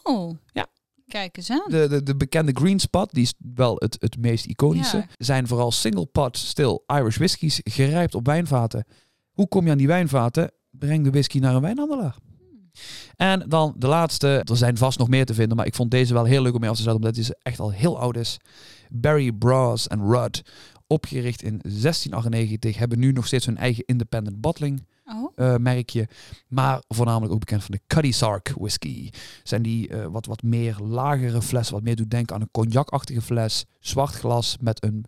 Oh. 0.02 0.36
Ja. 0.52 0.66
Kijk 1.08 1.36
eens 1.36 1.50
aan. 1.50 1.64
De, 1.66 1.88
de, 1.88 2.02
de 2.02 2.16
bekende 2.16 2.52
Green 2.54 2.80
Spot, 2.80 3.12
die 3.12 3.22
is 3.22 3.34
wel 3.54 3.76
het, 3.78 3.96
het 3.98 4.18
meest 4.18 4.46
iconische. 4.46 4.96
Ja. 4.96 5.06
Zijn 5.16 5.46
vooral 5.46 5.72
single 5.72 6.06
pot, 6.06 6.38
stil 6.38 6.84
Irish 6.86 7.16
whiskies, 7.16 7.60
gerijpt 7.64 8.14
op 8.14 8.26
wijnvaten. 8.26 8.84
Hoe 9.32 9.48
kom 9.48 9.64
je 9.64 9.70
aan 9.70 9.78
die 9.78 9.86
wijnvaten? 9.86 10.52
Breng 10.70 11.04
de 11.04 11.10
whisky 11.10 11.38
naar 11.38 11.54
een 11.54 11.60
wijnhandelaar. 11.60 12.16
En 13.16 13.48
dan 13.48 13.74
de 13.76 13.86
laatste. 13.86 14.28
Er 14.44 14.56
zijn 14.56 14.76
vast 14.76 14.98
nog 14.98 15.08
meer 15.08 15.24
te 15.24 15.34
vinden, 15.34 15.56
maar 15.56 15.66
ik 15.66 15.74
vond 15.74 15.90
deze 15.90 16.12
wel 16.12 16.24
heel 16.24 16.42
leuk 16.42 16.54
om 16.54 16.60
mee 16.60 16.70
af 16.70 16.76
te 16.76 16.82
zetten, 16.82 17.00
omdat 17.00 17.16
deze 17.16 17.38
echt 17.42 17.58
al 17.58 17.70
heel 17.70 17.98
oud 17.98 18.16
is. 18.16 18.36
Barry 18.88 19.32
Bras 19.32 19.86
en 19.86 20.10
Rudd, 20.10 20.42
opgericht 20.86 21.42
in 21.42 21.58
1698, 21.62 22.78
hebben 22.78 22.98
nu 22.98 23.12
nog 23.12 23.26
steeds 23.26 23.46
hun 23.46 23.56
eigen 23.56 23.84
independent 23.84 24.40
bottling 24.40 24.86
Oh. 25.08 25.32
eh, 25.36 25.56
merkje. 25.56 26.08
Maar 26.48 26.82
voornamelijk 26.88 27.32
ook 27.32 27.38
bekend 27.40 27.64
van 27.64 27.74
de 27.74 27.80
Cuddy 27.94 28.12
Sark 28.12 28.52
whisky. 28.58 29.10
Zijn 29.42 29.62
die 29.62 29.88
eh, 29.88 30.06
wat, 30.06 30.26
wat 30.26 30.42
meer 30.42 30.76
lagere 30.78 31.42
fles, 31.42 31.70
wat 31.70 31.82
meer 31.82 31.96
doet 31.96 32.10
denken 32.10 32.34
aan 32.34 32.40
een 32.40 32.50
cognacachtige 32.50 33.22
fles. 33.22 33.64
Zwart 33.80 34.14
glas 34.14 34.56
met 34.60 34.84
een, 34.84 35.04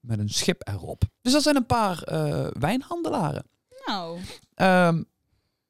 met 0.00 0.18
een 0.18 0.28
schip 0.28 0.68
erop. 0.68 1.02
Dus 1.22 1.32
dat 1.32 1.42
zijn 1.42 1.56
een 1.56 1.66
paar 1.66 2.02
eh, 2.02 2.46
wijnhandelaren. 2.58 3.44
Nou, 3.86 4.18
Ehm, 4.54 5.02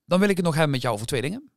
dan 0.04 0.20
wil 0.20 0.28
ik 0.28 0.36
het 0.36 0.44
nog 0.44 0.54
hebben 0.54 0.72
met 0.72 0.82
jou 0.82 0.94
over 0.94 1.06
twee 1.06 1.20
dingen. 1.22 1.50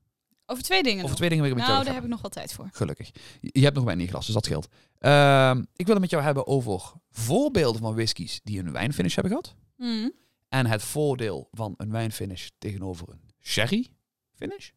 over 0.45 0.63
twee 0.63 0.83
dingen 0.83 0.97
Over 0.97 1.09
nog. 1.09 1.17
twee 1.17 1.29
dingen 1.29 1.43
wil 1.43 1.53
ik 1.53 1.57
met 1.59 1.67
Nou, 1.67 1.75
jou 1.83 1.85
daar 1.85 1.95
het 1.95 2.03
heb 2.03 2.03
ik 2.03 2.21
nog 2.21 2.21
wel 2.21 2.43
tijd 2.43 2.53
voor. 2.53 2.69
Gelukkig. 2.71 3.11
Je, 3.41 3.63
hebt 3.63 3.75
nog 3.75 3.83
wijn 3.83 3.97
in 3.97 4.03
je 4.03 4.09
glas, 4.09 4.25
dus 4.25 4.33
dat 4.33 4.45
scheelt. 4.45 4.67
Ehm, 4.99 5.59
ik 5.75 5.85
wil 5.85 5.93
het 5.93 5.99
met 5.99 6.09
jou 6.09 6.23
hebben 6.23 6.47
over 6.47 6.91
voorbeelden 7.09 7.81
van 7.81 7.93
whiskies 7.95 8.39
die 8.43 8.59
een 8.59 8.71
wijnfinish 8.71 9.15
hebben 9.15 9.31
gehad. 9.31 9.55
Hmm. 9.75 10.11
En 10.53 10.65
het 10.65 10.83
voordeel 10.83 11.47
van 11.51 11.73
een 11.77 11.91
wijnfinish 11.91 12.47
tegenover 12.57 13.09
een 13.09 13.31
sherry 13.41 13.87
finish. 14.35 14.69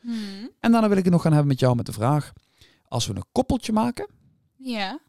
Hmm. 0.00 0.50
En 0.60 0.72
daarna 0.72 0.88
wil 0.88 0.96
ik 0.96 1.04
het 1.04 1.12
nog 1.12 1.22
gaan 1.22 1.30
hebben 1.32 1.48
met 1.50 1.60
jou 1.60 1.76
met 1.76 1.86
de 1.86 1.92
vraag. 1.92 2.32
Als 2.88 3.06
we 3.06 3.14
een 3.14 3.24
koppeltje 3.32 3.72
maken, 3.72 4.08
Ja. 4.56 5.00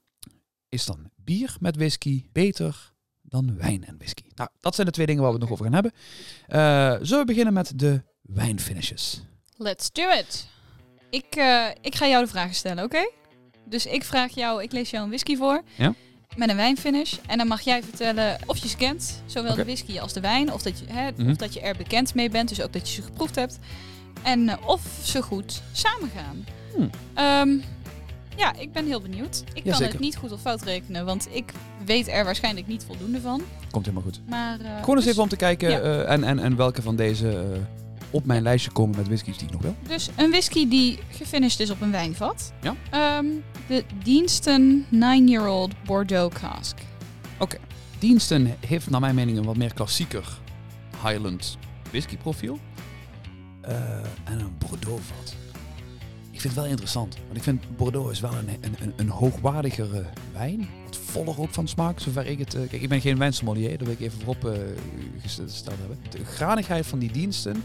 is 0.70 0.86
dan 0.86 1.12
bier 1.16 1.56
met 1.60 1.76
whisky 1.76 2.26
beter 2.32 2.94
dan 3.22 3.58
wijn 3.58 3.86
en 3.86 3.98
whisky? 3.98 4.24
Nou, 4.36 4.50
dat 4.60 4.76
zijn 4.76 4.88
de 4.88 4.94
twee 4.94 5.06
dingen 5.06 5.22
waar 5.22 5.32
we 5.32 5.38
het 5.38 5.50
nog 5.50 5.54
over 5.60 5.66
gaan 5.72 5.74
hebben. 5.74 5.92
Eh, 6.48 7.06
zullen 7.06 7.26
we 7.26 7.32
beginnen 7.32 7.54
met 7.54 7.80
de 7.80 8.04
wijnfinishes? 8.22 9.22
Let's 9.58 9.92
do 9.92 10.10
it. 10.10 10.48
Ik, 11.10 11.36
eh, 11.36 11.68
ik 11.82 11.96
ga 11.96 12.08
jou 12.08 12.24
de 12.24 12.30
vragen 12.30 12.56
stellen, 12.56 12.84
oké? 12.84 13.10
Dus 13.66 13.86
ik 13.86 14.04
vraag 14.04 14.32
jou, 14.36 14.64
ik 14.64 14.72
lees 14.72 14.90
jou 14.90 15.04
een 15.04 15.10
whisky 15.10 15.36
voor. 15.36 15.62
Ja. 15.78 15.94
Met 16.36 16.50
een 16.50 16.56
wijnfinish. 16.56 17.13
En 17.28 17.38
dan 17.38 17.48
mag 17.48 17.62
jij 17.62 17.84
vertellen 17.84 18.38
of 18.46 18.58
je 18.58 18.68
ze 18.68 18.78
kent. 18.78 19.22
Zowel 19.26 19.56
de 19.56 19.63
whisky 19.63 20.00
als 20.00 20.13
de 20.13 20.20
wijn. 20.20 20.54
Of 20.54 20.62
dat, 20.62 20.80
je, 20.80 20.86
hè, 20.88 21.12
Mhm. 21.18 21.30
of 21.30 21.36
dat 21.36 21.54
je 21.54 21.60
er 21.62 21.76
bekend 21.78 22.13
mee 22.16 22.30
bent. 22.30 22.50
Dus 22.50 22.62
ook 22.62 22.74
dat 22.74 22.88
je 22.88 22.94
ze 22.96 23.02
geproefd 23.02 23.36
hebt. 23.36 23.60
En 24.24 24.50
eh, 24.50 24.56
of 24.68 24.82
ze 25.04 25.22
goed 25.22 25.62
samengaan. 25.72 26.46
Hmm. 26.76 26.90
Ehm, 27.13 27.50
ja, 28.38 28.54
ik 28.56 28.72
ben 28.72 28.86
heel 28.86 29.02
benieuwd. 29.02 29.44
Ik 29.54 29.63
kan 29.63 29.82
het 29.84 30.00
niet 30.00 30.16
goed 30.18 30.32
of 30.32 30.42
fout 30.42 30.62
rekenen. 30.62 31.06
Want 31.06 31.28
ik 31.32 31.52
weet 31.86 32.08
er 32.08 32.24
waarschijnlijk 32.26 32.68
niet 32.68 32.84
voldoende 32.88 33.22
van. 33.22 33.42
Komt 33.72 33.86
helemaal 33.86 34.06
goed. 34.12 34.20
Maar, 34.30 34.60
eh, 34.60 34.80
Gewoon 34.80 34.96
eens 34.96 35.04
dus- 35.04 35.06
even 35.06 35.24
om 35.24 35.30
te 35.30 35.36
kijken 35.36 35.70
ja. 35.70 35.80
eh, 35.80 36.12
en, 36.12 36.24
en, 36.24 36.40
en 36.40 36.56
welke 36.56 36.82
van 36.82 36.96
deze 36.96 37.46
op 38.12 38.26
mijn 38.26 38.41
lijstje 38.41 38.72
komen 38.72 38.98
met 38.98 39.08
whiskies 39.08 39.38
die 39.38 39.48
ik 39.48 39.54
nog 39.54 39.62
wil. 39.62 39.76
Dus 39.88 40.10
een 40.15 40.30
whisky 40.30 40.67
die 40.67 41.00
gefinished 41.10 41.60
is 41.60 41.70
op 41.70 41.82
een 41.82 41.91
wijnvat. 41.91 42.54
Ja. 42.62 42.76
Ehm, 42.89 43.26
de 43.67 43.84
Diensten 44.04 44.86
9-year-old 44.91 45.84
Bordeaux 45.86 46.39
cask. 46.39 46.78
Diensten 48.00 48.56
heeft 48.65 48.89
naar 48.89 49.00
mijn 49.00 49.15
mening 49.15 49.38
een 49.38 49.46
wat 49.46 49.58
meer 49.58 49.74
klassieker 49.74 50.39
Highland 51.04 51.58
whisky 51.89 52.17
profiel. 52.17 52.60
Eh, 53.62 53.98
en 54.24 54.39
een 54.39 54.58
Bordeaux 54.58 55.02
vat. 55.04 55.36
Ik 56.32 56.41
vind 56.41 56.54
het 56.54 56.63
wel 56.63 56.72
interessant. 56.72 57.17
Want 57.26 57.38
ik 57.38 57.43
vind 57.43 57.78
Bordeaux 57.78 58.12
is 58.12 58.20
wel 58.20 58.32
een, 58.34 58.50
een, 58.62 58.76
een, 58.82 58.93
een 58.96 59.10
hoogwaardigere 59.10 60.06
wijn. 60.34 60.67
Wat 60.86 60.98
voller 60.98 61.39
ook 61.39 61.50
van 61.50 61.67
smaak, 61.67 62.00
zover 62.00 62.26
ik 62.26 62.39
het... 62.39 62.54
eh, 62.54 62.70
kijk, 62.70 62.82
ik 62.82 62.89
ben 62.89 63.02
geen 63.02 63.17
wijnsommelier, 63.17 63.70
dat 63.70 63.88
wil 63.88 63.91
ik 63.91 64.00
even 64.00 64.20
voorop 64.20 64.46
eh, 64.46 64.60
gesteld 65.22 65.78
hebben. 65.80 65.98
De 66.10 66.26
granigheid 66.26 66.86
van 66.86 67.00
die 67.00 67.12
diensten 67.12 67.63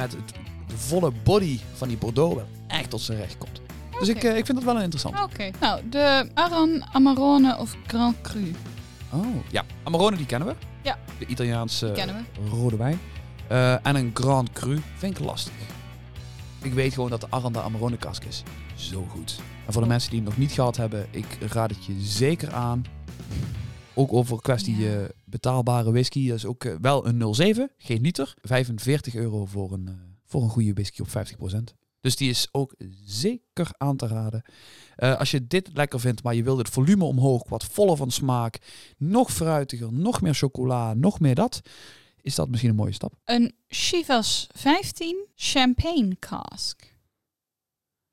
met 0.00 0.12
het, 0.12 0.34
de 0.66 0.76
volle 0.76 1.12
body 1.22 1.58
van 1.74 1.88
die 1.88 1.96
Bordeaux 1.96 2.34
wel 2.34 2.48
echt 2.66 2.90
tot 2.90 3.00
zijn 3.00 3.18
recht 3.18 3.38
komt. 3.38 3.60
Dus 3.98 4.08
ik, 4.08 4.24
eh, 4.24 4.36
ik 4.36 4.44
vind 4.46 4.58
dat 4.58 4.66
wel 4.66 4.76
een 4.76 4.82
interessant. 4.82 5.20
Oké. 5.22 5.50
Nou, 5.60 5.80
de 5.90 6.28
Aran 6.34 6.84
Amarone 6.92 7.56
of 7.58 7.76
Grand 7.86 8.20
Cru. 8.20 8.52
Oh, 9.12 9.26
ja. 9.50 9.64
Amarone, 9.82 10.16
die 10.16 10.26
kennen 10.26 10.48
we. 10.48 10.54
Ja. 10.82 10.98
De 11.18 11.26
Italiaanse 11.26 12.06
rode 12.50 12.76
wijn. 12.76 13.00
Eh, 13.48 13.86
en 13.86 13.96
een 13.96 14.10
Grand 14.14 14.52
Cru 14.52 14.80
vind 14.96 15.18
ik 15.18 15.24
lastig. 15.24 15.52
Ik 16.62 16.72
weet 16.72 16.94
gewoon 16.94 17.10
dat 17.10 17.20
de 17.20 17.26
Aranda 17.30 17.60
Amarone 17.60 17.96
kask 17.96 18.24
is. 18.24 18.42
Zo 18.74 19.06
goed. 19.10 19.40
En 19.66 19.72
voor 19.72 19.82
de 19.82 19.86
Oh. 19.88 19.92
mensen 19.92 20.10
die 20.10 20.20
het 20.20 20.28
nog 20.28 20.38
niet 20.38 20.52
gehad 20.52 20.76
hebben, 20.76 21.06
ik 21.10 21.26
raad 21.40 21.70
het 21.70 21.84
je 21.84 21.94
zeker 22.00 22.52
aan. 22.52 22.84
Ook 24.00 24.12
over 24.12 24.40
kwestie 24.40 24.76
Ja. 24.76 25.00
eh, 25.02 25.08
betaalbare 25.24 25.90
whisky. 25.92 26.28
Dat 26.28 26.36
is 26.36 26.44
ook 26.46 26.64
eh, 26.64 26.74
wel 26.80 27.06
een 27.06 27.34
07, 27.34 27.70
geen 27.78 28.00
liter. 28.00 28.34
45 28.42 29.14
euro 29.14 29.46
voor 29.46 29.72
een, 29.72 29.88
eh, 29.88 29.94
voor 30.24 30.42
een 30.42 30.48
goede 30.48 30.72
whisky 30.72 31.00
op 31.00 31.08
50%. 31.08 31.74
Dus 32.00 32.16
die 32.16 32.30
is 32.30 32.48
ook 32.52 32.74
zeker 33.04 33.68
aan 33.76 33.96
te 33.96 34.06
raden. 34.06 34.42
Als 34.96 35.30
je 35.30 35.46
dit 35.46 35.70
lekker 35.72 36.00
vindt, 36.00 36.22
maar 36.22 36.34
je 36.34 36.42
wilt 36.42 36.58
het 36.58 36.68
volume 36.68 37.04
omhoog, 37.04 37.48
wat 37.48 37.64
voller 37.64 37.96
van 37.96 38.10
smaak, 38.10 38.58
nog 38.98 39.32
fruitiger, 39.32 39.92
nog 39.92 40.20
meer 40.20 40.34
chocola, 40.34 40.94
nog 40.94 41.20
meer 41.20 41.34
dat, 41.34 41.60
is 42.20 42.34
dat 42.34 42.48
misschien 42.48 42.70
een 42.70 42.76
mooie 42.76 42.92
stap. 42.92 43.14
Een 43.24 43.54
Chivas 43.68 44.46
15 44.52 45.26
champagne 45.34 46.16
cask. 46.18 46.96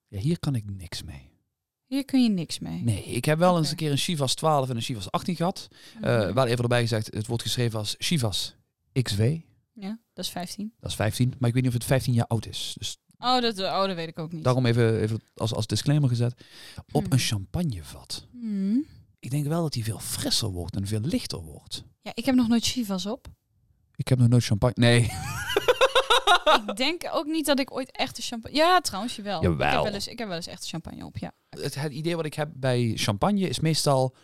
Ja, 0.08 0.20
hier 0.20 0.40
kan 0.40 0.56
ik 0.56 0.64
niks 0.78 1.04
mee. 1.04 1.30
Hier 1.88 2.06
kun 2.06 2.24
je 2.24 2.30
niks 2.30 2.60
mee. 2.60 2.82
Nee, 2.84 3.04
ik 3.04 3.26
heb 3.26 3.38
wel 3.40 3.58
eens 3.58 3.70
een 3.70 3.76
keer 3.76 3.92
een 3.92 3.98
Chivas 3.98 4.36
12 4.36 4.70
en 4.70 4.76
een 4.76 4.82
Chivas 4.82 5.12
18 5.12 5.36
gehad. 5.36 5.68
Eh, 6.02 6.18
Mhm. 6.20 6.34
wel 6.34 6.46
even 6.46 6.62
erbij 6.64 6.82
gezegd, 6.82 7.14
het 7.14 7.28
wordt 7.28 7.44
geschreven 7.44 7.80
als 7.80 7.96
Chivas 7.98 8.56
XW. 9.02 9.22
Ja, 9.74 10.00
dat 10.14 10.26
is 10.26 10.32
15. 10.32 10.74
Dat 10.80 10.90
is 10.90 10.96
15, 10.96 11.34
maar 11.40 11.48
ik 11.50 11.54
weet 11.56 11.64
niet 11.64 11.72
of 11.74 11.78
het 11.78 11.88
15 11.88 12.14
jaar 12.14 12.28
oud 12.28 12.46
is. 12.46 12.76
Dus 12.78 12.98
Oh, 13.20 13.42
dat, 13.42 13.60
oh, 13.60 13.86
dat 13.86 13.96
weet 13.96 14.08
ik 14.08 14.20
ook 14.20 14.32
niet. 14.32 14.44
daarom 14.44 14.66
even, 14.66 15.00
even 15.02 15.22
als, 15.36 15.54
als 15.54 15.68
disclaimer 15.68 16.10
gezet. 16.10 16.34
Op 16.92 17.04
Hmm. 17.04 17.12
een 17.12 17.20
champagnevat. 17.20 18.28
Hmm. 18.32 18.86
Ik 19.20 19.30
denk 19.30 19.48
wel 19.48 19.62
dat 19.62 19.74
die 19.74 19.84
veel 19.84 20.00
frisser 20.00 20.50
wordt 20.50 20.76
en 20.76 20.88
veel 20.88 21.00
lichter 21.00 21.40
wordt. 21.42 21.84
Ja, 22.02 22.12
ik 22.14 22.26
heb 22.26 22.36
nog 22.36 22.48
nooit 22.48 22.66
Chivas 22.66 23.06
op. 23.06 23.28
Ik 23.96 24.08
heb 24.08 24.18
nog 24.20 24.28
nooit 24.28 24.44
champagne. 24.44 24.74
Nee. 24.86 25.02
ik 26.68 26.76
denk 26.76 27.10
ook 27.12 27.26
niet 27.26 27.46
dat 27.46 27.60
ik 27.60 27.72
ooit 27.72 27.92
echte 27.92 28.22
champagne... 28.22 28.58
Ja, 28.58 28.80
trouwens, 28.80 29.16
jawel. 29.16 29.38
Ik 29.38 29.44
Jawel. 29.44 29.72
heb, 29.72 29.84
wel 29.84 29.94
eens, 29.94 30.08
ik 30.08 30.20
heb 30.20 30.28
wel 30.28 30.38
eens 30.38 30.48
echte 30.48 30.68
champagne 30.68 31.06
op, 31.06 31.18
ja. 31.18 31.32
Het, 31.50 31.76
het 31.76 31.92
idee 31.92 32.16
wat 32.16 32.26
ik 32.26 32.34
heb 32.34 32.50
bij 32.54 32.92
champagne 32.96 33.48
is 33.48 33.60
meestal 33.60 34.16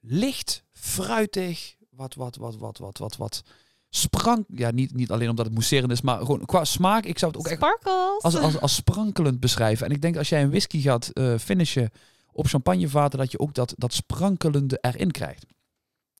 licht, 0.00 0.64
fruitig, 0.72 1.76
wat, 1.90 2.14
wat, 2.14 2.36
wat, 2.36 2.56
wat, 2.56 2.78
wat, 2.78 2.98
wat, 2.98 3.16
wat 3.16 3.42
sprank. 3.88 4.46
Ja, 4.54 4.70
niet, 4.70 4.94
niet 4.94 5.10
alleen 5.10 5.30
omdat 5.30 5.44
het 5.44 5.54
mousserend 5.54 5.92
is, 5.92 6.00
maar 6.00 6.18
gewoon 6.18 6.44
qua 6.44 6.64
smaak. 6.64 7.04
Ik 7.04 7.18
zou 7.18 7.32
het 7.32 7.40
ook 7.40 7.46
echt 7.46 7.56
Sparkles. 7.56 8.22
als, 8.22 8.36
als, 8.36 8.60
als 8.60 8.74
sprankelend 8.74 9.40
beschrijven. 9.40 9.86
En 9.86 9.92
ik 9.92 10.02
denk 10.02 10.16
als 10.16 10.28
jij 10.28 10.42
een 10.42 10.50
whisky 10.50 10.80
gaat 10.80 11.08
eh, 11.08 11.38
finishen 11.38 11.90
op 12.32 12.46
champagnevaten, 12.46 13.18
dat 13.18 13.30
je 13.30 13.38
ook 13.38 13.54
dat, 13.54 13.74
dat 13.76 13.92
sprankelende 13.92 14.78
erin 14.80 15.10
krijgt. 15.10 15.46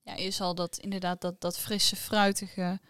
Ja, 0.02 0.14
je 0.14 0.30
zal 0.30 0.54
dat 0.54 0.78
inderdaad, 0.78 1.20
dat, 1.20 1.40
dat 1.40 1.58
frisse, 1.58 1.96
fruitige... 1.96 2.80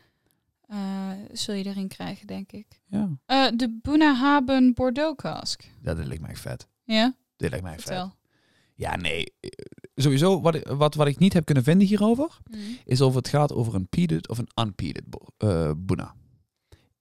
eh, 0.73 1.11
zul 1.33 1.55
je 1.55 1.65
erin 1.65 1.89
krijgen, 1.89 2.27
denk 2.27 2.53
ik. 2.53 2.81
Ja, 2.87 3.09
Eh, 3.27 3.47
de 3.57 3.79
Bunnahaben 3.83 4.75
Bordeaux 4.75 5.23
cask. 5.23 5.63
ja 5.83 5.95
dat 5.95 6.07
lijkt 6.07 6.23
mij 6.23 6.37
vet. 6.37 6.69
Ja, 6.85 7.15
Dit 7.37 7.51
lijkt 7.51 7.65
mij 7.65 7.75
vet. 7.75 7.83
vertel. 7.83 8.15
Ja, 8.75 8.97
nee. 8.97 9.25
Sowieso, 9.95 10.41
wat, 10.41 10.55
ik- 10.55 10.67
wat, 10.69 10.95
wat 10.95 11.07
ik 11.07 11.19
niet 11.19 11.33
heb 11.33 11.45
kunnen 11.45 11.65
vinden 11.65 11.87
hierover, 11.87 12.39
Hmm. 12.51 12.61
is 12.85 13.01
of 13.01 13.15
het 13.15 13.29
gaat 13.29 13.53
over 13.53 13.75
een 13.75 13.89
peated 13.89 14.29
of 14.29 14.39
een 14.39 14.49
unpeated 14.61 15.05
eh 15.37 15.73
boena. 15.77 16.15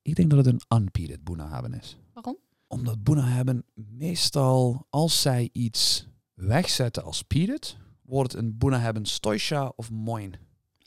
Ik 0.01 0.15
denk 0.15 0.29
dat 0.29 0.45
het 0.45 0.53
een 0.69 0.77
unpeated 0.77 1.23
hebben 1.49 1.73
is. 1.73 1.97
Waarom? 2.13 2.37
Omdat 2.67 3.03
hebben 3.23 3.65
meestal, 3.73 4.85
als 4.89 5.21
zij 5.21 5.49
iets 5.51 6.07
wegzetten 6.33 7.03
als 7.03 7.21
peated, 7.21 7.77
wordt 8.01 8.31
het 8.31 8.41
een 8.41 8.57
boena 8.57 8.79
hebben 8.79 9.05
stoisha 9.05 9.71
of 9.75 9.89
moin. 9.91 10.35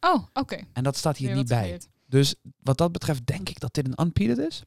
Oh, 0.01 0.27
oké. 0.33 0.61
En 0.73 0.83
dat 0.85 0.97
staat 0.97 1.17
hier 1.17 1.35
niet 1.35 1.49
bij. 1.49 1.63
geleerd. 1.63 1.89
Dus 2.07 2.35
wat 2.61 2.79
dat 2.79 2.93
betreft 2.93 3.27
denk 3.27 3.49
ik 3.49 3.61
dat 3.61 3.75
dit 3.75 3.87
een 3.87 4.05
unpeated 4.07 4.39
is. 4.39 4.63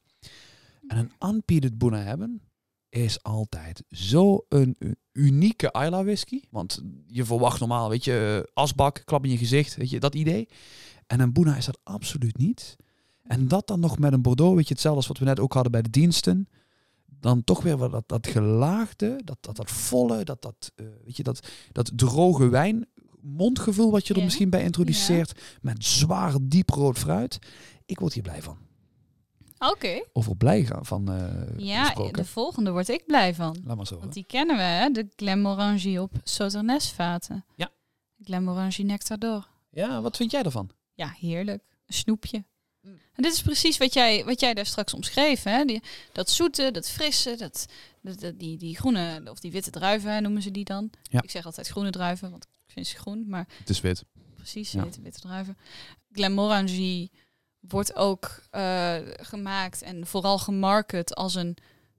En 0.86 0.96
een 0.98 1.28
unpeated 1.34 1.78
boena 1.78 1.98
hebben 2.02 2.40
is 2.88 3.22
altijd 3.22 3.82
zo 3.90 4.44
een 4.48 4.76
u- 4.78 4.94
unieke 5.12 5.66
Isla 5.66 6.04
whisky. 6.04 6.40
Want 6.50 6.82
je 7.06 7.24
verwacht 7.24 7.60
normaal, 7.60 7.88
weet 7.88 8.04
je, 8.04 8.42
eh, 8.46 8.52
asbak, 8.62 9.02
klap 9.04 9.24
in 9.24 9.30
je 9.30 9.38
gezicht, 9.38 9.76
weet 9.76 9.90
je, 9.90 10.00
dat 10.00 10.14
idee. 10.14 10.48
En 11.06 11.20
een 11.20 11.32
boena 11.32 11.56
is 11.56 11.64
dat 11.64 11.78
absoluut 11.82 12.38
niet. 12.38 12.76
En 13.22 13.48
dat 13.48 13.66
dan 13.66 13.80
nog 13.80 13.98
met 13.98 14.12
een 14.12 14.22
Bordeaux, 14.22 14.54
weet 14.56 14.68
je, 14.68 14.72
hetzelfde 14.72 14.98
als 15.00 15.08
wat 15.08 15.18
we 15.18 15.24
net 15.24 15.40
ook 15.40 15.52
hadden 15.52 15.72
bij 15.72 15.82
de 15.82 15.90
diensten. 15.90 16.48
Dan 17.20 17.44
toch 17.44 17.62
weer 17.62 17.76
wat 17.76 17.90
dat, 17.90 18.08
dat 18.08 18.26
gelaagde, 18.26 19.20
dat, 19.24 19.38
dat, 19.40 19.56
dat 19.56 19.70
volle, 19.70 20.24
dat, 20.24 20.42
dat, 20.42 20.72
eh, 20.74 20.86
weet 21.04 21.16
je, 21.16 21.22
dat, 21.22 21.48
dat 21.72 21.90
droge 21.94 22.48
wijn 22.48 22.86
mondgevoel 23.22 23.90
wat 23.90 24.06
je 24.06 24.12
er 24.12 24.18
Ja. 24.18 24.24
misschien 24.24 24.50
bij 24.50 24.62
introduceert. 24.62 25.40
Met 25.60 25.84
zwaar 25.84 26.34
diep 26.42 26.70
rood 26.70 26.98
fruit. 26.98 27.38
Ik 27.86 27.98
word 27.98 28.12
hier 28.12 28.22
blij 28.22 28.42
van. 28.42 28.58
Oké. 29.58 30.02
Over 30.12 30.36
blij 30.36 30.64
gaan 30.64 30.86
van 30.86 31.12
eh 31.12 31.58
Ja, 31.66 31.84
gesproken. 31.84 32.12
de 32.12 32.24
volgende 32.24 32.70
word 32.70 32.88
ik 32.88 33.06
blij 33.06 33.34
van. 33.34 33.60
Laat 33.64 33.76
maar 33.76 33.86
zo. 33.86 33.98
Want 33.98 34.12
die 34.12 34.24
kennen 34.24 34.56
we, 34.56 34.62
hè? 34.62 34.90
De 34.90 35.08
Glenmorangie 35.16 36.00
op 36.02 36.12
Sauternes 36.22 36.90
vaten. 36.90 37.44
Ja. 37.56 37.70
Glenmorangie 38.24 38.84
Nectar 38.84 39.18
d'Or. 39.18 39.48
Ja, 39.70 40.00
wat 40.00 40.16
vind 40.16 40.30
jij 40.30 40.42
ervan? 40.42 40.70
Ja, 40.94 41.14
heerlijk. 41.18 41.62
Een 41.86 41.94
snoepje. 41.94 42.44
Mm. 42.80 42.90
En 43.12 43.22
dit 43.22 43.32
is 43.32 43.42
precies 43.42 43.78
wat 43.78 43.92
jij, 43.94 44.24
wat 44.24 44.40
jij 44.40 44.54
daar 44.54 44.66
straks 44.66 44.94
omschreef. 44.94 45.42
Hè? 45.42 45.64
Die, 45.64 45.82
dat 46.12 46.30
zoete, 46.30 46.70
dat 46.70 46.88
frisse, 46.90 47.36
dat, 47.36 47.66
dat, 48.20 48.38
die, 48.38 48.56
die 48.56 48.76
groene 48.76 49.22
of 49.30 49.40
die 49.40 49.50
witte 49.50 49.70
druiven 49.70 50.22
noemen 50.22 50.42
ze 50.42 50.50
die 50.50 50.64
dan. 50.64 50.90
Ja. 51.02 51.22
Ik 51.22 51.30
zeg 51.30 51.44
altijd 51.44 51.68
groene 51.68 51.90
druiven, 51.90 52.30
want 52.30 52.46
ik 52.68 52.74
vind 52.74 52.86
ze 52.86 52.96
groen. 52.96 53.24
Maar 53.28 53.46
Het 53.58 53.68
is 53.70 53.80
wit. 53.80 54.04
precies, 54.34 54.72
Ja. 54.72 54.82
witte, 54.82 55.00
witte 55.00 55.20
druiven. 55.20 55.56
Glenmorangie 56.12 57.10
wordt 57.60 57.94
ook 57.96 58.42
eh, 58.50 58.96
gemaakt 59.16 59.82
en 59.82 60.06
vooral 60.06 60.38
gemarket 60.38 61.14
als 61.14 61.34
een, 61.34 61.56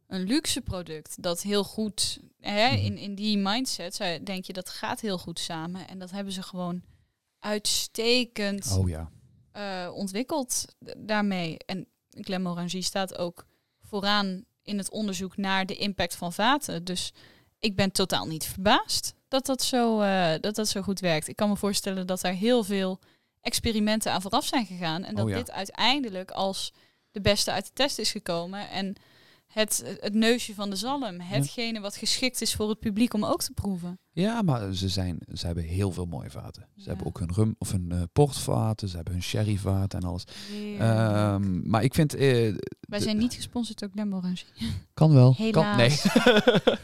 een 0.08 0.21
luxe 0.23 0.62
product. 0.62 1.21
Dat 1.23 1.41
heel 1.41 1.63
goed, 1.63 2.19
hè, 2.39 2.67
Mhm. 2.71 2.86
in, 2.86 2.97
in 2.97 3.15
die 3.15 3.38
mindset, 3.38 3.97
denk 4.23 4.45
je 4.45 4.53
dat 4.53 4.69
gaat 4.69 4.99
heel 5.01 5.17
goed 5.17 5.39
samen. 5.39 5.88
En 5.88 5.99
dat 5.99 6.12
hebben 6.12 6.34
ze 6.34 6.43
gewoon 6.43 6.82
uitstekend 7.39 8.71
Oh 8.77 8.89
ja. 8.89 9.10
eh, 9.51 9.91
ontwikkeld 9.93 10.65
daarmee. 10.97 11.58
En 11.65 11.88
Glenmorangie 12.10 12.82
staat 12.82 13.17
ook 13.17 13.45
vooraan 13.82 14.45
in 14.63 14.77
het 14.77 14.89
onderzoek 14.89 15.38
naar 15.38 15.65
de 15.65 15.75
impact 15.75 16.15
van 16.15 16.34
vaten. 16.34 16.84
Dus 16.84 17.13
ik 17.60 17.75
ben 17.75 17.91
totaal 17.91 18.25
niet 18.27 18.45
verbaasd 18.45 19.13
dat 19.29 19.45
dat 19.45 19.61
zo, 19.63 20.01
eh, 20.01 20.31
dat 20.41 20.55
dat 20.55 20.67
zo 20.67 20.81
goed 20.81 20.99
werkt. 20.99 21.27
Ik 21.27 21.35
kan 21.35 21.49
me 21.49 21.55
voorstellen 21.55 22.07
dat 22.07 22.23
er 22.23 22.33
heel 22.33 22.63
veel 22.63 22.99
experimenten 23.41 24.11
aan 24.11 24.21
vooraf 24.21 24.45
zijn 24.45 24.65
gegaan. 24.65 25.03
En 25.03 25.15
dat 25.15 25.23
Oh 25.25 25.29
ja. 25.31 25.37
dit 25.37 25.51
uiteindelijk 25.51 26.31
als 26.31 26.73
de 27.11 27.21
beste 27.21 27.51
uit 27.51 27.65
de 27.65 27.73
test 27.73 27.99
is 27.99 28.11
gekomen. 28.11 28.69
En 28.69 28.95
het, 29.47 29.97
het 29.99 30.13
neusje 30.13 30.53
van 30.53 30.69
de 30.69 30.75
zalm, 30.75 31.19
hetgene 31.19 31.79
wat 31.79 31.95
geschikt 31.95 32.41
is 32.41 32.55
voor 32.55 32.69
het 32.69 32.79
publiek 32.79 33.13
om 33.13 33.25
ook 33.25 33.41
te 33.43 33.51
proeven. 33.53 33.99
Ja, 34.11 34.41
maar 34.41 34.73
ze, 34.73 34.89
zijn, 34.89 35.17
ze 35.33 35.45
hebben 35.45 35.63
heel 35.63 35.91
veel 35.91 36.05
mooie 36.05 36.29
vaten. 36.29 36.67
Ze 36.75 36.81
Ja. 36.81 36.87
hebben 36.87 37.05
ook 37.07 37.19
hun 37.19 37.33
rum 37.33 37.55
of 37.57 37.71
hun 37.71 37.91
eh, 37.91 38.01
portvaten, 38.13 38.87
ze 38.89 38.95
hebben 38.95 39.13
hun 39.13 39.23
sherryvaten 39.23 39.99
en 39.99 40.07
alles. 40.07 40.23
Ehm, 40.79 41.69
maar 41.69 41.83
ik 41.83 41.93
vind... 41.93 42.13
eh, 42.13 42.55
Wij 42.79 42.99
zijn 42.99 43.17
niet 43.17 43.33
gesponsord 43.33 43.79
door 43.79 43.89
Glenmorangie. 43.91 44.45
Kan 44.93 45.13
wel. 45.13 45.33
Helaas. 45.37 46.01
Kan, 46.01 46.23
nee. 46.33 46.59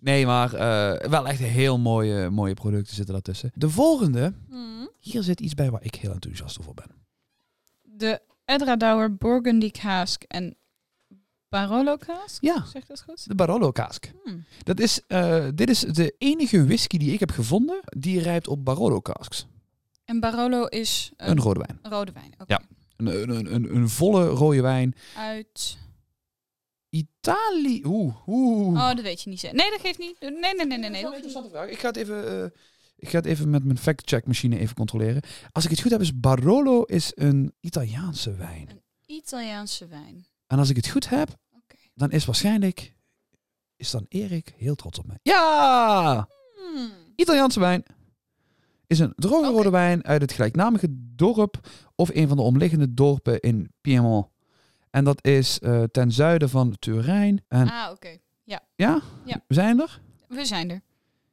nee, 0.00 0.26
maar 0.26 0.54
eh, 0.54 1.08
wel 1.10 1.28
echt 1.28 1.38
heel 1.38 1.78
mooie, 1.78 2.30
mooie 2.30 2.54
producten 2.54 2.94
zitten 2.94 3.14
daartussen. 3.14 3.50
De 3.54 3.68
volgende, 3.70 4.32
hier 5.00 5.22
zit 5.22 5.40
iets 5.40 5.54
bij 5.54 5.70
waar 5.70 5.84
ik 5.84 5.94
heel 5.94 6.12
enthousiast 6.12 6.60
over 6.60 6.74
ben. 6.74 6.90
De 7.82 8.20
Edradauer 8.44 9.16
Burgundy 9.16 9.70
Cask 9.70 10.22
en 10.22 10.56
Barolo 11.48 11.96
Cask. 11.96 12.42
Ja, 12.42 12.64
Zeg 12.72 12.86
dat 12.86 13.02
goed? 13.02 13.28
de 13.28 13.34
Barolo 13.34 13.72
Cask. 13.72 14.10
Hmm. 14.24 14.44
Dat 14.62 14.80
is, 14.80 15.00
eh, 15.06 15.44
dit 15.54 15.70
is 15.70 15.80
de 15.80 16.14
enige 16.18 16.64
whisky 16.66 16.98
die 16.98 17.12
ik 17.12 17.20
heb 17.20 17.30
gevonden 17.30 17.80
die 17.84 18.20
rijpt 18.20 18.48
op 18.48 18.64
Barolo 18.64 19.00
Casks. 19.00 19.46
En 20.04 20.20
Barolo 20.20 20.64
is 20.64 21.10
een, 21.16 21.30
Een 21.30 21.40
rode 21.40 21.60
wijn. 21.66 21.78
rode 21.82 22.12
wijn. 22.12 22.32
Oké. 22.38 22.52
Ja. 22.52 22.60
Een, 22.96 23.30
een, 23.30 23.54
een, 23.54 23.74
een 23.76 23.88
volle 23.88 24.26
rode 24.26 24.60
wijn. 24.62 24.94
Uit. 25.16 25.78
Italië. 26.90 27.82
Oeh, 27.84 28.28
oeh. 28.28 28.78
Oh, 28.78 28.88
dat 28.88 29.00
weet 29.00 29.22
je 29.22 29.30
niet. 29.30 29.42
Nee, 29.42 29.70
dat 29.70 29.80
geeft 29.80 29.98
niet. 29.98 30.16
Nee, 30.20 30.30
nee, 30.30 30.66
nee, 30.66 30.78
nee. 30.78 30.90
nee. 30.90 30.90
Dat 30.90 30.94
is 30.94 31.00
wel 31.02 31.10
een 31.10 31.14
interessante 31.14 31.50
vraag. 31.50 31.68
Ik 31.68 31.78
ga 31.78 31.86
het 31.88 31.96
even, 31.96 32.42
eh, 32.42 32.50
ik 32.96 33.08
ga 33.08 33.16
het 33.16 33.26
even 33.26 33.50
met 33.50 33.64
mijn 33.64 33.78
fact-check 33.78 34.26
machine 34.26 34.58
even 34.58 34.74
controleren. 34.76 35.22
Als 35.52 35.64
ik 35.64 35.70
het 35.70 35.80
goed 35.80 35.90
heb, 35.90 36.00
is 36.00 36.20
Barolo 36.20 36.82
is 36.82 37.12
een 37.14 37.54
Italiaanse 37.60 38.34
wijn. 38.34 38.68
niet. 38.68 39.18
Italiaanse 39.18 39.86
wijn. 39.86 40.26
En 40.46 40.58
als 40.58 40.70
ik 40.70 40.76
het 40.76 40.88
goed 40.88 41.08
heb, 41.08 41.36
dan 41.94 42.10
is 42.10 42.24
waarschijnlijk, 42.24 42.94
is 43.76 43.90
dan 43.90 44.06
Erik 44.08 44.54
heel 44.56 44.74
trots 44.74 44.98
op 44.98 45.06
mij. 45.06 45.18
Ja! 45.22 46.28
Hmm. 46.56 46.90
Italiaanse 47.16 47.60
wijn 47.60 47.82
is 48.86 48.98
een 48.98 49.12
droge 49.16 49.50
rode 49.50 49.70
wijn 49.70 50.04
uit 50.04 50.20
het 50.20 50.32
gelijknamige 50.32 50.88
dorp 50.90 51.68
of 51.94 52.10
een 52.14 52.28
van 52.28 52.36
de 52.36 52.42
omliggende 52.42 52.94
dorpen 52.94 53.40
in 53.40 53.72
Piemont. 53.80 54.26
En 54.90 55.04
dat 55.04 55.24
is 55.26 55.58
eh, 55.58 55.82
ten 55.82 56.12
zuiden 56.12 56.48
van 56.48 56.76
Turijn. 56.78 57.44
En 57.48 57.68
Ah, 57.68 57.90
oké. 57.90 58.16
ja, 58.44 58.62
ja. 58.76 59.02
we 59.46 59.54
zijn 59.54 59.80
er. 59.80 60.00
We 60.28 60.44
zijn 60.44 60.70
er. 60.70 60.80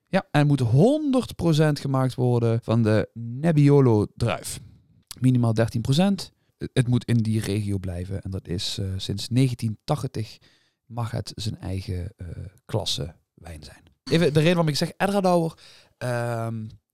Ja, 0.07 0.27
en 0.31 0.47
moet 0.47 0.61
100% 0.61 1.79
gemaakt 1.79 2.15
worden 2.15 2.59
van 2.63 2.83
de 2.83 3.09
Nebbiolo 3.13 4.05
druif. 4.15 4.59
Minimaal 5.19 5.53
13%. 5.53 6.31
Het- 6.73 6.87
moet 6.87 7.05
in 7.05 7.17
die 7.17 7.39
regio 7.41 7.77
blijven. 7.77 8.21
En 8.21 8.31
dat 8.31 8.47
is 8.47 8.77
eh, 8.77 8.85
sinds 8.97 9.27
1980 9.27 10.37
mag 10.85 11.11
het 11.11 11.31
zijn 11.35 11.59
eigen 11.59 12.13
eh, 12.17 12.27
klasse 12.65 13.15
wijn 13.33 13.63
zijn. 13.63 13.83
Even 14.03 14.25
de 14.33 14.39
reden 14.39 14.43
waarom 14.55 14.67
ik 14.67 14.75
zeg 14.75 14.91
Edradauer. 14.97 15.57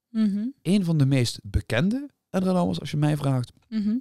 Mhm. 0.10 0.48
een 0.62 0.84
van 0.86 0.98
de 0.98 1.06
meest 1.06 1.40
bekende 1.44 2.10
Edradauers, 2.30 2.80
als 2.80 2.92
je 2.92 2.98
mij 2.98 3.18
vraagt. 3.18 3.52
Mhm. 3.70 3.96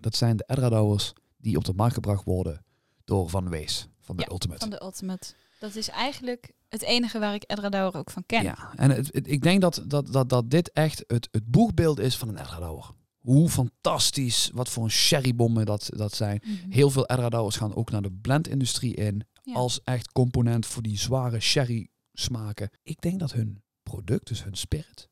Dat 0.00 0.16
zijn 0.16 0.36
de 0.36 0.44
Edradauers 0.46 1.12
die 1.46 1.56
op 1.56 1.64
de 1.64 1.72
markt 1.74 1.94
gebracht 1.94 2.24
worden 2.24 2.64
door 3.04 3.28
Van 3.30 3.48
Wees. 3.48 3.88
van 4.00 4.16
de 4.16 4.22
Ja, 4.22 4.30
Ultimate. 4.32 4.60
Van 4.60 4.70
de 4.70 4.82
Ultimate. 4.82 5.34
Dat 5.60 5.74
is 5.74 5.88
eigenlijk 5.88 6.52
het 6.68 6.82
enige 6.82 7.18
waar 7.18 7.34
ik 7.34 7.44
Edradauer 7.46 7.96
ook 7.96 8.10
van 8.10 8.22
ken. 8.26 8.42
Ja, 8.42 8.72
en 8.76 8.90
het, 8.90 9.08
het- 9.12 9.28
ik 9.30 9.42
denk 9.42 9.60
dat, 9.60 9.84
dat, 9.86 10.12
dat, 10.12 10.28
dat 10.28 10.50
dit 10.50 10.72
echt 10.72 11.04
het, 11.06 11.28
het 11.30 11.46
boegbeeld 11.46 11.98
is 11.98 12.16
van 12.16 12.28
een 12.28 12.36
Edradauer. 12.38 12.90
Hoe 13.18 13.48
fantastisch, 13.48 14.50
wat 14.54 14.68
voor 14.68 14.84
een 14.84 14.90
sherrybommen 14.90 15.66
dat, 15.66 15.88
dat 15.96 16.14
zijn. 16.14 16.40
Mhm. 16.44 16.70
Heel 16.70 16.90
veel 16.90 17.06
Edradauers 17.06 17.56
gaan 17.56 17.74
ook 17.74 17.90
naar 17.90 18.02
de 18.02 18.12
blendindustrie 18.12 18.94
in. 18.94 19.26
Ja. 19.42 19.54
Als 19.54 19.80
echt 19.84 20.12
component 20.12 20.66
voor 20.66 20.82
die 20.82 20.98
zware 20.98 21.40
sherry 21.40 21.88
smaken. 22.12 22.70
Ik 22.82 23.00
denk 23.00 23.20
dat 23.20 23.32
hun 23.32 23.62
product, 23.82 24.26
dus 24.26 24.44
hun 24.44 24.54
spirit, 24.56 25.08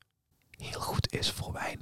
heel 0.50 0.80
goed 0.80 1.12
is 1.12 1.30
voor 1.30 1.52
wijn. 1.52 1.80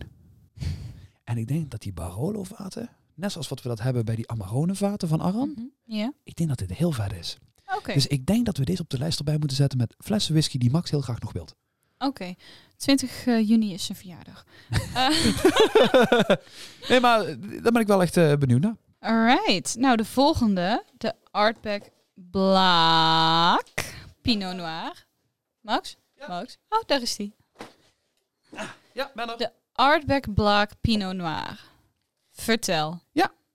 en 1.24 1.36
ik 1.38 1.46
denk 1.48 1.70
dat 1.70 1.80
die 1.80 1.92
Barolo 1.92 2.42
vaten, 2.44 2.90
net 3.14 3.32
zoals 3.32 3.48
wat 3.48 3.62
we 3.62 3.68
dat 3.68 3.80
hebben 3.80 4.04
bij 4.04 4.16
die 4.16 4.28
Amarone 4.30 4.74
vaten 4.74 5.08
van 5.08 5.20
Aran. 5.20 5.52
Mhm. 5.54 5.64
Ja, 5.84 6.12
Ik 6.22 6.36
denk 6.36 6.48
dat 6.48 6.58
dit 6.58 6.72
heel 6.72 6.92
vet 6.92 7.12
is. 7.12 7.36
oké. 7.76 7.92
Dus 7.92 8.06
ik 8.06 8.26
denk 8.26 8.46
dat 8.46 8.56
we 8.56 8.64
deze 8.64 8.82
op 8.82 8.90
de 8.90 8.98
lijst 8.98 9.18
erbij 9.18 9.38
moeten 9.38 9.56
zetten 9.56 9.78
met 9.78 9.94
flessen 9.98 10.32
whisky 10.32 10.58
die 10.58 10.70
Max 10.70 10.90
heel 10.90 11.00
graag 11.00 11.20
nog 11.20 11.32
wilt. 11.32 11.54
Oké. 11.98 12.34
20 12.76 13.26
eh, 13.26 13.48
juni 13.48 13.72
is 13.72 13.84
zijn 13.84 13.98
verjaardag. 13.98 14.44
Eh, 14.94 16.36
nee, 16.88 17.00
maar 17.00 17.20
eh, 17.24 17.36
daar 17.62 17.72
ben 17.72 17.80
ik 17.80 17.86
wel 17.86 18.02
echt 18.02 18.14
benieuwd 18.38 18.60
naar. 18.60 18.76
Alright. 19.00 19.76
Nou, 19.76 19.96
de 19.96 20.04
volgende. 20.04 20.84
De 20.98 21.14
Artback 21.30 21.82
Black 22.14 23.68
Pinot 24.22 24.56
Noir. 24.56 25.06
Max? 25.60 25.96
Max? 26.28 26.58
Oh, 26.68 26.82
daar 26.86 27.02
is 27.02 27.16
die. 27.16 27.34
Ja, 28.92 29.10
ben 29.14 29.28
er. 29.30 29.36
De 29.36 29.50
Artback 29.72 30.34
Black 30.34 30.70
Pinot 30.80 31.14
Noir. 31.14 31.60
Vertel. 32.32 33.00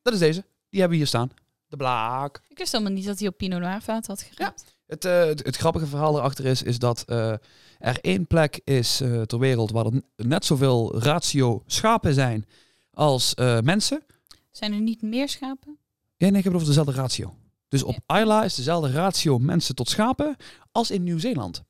Dat 0.07 0.15
is 0.15 0.21
deze. 0.21 0.45
Die 0.69 0.79
hebben 0.79 0.89
we 0.89 1.03
hier 1.03 1.07
staan. 1.07 1.31
De 1.67 1.77
blaak. 1.77 2.41
Ik 2.47 2.57
wist 2.57 2.71
helemaal 2.71 2.93
niet 2.93 3.05
dat 3.05 3.19
hij 3.19 3.27
op 3.27 3.37
Pinot 3.37 3.59
Noir 3.59 3.81
vaat 3.81 4.07
had 4.07 4.21
gered. 4.21 4.65
Het, 4.85 5.05
eh, 5.05 5.25
het, 5.25 5.45
het 5.45 5.55
grappige 5.55 5.85
verhaal 5.85 6.17
erachter 6.17 6.45
is, 6.45 6.63
is 6.63 6.79
dat 6.79 7.03
eh, 7.07 7.33
er 7.79 7.99
één 8.01 8.27
plek 8.27 8.61
is 8.63 9.01
eh, 9.01 9.21
ter 9.21 9.39
wereld 9.39 9.71
waar 9.71 9.85
er 9.85 10.01
net 10.15 10.45
zoveel 10.45 10.99
ratio 10.99 11.63
schapen 11.65 12.13
zijn 12.13 12.45
als 12.93 13.33
mensen. 13.61 14.03
Zijn 14.51 14.73
er 14.73 14.79
niet 14.79 15.01
meer 15.01 15.29
schapen? 15.29 15.77
Ja, 16.17 16.29
nee, 16.29 16.37
ik 16.37 16.43
heb 16.43 16.53
het 16.53 16.53
over 16.53 16.67
dezelfde 16.67 16.93
ratio. 17.01 17.33
Dus 17.67 17.83
op 17.83 17.97
Isla 18.07 18.43
is 18.43 18.55
dezelfde 18.55 18.91
ratio 18.91 19.39
mensen 19.39 19.75
tot 19.75 19.89
schapen 19.89 20.35
als 20.71 20.91
in 20.91 21.03
Nieuw-Zeeland. 21.03 21.63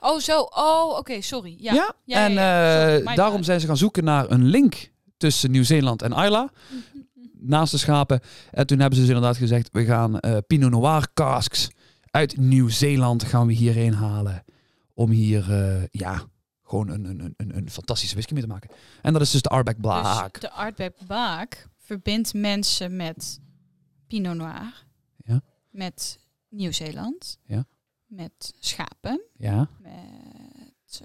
Oh, 0.00 0.18
zo. 0.18 0.40
Oh, 0.40 0.98
oké. 0.98 1.20
sorry. 1.20 1.56
Ja. 1.58 1.74
Ja, 1.74 1.94
ja, 2.04 2.24
en 2.24 2.32
ja. 2.32 3.14
daarom 3.14 3.36
bad. 3.36 3.44
zijn 3.44 3.60
ze 3.60 3.66
gaan 3.66 3.76
zoeken 3.76 4.04
naar 4.04 4.30
een 4.30 4.44
link 4.44 4.92
tussen 5.16 5.50
Nieuw-Zeeland 5.50 6.02
en 6.02 6.12
Isla. 6.12 6.50
naast 7.46 7.72
de 7.72 7.78
schapen. 7.78 8.20
En 8.50 8.66
toen 8.66 8.78
hebben 8.78 8.98
ze 8.98 9.04
dus 9.04 9.14
inderdaad 9.14 9.36
gezegd, 9.36 9.68
we 9.72 9.84
gaan 9.84 10.20
eh, 10.20 10.36
Pinot 10.46 10.70
Noir 10.70 11.08
casks 11.14 11.70
uit 12.10 12.36
Nieuw-Zeeland 12.36 13.24
gaan 13.24 13.46
we 13.46 13.52
hierheen 13.52 13.94
halen. 13.94 14.44
Om 14.94 15.10
hier, 15.10 15.52
eh, 15.52 15.82
ja, 15.90 16.22
gewoon 16.62 16.88
een, 16.88 17.04
een, 17.04 17.34
een, 17.36 17.56
een 17.56 17.70
fantastische 17.70 18.14
whisky 18.14 18.32
mee 18.32 18.42
te 18.42 18.48
maken. 18.48 18.70
En 19.02 19.12
dat 19.12 19.22
is 19.22 19.30
dus 19.30 19.42
de 19.42 19.74
Blaak. 19.80 20.32
Dus 20.32 20.40
de 20.40 20.50
Artback 20.50 20.94
Black 21.06 21.68
verbindt 21.78 22.34
mensen 22.34 22.96
met 22.96 23.40
Pinot 24.06 24.36
Noir. 24.36 24.84
Ja. 25.16 25.40
Met 25.70 26.18
Nieuw-Zeeland. 26.48 27.38
Ja. 27.46 27.64
Met 28.06 28.54
schapen. 28.58 29.22
Ja. 29.36 29.68
Met 29.78 29.92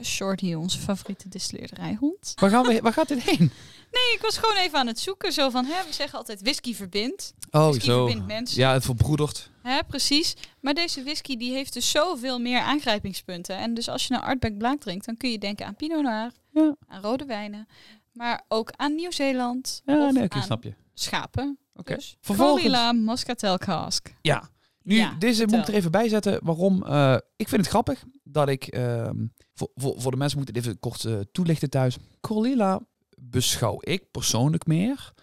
Shorty, 0.03 0.53
onze 0.53 0.79
favoriete 0.79 1.29
distilleerderijhond. 1.29 2.33
Waar, 2.35 2.49
gaan 2.49 2.65
we, 2.65 2.81
waar 2.81 2.93
gaat 2.93 3.07
dit 3.07 3.21
heen? 3.21 3.51
Nee, 3.91 4.13
ik 4.15 4.21
was 4.21 4.37
gewoon 4.37 4.55
even 4.55 4.79
aan 4.79 4.87
het 4.87 4.99
zoeken. 4.99 5.31
Zo 5.31 5.49
van, 5.49 5.65
hè, 5.65 5.83
we 5.87 5.93
zeggen 5.93 6.17
altijd 6.17 6.41
whisky 6.41 6.75
verbindt. 6.75 7.33
Oh, 7.51 7.67
whisky 7.69 7.85
verbindt 7.85 8.25
mensen. 8.27 8.59
Ja, 8.61 8.73
het 8.73 8.85
verbroedert. 8.85 9.49
Hè, 9.63 9.79
precies. 9.87 10.33
Maar 10.61 10.73
deze 10.73 11.03
whisky 11.03 11.37
die 11.37 11.53
heeft 11.53 11.73
dus 11.73 11.91
zoveel 11.91 12.39
meer 12.39 12.59
aangrijpingspunten. 12.59 13.57
En 13.57 13.73
dus 13.73 13.87
als 13.89 14.07
je 14.07 14.13
een 14.13 14.21
Artback 14.21 14.57
Black 14.57 14.79
drinkt, 14.79 15.05
dan 15.05 15.17
kun 15.17 15.31
je 15.31 15.37
denken 15.37 15.65
aan 15.65 15.75
Pinot 15.75 16.01
Noir, 16.03 16.31
Ja. 16.53 16.75
aan 16.87 17.01
rode 17.01 17.25
wijnen. 17.25 17.67
Maar 18.13 18.43
ook 18.47 18.71
aan 18.75 18.95
Nieuw-Zeeland. 18.95 19.81
Ja, 19.85 20.05
of 20.07 20.11
nee, 20.13 20.27
snap 20.41 20.63
je. 20.63 20.73
schapen. 20.93 21.57
Oké. 21.73 21.95
Dus 21.95 22.17
Vervolgens- 22.21 22.93
Moscatel 22.93 23.57
Cask. 23.57 24.13
Ja. 24.21 24.49
Nu, 24.89 24.95
Ja, 24.95 25.15
deze 25.19 25.45
moet 25.45 25.59
ik 25.59 25.67
er 25.67 25.73
even 25.73 25.91
bij 25.91 26.09
zetten. 26.09 26.39
Waarom? 26.43 26.83
Eh, 26.83 27.17
ik 27.35 27.47
vind 27.47 27.61
het 27.61 27.69
grappig 27.69 28.03
dat 28.23 28.49
ik... 28.49 28.67
ehm, 28.67 29.25
voor, 29.53 29.69
voor, 29.75 30.01
voor 30.01 30.11
de 30.11 30.17
mensen 30.17 30.39
moet 30.39 30.49
ik 30.49 30.55
het 30.55 30.65
even 30.65 30.79
kort 30.79 31.05
eh, 31.05 31.19
toelichten 31.31 31.69
thuis. 31.69 31.97
Corlila 32.21 32.81
beschouw 33.17 33.77
ik 33.79 34.11
persoonlijk 34.11 34.65
meer 34.67 35.13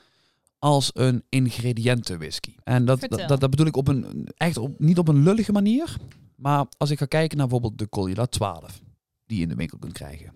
als 0.59 0.91
een 0.95 1.25
ingrediëntenwhisky. 1.29 2.55
En 2.65 2.85
dat, 2.85 3.01
dat, 3.01 3.41
dat 3.41 3.51
bedoel 3.51 3.67
ik 3.67 3.77
op 3.77 3.89
een, 3.89 4.29
echt 4.37 4.57
op, 4.57 4.79
niet 4.79 4.99
op 4.99 5.09
een 5.09 5.23
lullige 5.23 5.53
manier. 5.53 5.97
Maar 6.37 6.67
als 6.79 6.91
ik 6.91 6.99
ga 6.99 7.07
kijken 7.07 7.39
naar 7.39 7.47
bijvoorbeeld 7.47 7.79
de 7.79 7.89
Corlila 7.89 8.27
12. 8.27 8.81
Die 9.27 9.37
je 9.37 9.43
in 9.43 9.49
de 9.49 9.55
winkel 9.55 9.79
kunt 9.79 9.93
krijgen. 9.93 10.33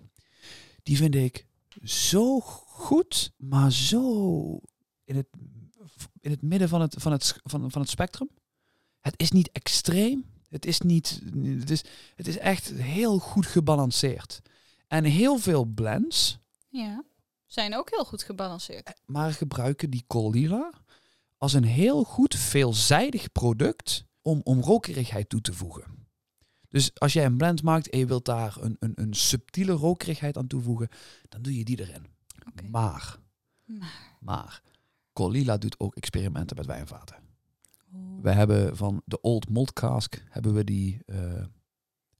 Die 0.83 0.97
vind 0.97 1.15
ik 1.15 1.45
zo 1.83 2.39
goed, 2.39 3.31
maar 3.37 3.71
zo 3.71 4.59
in 5.03 5.15
het, 5.15 5.27
in 6.19 6.31
het 6.31 6.41
midden 6.41 6.69
van 6.69 6.81
het, 6.81 6.95
van, 6.97 7.11
het, 7.11 7.39
van, 7.43 7.71
van 7.71 7.81
het 7.81 7.89
spectrum. 7.89 8.29
Het 9.01 9.13
is 9.17 9.31
niet 9.31 9.51
extreem. 9.51 10.29
Het 10.49 10.65
is, 10.65 10.79
niet, 10.79 11.21
het, 11.59 11.69
is, 11.69 11.83
het 12.15 12.27
is 12.27 12.37
echt 12.37 12.69
heel 12.69 13.19
goed 13.19 13.45
gebalanceerd. 13.45 14.41
En 14.87 15.03
heel 15.03 15.37
veel 15.37 15.65
blends, 15.65 16.37
Ja. 16.69 17.03
Zijn 17.45 17.75
ook 17.75 17.89
heel 17.89 18.05
goed 18.05 18.23
gebalanceerd. 18.23 18.93
maar 19.05 19.31
gebruiken 19.33 19.89
die 19.89 20.03
Colila 20.07 20.71
als 21.37 21.53
een 21.53 21.63
heel 21.63 22.03
goed 22.03 22.35
veelzijdig 22.35 23.31
product 23.31 24.05
om, 24.21 24.41
om 24.43 24.61
rokerigheid 24.61 25.29
toe 25.29 25.41
te 25.41 25.53
voegen. 25.53 26.07
Dus 26.69 26.91
als 26.99 27.13
jij 27.13 27.25
een 27.25 27.37
blend 27.37 27.63
maakt 27.63 27.89
en 27.89 27.99
je 27.99 28.05
wilt 28.05 28.25
daar 28.25 28.57
een, 28.59 28.75
een, 28.79 28.91
een 28.95 29.13
subtiele 29.13 29.71
rokerigheid 29.71 30.37
aan 30.37 30.47
toevoegen, 30.47 30.89
dan 31.29 31.41
doe 31.41 31.57
je 31.57 31.63
die 31.63 31.79
erin. 31.79 32.05
Maar, 32.69 33.17
Maar. 33.65 34.17
maar, 34.19 34.61
Colila 35.13 35.57
doet 35.57 35.79
ook 35.79 35.95
experimenten 35.95 36.57
met 36.57 36.65
wijnvaten. 36.65 37.15
We 38.21 38.31
hebben 38.31 38.77
van 38.77 39.01
de 39.05 39.21
Old 39.21 39.49
Malt 39.49 39.73
Cask 39.73 40.23
hebben 40.29 40.53
we 40.53 40.63
die 40.63 40.99
eh, 41.05 41.17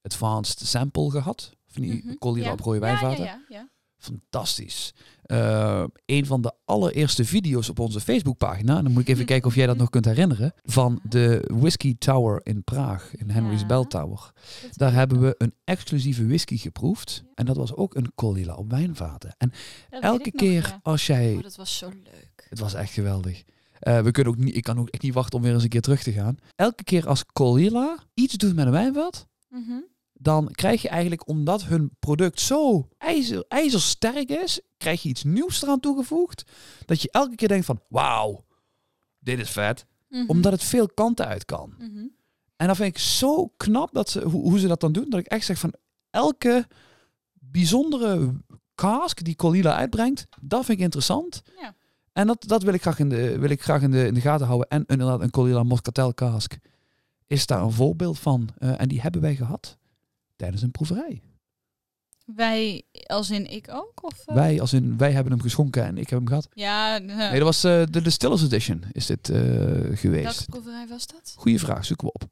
Advanced 0.01 0.59
Sample 0.67 1.09
gehad. 1.09 1.51
Van 1.67 1.81
die 1.81 2.03
Mhm. 2.19 2.37
Ja. 2.37 2.51
op 2.51 2.59
rode 2.59 2.75
Ja, 2.79 2.81
wijnvaten. 2.85 3.23
Ja, 3.23 3.31
ja, 3.31 3.41
ja. 3.57 3.69
Fantastisch. 3.97 4.93
Eh, 5.23 5.83
een 6.05 6.25
van 6.25 6.41
de 6.41 6.53
allereerste 6.65 7.25
video's 7.25 7.69
op 7.69 7.79
onze 7.79 7.99
Facebookpagina, 7.99 8.81
dan 8.81 8.91
moet 8.91 9.01
ik 9.01 9.07
even 9.07 9.17
Mhm. 9.19 9.27
kijken 9.31 9.47
of 9.47 9.55
jij 9.55 9.65
dat 9.65 9.77
nog 9.77 9.89
kunt 9.89 10.05
herinneren, 10.05 10.53
van 10.63 10.99
de 11.09 11.43
Whisky 11.53 11.95
Tower 11.97 12.39
in 12.43 12.63
Praag, 12.63 13.15
in 13.15 13.29
Henry's. 13.29 13.65
Bell 13.65 13.85
Tower. 13.85 14.31
Daar 14.71 14.93
hebben 14.93 15.19
we 15.21 15.35
een 15.37 15.53
exclusieve 15.63 16.25
whisky 16.27 16.57
geproefd. 16.57 17.23
En 17.35 17.45
dat 17.45 17.55
was 17.57 17.75
ook 17.75 17.95
een 17.95 18.11
Colila 18.15 18.53
op 18.55 18.69
wijnvaten. 18.71 19.35
En 19.37 19.51
elke 19.89 20.29
nog, 20.31 20.41
keer 20.41 20.79
als 20.83 21.05
jij 21.07 21.35
Oh, 21.35 21.41
dat 21.43 21.55
was 21.55 21.77
zo 21.77 21.89
leuk. 21.89 22.45
het 22.49 22.59
was 22.59 22.73
echt 22.73 22.91
geweldig. 22.93 23.43
Eh, 23.81 24.01
we 24.01 24.11
kunnen 24.11 24.33
ook 24.33 24.39
niet, 24.39 24.55
ik 24.55 24.63
kan 24.63 24.79
ook 24.79 24.89
echt 24.89 25.03
niet 25.03 25.13
wachten 25.13 25.37
om 25.37 25.43
weer 25.43 25.53
eens 25.53 25.63
een 25.63 25.69
keer 25.69 25.81
terug 25.81 26.03
te 26.03 26.11
gaan. 26.11 26.37
Elke 26.55 26.83
keer 26.83 27.07
als 27.07 27.25
Colilla 27.25 27.97
iets 28.13 28.33
doet 28.33 28.55
met 28.55 28.65
een 28.65 28.71
wijnvat, 28.71 29.27
Mhm. 29.49 29.73
dan 30.13 30.51
krijg 30.51 30.81
je 30.81 30.89
eigenlijk, 30.89 31.27
omdat 31.27 31.63
hun 31.63 31.91
product 31.99 32.39
zo 32.39 32.87
ijzer, 32.97 33.45
ijzersterk 33.47 34.29
is, 34.29 34.61
krijg 34.77 35.01
je 35.03 35.09
iets 35.09 35.23
nieuws 35.23 35.61
eraan 35.63 35.79
toegevoegd. 35.79 36.43
Dat 36.85 37.01
je 37.01 37.11
elke 37.11 37.35
keer 37.35 37.47
denkt 37.47 37.65
van, 37.65 37.79
wauw, 37.89 38.45
dit 39.19 39.39
is 39.39 39.49
vet. 39.49 39.85
Mhm. 40.09 40.23
Omdat 40.27 40.51
het 40.51 40.63
veel 40.63 40.87
kanten 40.87 41.27
uit 41.27 41.45
kan. 41.45 41.73
Mhm. 41.77 42.05
En 42.55 42.67
dan 42.67 42.75
vind 42.75 42.95
ik 42.95 43.01
zo 43.01 43.47
knap 43.57 43.93
dat 43.93 44.09
ze, 44.09 44.21
hoe, 44.23 44.41
hoe 44.41 44.59
ze 44.59 44.67
dat 44.67 44.79
dan 44.79 44.91
doen. 44.91 45.09
Dat 45.09 45.19
ik 45.19 45.25
echt 45.27 45.45
zeg 45.45 45.59
van, 45.59 45.73
elke 46.09 46.67
bijzondere 47.33 48.33
cask 48.75 49.23
die 49.23 49.35
Colilla 49.35 49.75
uitbrengt, 49.75 50.27
dat 50.41 50.65
vind 50.65 50.77
ik 50.77 50.83
interessant. 50.83 51.41
Ja. 51.59 51.75
En 52.13 52.27
dat, 52.27 52.43
dat 52.47 52.63
wil 52.63 52.73
ik 52.73 52.81
graag, 52.81 52.99
in 52.99 53.09
de, 53.09 53.39
wil 53.39 53.49
ik 53.49 53.61
graag 53.61 53.81
in, 53.81 53.91
de, 53.91 54.05
in 54.05 54.13
de 54.13 54.21
gaten 54.21 54.45
houden. 54.45 54.69
En 54.69 54.83
inderdaad, 54.87 55.21
een 55.21 55.29
Colilla 55.29 55.63
Moscatel 55.63 56.13
cask 56.13 56.57
is 57.27 57.45
daar 57.45 57.61
een 57.61 57.71
voorbeeld 57.71 58.19
van. 58.19 58.49
Eh, 58.57 58.81
en 58.81 58.87
die 58.87 59.01
hebben 59.01 59.21
wij 59.21 59.35
gehad 59.35 59.77
tijdens 60.35 60.61
een 60.61 60.71
proeverij. 60.71 61.21
Wij, 62.35 62.83
als 63.05 63.29
in 63.29 63.51
ik 63.51 63.67
ook? 63.71 64.03
Of, 64.03 64.23
eh? 64.25 64.35
Wij, 64.35 64.61
als 64.61 64.73
in, 64.73 64.97
wij 64.97 65.11
hebben 65.11 65.31
hem 65.31 65.41
geschonken 65.41 65.83
en 65.83 65.97
ik 65.97 66.09
heb 66.09 66.19
hem 66.19 66.27
gehad. 66.27 66.47
Ja, 66.53 66.99
eh, 66.99 67.05
Nee, 67.05 67.31
dat 67.31 67.41
was 67.41 67.63
eh, 67.63 67.81
de 67.89 68.01
Distillers 68.01 68.43
Edition 68.43 68.83
is 68.91 69.05
dit 69.05 69.29
eh, 69.29 69.39
geweest. 69.93 70.23
welke 70.23 70.45
proeverij 70.49 70.87
was 70.87 71.07
dat? 71.07 71.33
Goeie 71.37 71.59
vraag, 71.59 71.85
zoeken 71.85 72.07
we 72.07 72.13
op. 72.13 72.29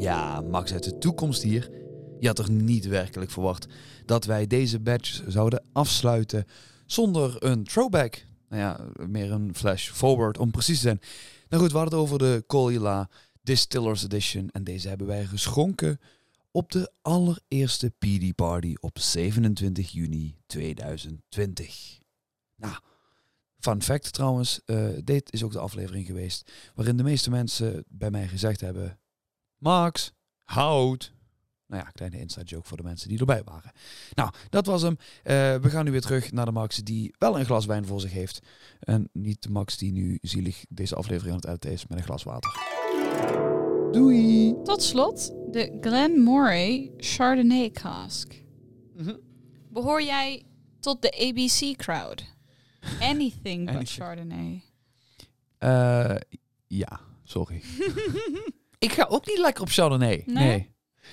Ja, 0.00 0.40
Max 0.40 0.72
uit 0.72 0.84
de 0.84 0.98
toekomst 0.98 1.42
hier. 1.42 1.70
Je 2.18 2.26
had 2.26 2.36
toch 2.36 2.48
niet 2.48 2.86
werkelijk 2.86 3.30
verwacht 3.30 3.66
dat 4.04 4.24
wij 4.24 4.46
deze 4.46 4.80
badge 4.80 5.30
zouden 5.30 5.64
afsluiten 5.72 6.44
zonder 6.92 7.44
een 7.44 7.64
throwback. 7.64 8.24
Nou 8.48 8.62
ja, 8.62 9.06
meer 9.06 9.32
een 9.32 9.54
flash 9.54 9.90
forward 9.90 10.38
om 10.38 10.50
precies 10.50 10.76
te 10.76 10.82
zijn. 10.82 11.00
Nou 11.48 11.62
goed, 11.62 11.72
we 11.72 11.78
hadden 11.78 11.98
het 11.98 12.08
over 12.08 12.18
de 12.18 12.44
Colila 12.46 13.08
Distillers 13.42 14.04
Edition. 14.04 14.50
En 14.50 14.64
deze 14.64 14.88
hebben 14.88 15.06
wij 15.06 15.24
geschonken 15.24 16.00
op 16.50 16.72
de 16.72 16.92
allereerste 17.02 17.92
PD 17.98 18.34
Party 18.34 18.74
op 18.80 18.98
27 18.98 19.90
juni 19.90 20.36
2020. 20.46 21.98
Nou, 22.56 22.74
Fun 23.62 23.82
fact 23.82 24.12
trouwens, 24.12 24.60
eh, 24.64 24.88
dit 25.04 25.32
is 25.32 25.42
ook 25.42 25.52
de 25.52 25.58
aflevering 25.58 26.06
geweest 26.06 26.52
waarin 26.74 26.96
de 26.96 27.02
meeste 27.02 27.30
mensen 27.30 27.84
bij 27.88 28.10
mij 28.10 28.28
gezegd 28.28 28.60
hebben: 28.60 28.98
Max, 29.58 30.12
hout. 30.44 31.12
Nou 31.72 31.84
ja, 31.84 31.90
kleine 31.90 32.18
inside 32.18 32.44
joke 32.44 32.68
voor 32.68 32.76
de 32.76 32.82
mensen 32.82 33.08
die 33.08 33.18
erbij 33.18 33.42
waren. 33.44 33.72
Nou, 34.14 34.30
dat 34.50 34.66
was 34.66 34.82
hem. 34.82 34.96
Eh, 35.22 35.34
we 35.54 35.70
gaan 35.70 35.84
nu 35.84 35.90
weer 35.90 36.00
terug 36.00 36.32
naar 36.32 36.44
de 36.44 36.52
Max 36.52 36.76
die 36.76 37.14
wel 37.18 37.38
een 37.38 37.44
glas 37.44 37.66
wijn 37.66 37.86
voor 37.86 38.00
zich 38.00 38.12
heeft. 38.12 38.40
En 38.80 39.08
niet 39.12 39.42
de 39.42 39.50
Max 39.50 39.76
die 39.76 39.92
nu 39.92 40.18
zielig 40.20 40.64
deze 40.68 40.94
aflevering 40.94 41.32
aan 41.32 41.40
het 41.40 41.48
editen 41.48 41.72
is 41.72 41.86
met 41.86 41.98
een 41.98 42.04
glas 42.04 42.22
water. 42.22 42.50
Doei! 43.92 44.54
Tot 44.64 44.82
slot 44.82 45.32
de 45.50 45.78
Glenmorangie 45.80 46.92
Chardonnay 46.96 47.70
cask. 47.70 48.34
Behoor 49.68 50.02
jij 50.02 50.42
tot 50.80 51.02
de 51.02 51.26
ABC 51.28 51.76
crowd? 51.76 52.24
Anything 53.00 53.66
but 53.66 53.74
Anything. 53.74 53.88
Chardonnay. 53.88 54.62
Eh, 55.58 56.16
ja, 56.66 57.00
sorry. 57.24 57.62
ik 58.78 58.92
ga 58.92 59.06
ook 59.08 59.26
niet 59.26 59.38
lekker 59.38 59.62
op 59.62 59.68
Chardonnay. 59.68 60.22
Nee. 60.26 60.46
Nee? 60.46 60.71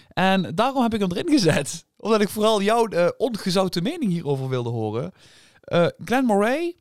En 0.10 0.56
daarom 0.56 0.82
heb 0.84 0.94
ik 0.94 1.00
hem 1.00 1.12
erin 1.12 1.30
gezet. 1.30 1.86
Omdat 1.98 2.22
ik 2.22 2.30
vooral 2.30 2.62
jouw 2.62 2.88
eh, 2.88 3.08
ongezouten 3.18 3.84
mening 3.84 4.12
hierover 4.12 4.50
wilde 4.50 4.70
horen. 4.70 5.12
Eh 5.62 5.88
Glen 6.06 6.26
Moray, 6.26 6.76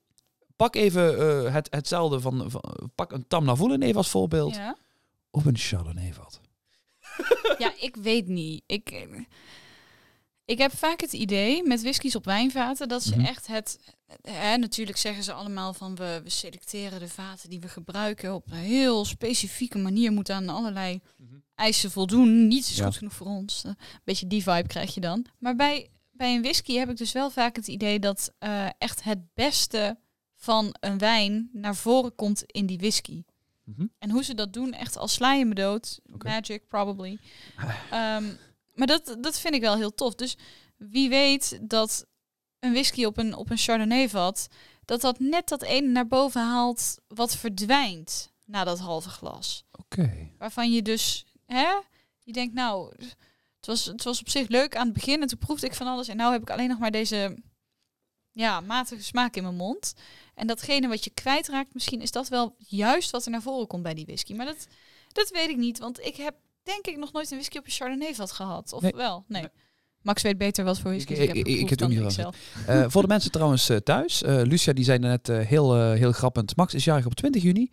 pak 0.56 0.74
even 0.74 1.18
eh, 1.18 1.52
het, 1.54 1.66
hetzelfde 1.70 2.20
van, 2.20 2.50
van... 2.50 2.90
Pak 2.94 3.12
een 3.12 3.26
Tam 3.28 3.44
Navoelen 3.44 3.82
even 3.82 3.96
als 3.96 4.08
voorbeeld. 4.08 4.54
Ja? 4.54 4.76
Op 5.30 5.46
een 5.46 5.56
Chardonnay 5.56 6.12
vat. 6.12 6.40
ja, 7.58 7.72
ik 7.80 7.96
weet 7.96 8.26
niet. 8.28 8.62
Ik, 8.66 9.06
ik 10.44 10.58
heb 10.58 10.72
vaak 10.76 11.00
het 11.00 11.12
idee 11.12 11.62
met 11.66 11.80
whiskies 11.82 12.16
op 12.16 12.24
wijnvaten 12.24 12.88
dat 12.88 13.02
ze 13.02 13.16
Mhm. 13.16 13.24
echt 13.26 13.46
het. 13.46 13.78
Hè, 14.22 14.56
natuurlijk 14.56 14.98
zeggen 14.98 15.22
ze 15.22 15.32
allemaal 15.32 15.74
van 15.74 15.94
we, 15.96 16.20
we 16.24 16.30
selecteren 16.30 17.00
de 17.00 17.08
vaten 17.08 17.50
die 17.50 17.60
we 17.60 17.68
gebruiken 17.68 18.34
op 18.34 18.50
een 18.50 18.56
heel 18.56 19.04
specifieke 19.04 19.78
manier. 19.78 20.12
Moeten 20.12 20.34
aan 20.34 20.48
allerlei 20.48 21.00
eisen 21.58 21.90
voldoen. 21.90 22.48
Niets 22.48 22.70
is 22.70 22.76
Ja. 22.76 22.84
goed 22.84 22.96
genoeg 22.96 23.12
voor 23.12 23.26
ons. 23.26 23.64
Een 23.64 23.76
beetje 24.04 24.26
die 24.26 24.42
vibe 24.42 24.66
krijg 24.66 24.94
je 24.94 25.00
dan. 25.00 25.26
Maar 25.38 25.56
bij, 25.56 25.88
bij 26.10 26.34
een 26.34 26.42
whisky 26.42 26.74
heb 26.76 26.90
ik 26.90 26.96
dus 26.96 27.12
wel 27.12 27.30
vaak 27.30 27.56
het 27.56 27.68
idee 27.68 27.98
dat 27.98 28.32
eh, 28.38 28.66
echt 28.78 29.02
het 29.02 29.18
beste 29.34 29.98
van 30.34 30.74
een 30.80 30.98
wijn 30.98 31.48
naar 31.52 31.76
voren 31.76 32.14
komt 32.14 32.42
in 32.46 32.66
die 32.66 32.78
whisky. 32.78 33.22
Mhm. 33.64 33.86
En 33.98 34.10
hoe 34.10 34.24
ze 34.24 34.34
dat 34.34 34.52
doen, 34.52 34.72
echt 34.72 34.96
als 34.96 35.12
sla 35.12 35.32
je 35.32 35.44
me 35.44 35.54
dood. 35.54 36.00
Magic, 36.24 36.68
probably. 36.68 37.18
Ehm, 37.90 38.24
maar 38.74 38.86
dat, 38.86 39.16
dat 39.20 39.40
vind 39.40 39.54
ik 39.54 39.60
wel 39.60 39.76
heel 39.76 39.94
tof. 39.94 40.14
Dus 40.14 40.36
wie 40.76 41.08
weet 41.08 41.58
dat 41.62 42.06
een 42.60 42.72
whisky 42.72 43.04
op 43.04 43.16
een, 43.18 43.34
op 43.34 43.50
een 43.50 43.56
Chardonnay 43.56 44.08
vat, 44.08 44.48
dat 44.84 45.00
dat 45.00 45.18
net 45.18 45.48
dat 45.48 45.62
ene 45.62 45.88
naar 45.88 46.06
boven 46.06 46.40
haalt 46.42 46.98
wat 47.08 47.36
verdwijnt 47.36 48.32
na 48.44 48.64
dat 48.64 48.78
halve 48.78 49.08
glas. 49.08 49.64
Oké. 49.72 50.30
Waarvan 50.38 50.72
je 50.72 50.82
dus, 50.82 51.26
hè, 51.52 51.68
je 52.22 52.32
denkt 52.32 52.54
nou, 52.54 52.92
het 53.56 53.66
was, 53.66 53.84
het 53.84 54.04
was 54.04 54.20
op 54.20 54.28
zich 54.28 54.48
leuk 54.48 54.76
aan 54.76 54.84
het 54.84 54.94
begin 54.94 55.22
en 55.22 55.28
toen 55.28 55.38
proefde 55.38 55.66
ik 55.66 55.74
van 55.74 55.86
alles 55.86 56.08
en 56.08 56.16
nou 56.16 56.32
heb 56.32 56.42
ik 56.42 56.50
alleen 56.50 56.68
nog 56.68 56.78
maar 56.78 56.90
deze, 56.90 57.36
ja, 58.32 58.60
matige 58.60 59.02
smaak 59.02 59.36
in 59.36 59.42
mijn 59.42 59.56
mond. 59.56 59.94
En 60.34 60.46
datgene 60.46 60.88
wat 60.88 61.04
je 61.04 61.10
kwijtraakt, 61.10 61.74
misschien 61.74 62.00
is 62.00 62.10
dat 62.10 62.28
wel 62.28 62.54
juist 62.58 63.10
wat 63.10 63.24
er 63.24 63.30
naar 63.30 63.42
voren 63.42 63.66
komt 63.66 63.82
bij 63.82 63.94
die 63.94 64.04
whisky. 64.06 64.34
Maar 64.34 64.46
dat, 64.46 64.66
dat 65.12 65.28
weet 65.30 65.48
ik 65.48 65.56
niet, 65.56 65.78
want 65.78 66.00
ik 66.06 66.16
heb 66.16 66.34
denk 66.62 66.86
ik 66.86 66.96
nog 66.96 67.12
nooit 67.12 67.30
een 67.30 67.36
whisky 67.36 67.58
op 67.58 67.64
een 67.64 67.70
Chardonnay 67.70 68.14
vat 68.14 68.32
gehad. 68.32 68.72
Of 68.72 68.82
Nee. 68.82 68.92
wel? 68.94 69.24
Nee. 69.28 69.42
Nee. 69.42 69.50
Max 70.02 70.22
weet 70.22 70.38
beter 70.38 70.64
wat 70.64 70.78
voor 70.78 70.90
whisky 70.90 71.12
Ik- 71.12 71.26
heb 71.26 71.36
ik- 71.36 71.46
ik 71.46 71.68
het 71.68 71.82
ook 71.82 71.88
niet 71.88 72.12
zelf. 72.12 72.36
Eh, 72.66 72.84
voor 72.88 73.02
de 73.02 73.08
mensen 73.08 73.30
trouwens 73.30 73.68
eh, 73.68 73.76
thuis. 73.76 74.22
eh, 74.22 74.42
Lucia 74.42 74.72
die 74.72 74.84
zei 74.84 74.98
net 74.98 75.26
heel, 75.26 75.90
heel 75.92 76.12
grappend. 76.12 76.56
Max 76.56 76.74
is 76.74 76.84
jarig 76.84 77.06
op 77.06 77.14
20 77.14 77.42
juni. 77.42 77.70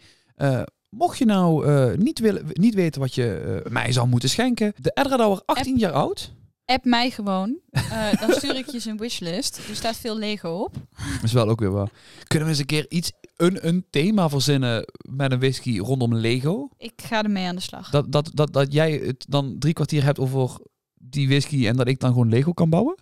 Mocht 0.98 1.18
je 1.18 1.26
nou 1.26 1.66
eh, 1.66 1.98
niet, 1.98 2.20
willen, 2.20 2.46
niet 2.54 2.74
weten 2.74 3.02
wat 3.02 3.16
je 3.16 3.62
eh, 3.66 3.72
mij 3.72 3.92
zou 3.92 4.08
moeten 4.08 4.30
schenken. 4.30 4.74
De 4.78 4.92
Edradauer 4.94 5.42
18 5.46 5.78
jaar 5.78 5.92
oud. 5.92 6.34
App 6.66 6.86
mij 6.86 7.10
gewoon. 7.10 7.58
Eh, 7.72 8.20
dan 8.20 8.32
stuur 8.32 8.56
ik 8.56 8.70
je 8.70 8.80
zijn 8.80 8.98
wishlist. 8.98 9.58
Er 9.70 9.76
staat 9.76 9.98
veel 9.98 10.18
Lego 10.18 10.50
op. 10.50 10.76
is 11.24 11.34
wel 11.34 11.50
ook 11.50 11.60
weer 11.60 11.74
wel. 11.74 11.90
Kunnen 12.28 12.48
we 12.48 12.54
eens 12.54 12.62
een 12.62 12.66
keer 12.70 12.86
iets, 12.90 13.12
een, 13.36 13.68
een 13.68 13.86
thema 13.90 14.30
verzinnen 14.30 14.86
met 15.10 15.32
een 15.32 15.40
whisky 15.40 15.80
rondom 15.80 16.16
Lego? 16.16 16.70
Ik 16.78 17.02
ga 17.02 17.24
ermee 17.24 17.48
aan 17.48 17.56
de 17.56 17.62
slag. 17.62 17.90
Dat, 17.90 18.12
dat, 18.12 18.32
dat, 18.34 18.54
dat 18.54 18.74
jij 18.74 18.92
het 18.92 19.26
dan 19.30 19.56
drie 19.60 19.74
kwartier 19.74 20.04
hebt 20.04 20.20
over 20.20 20.60
die 20.94 21.28
whisky 21.28 21.68
en 21.68 21.76
dat 21.76 21.88
ik 21.88 22.00
dan 22.00 22.10
gewoon 22.12 22.30
Lego 22.30 22.54
kan 22.54 22.70
bouwen? 22.70 22.96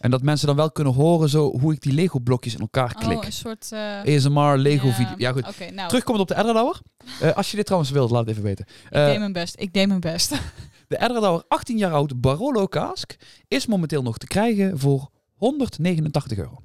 En 0.00 0.10
dat 0.10 0.22
mensen 0.22 0.46
dan 0.46 0.56
wel 0.56 0.70
kunnen 0.72 0.92
horen 0.92 1.28
zo 1.28 1.58
hoe 1.58 1.72
ik 1.72 1.80
die 1.80 1.92
Lego 1.92 2.18
blokjes 2.18 2.54
in 2.54 2.60
elkaar 2.60 2.94
Oh, 2.96 3.00
klik. 3.06 3.24
een 3.24 3.32
soort... 3.32 3.72
eh, 3.72 4.16
ASMR 4.16 4.56
Lego 4.58 4.90
video. 4.90 5.14
Ja 5.16 5.32
goed. 5.32 5.48
Oké, 5.48 5.70
nou, 5.70 5.88
Terugkomend 5.88 6.30
op 6.30 6.36
de 6.36 6.42
Edradauer. 6.42 6.80
Eh, 7.20 7.36
als 7.36 7.50
je 7.50 7.56
dit 7.56 7.64
trouwens 7.66 7.92
wilt, 7.92 8.10
laat 8.10 8.20
het 8.20 8.30
even 8.30 8.42
weten. 8.42 8.66
ik 8.84 8.90
Eh, 8.92 9.06
deed 9.06 9.18
mijn 9.18 9.32
best. 9.32 9.54
Ik 9.60 9.72
deed 9.72 9.88
mijn 9.88 10.00
best. 10.00 10.30
de 10.88 10.96
Edradauer 11.00 11.44
18 11.48 11.78
jaar 11.78 11.92
oud 11.92 12.20
Barolo 12.20 12.66
Cask 12.66 13.16
is 13.48 13.66
momenteel 13.66 14.02
nog 14.02 14.18
te 14.18 14.26
krijgen 14.26 14.78
voor 14.78 15.10
189 15.34 16.38
euro. 16.38 16.62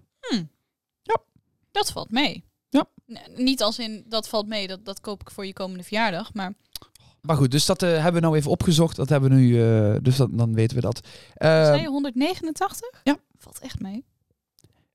dat 1.72 1.92
valt 1.92 2.12
mee. 2.12 2.44
Ja. 2.70 2.86
N- 3.12 3.44
niet 3.44 3.62
als 3.64 3.80
in, 3.80 4.04
dat 4.08 4.30
valt 4.30 4.48
mee. 4.48 4.68
Dat, 4.68 4.86
dat 4.86 5.00
koop 5.00 5.22
ik 5.22 5.32
voor 5.32 5.46
je 5.46 5.54
komende 5.54 5.84
verjaardag. 5.84 6.34
Maar 6.34 6.54
Maar 7.28 7.38
goed, 7.38 7.52
dus 7.52 7.66
dat 7.66 7.84
eh, 7.84 7.90
hebben 7.90 8.14
we 8.14 8.20
nou 8.20 8.36
even 8.36 8.52
opgezocht. 8.52 8.96
Dat 8.96 9.10
hebben 9.10 9.30
we 9.30 9.36
nu, 9.36 9.62
eh, 9.62 9.96
dus 10.02 10.18
dat, 10.18 10.30
dan 10.32 10.54
weten 10.54 10.76
we 10.76 10.82
dat. 10.82 11.08
Eh, 11.34 11.66
zei 11.66 11.82
je 11.82 11.88
189? 11.88 13.02
ja. 13.04 13.18
Valt 13.38 13.60
echt 13.60 13.80
mee. 13.80 14.06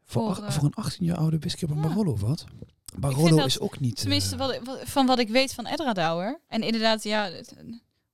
voor, 0.05 0.35
voor, 0.35 0.45
eh, 0.45 0.51
voor 0.51 0.65
een 0.65 0.75
18 0.75 1.05
jaar 1.05 1.17
oude 1.17 1.39
whisky 1.39 1.65
op 1.65 1.71
een. 1.71 1.81
Barolo 1.81 2.17
wat? 2.17 2.45
Barolo 2.97 3.45
is 3.45 3.61
ook 3.61 3.81
niet... 3.81 3.97
Tenminste, 3.97 4.37
wat, 4.37 4.61
van 4.85 5.07
wat 5.07 5.19
ik 5.19 5.29
weet 5.29 5.55
van 5.55 5.67
Edradauer. 5.67 6.41
En 6.49 6.63
inderdaad, 6.63 7.03
ja, 7.03 7.31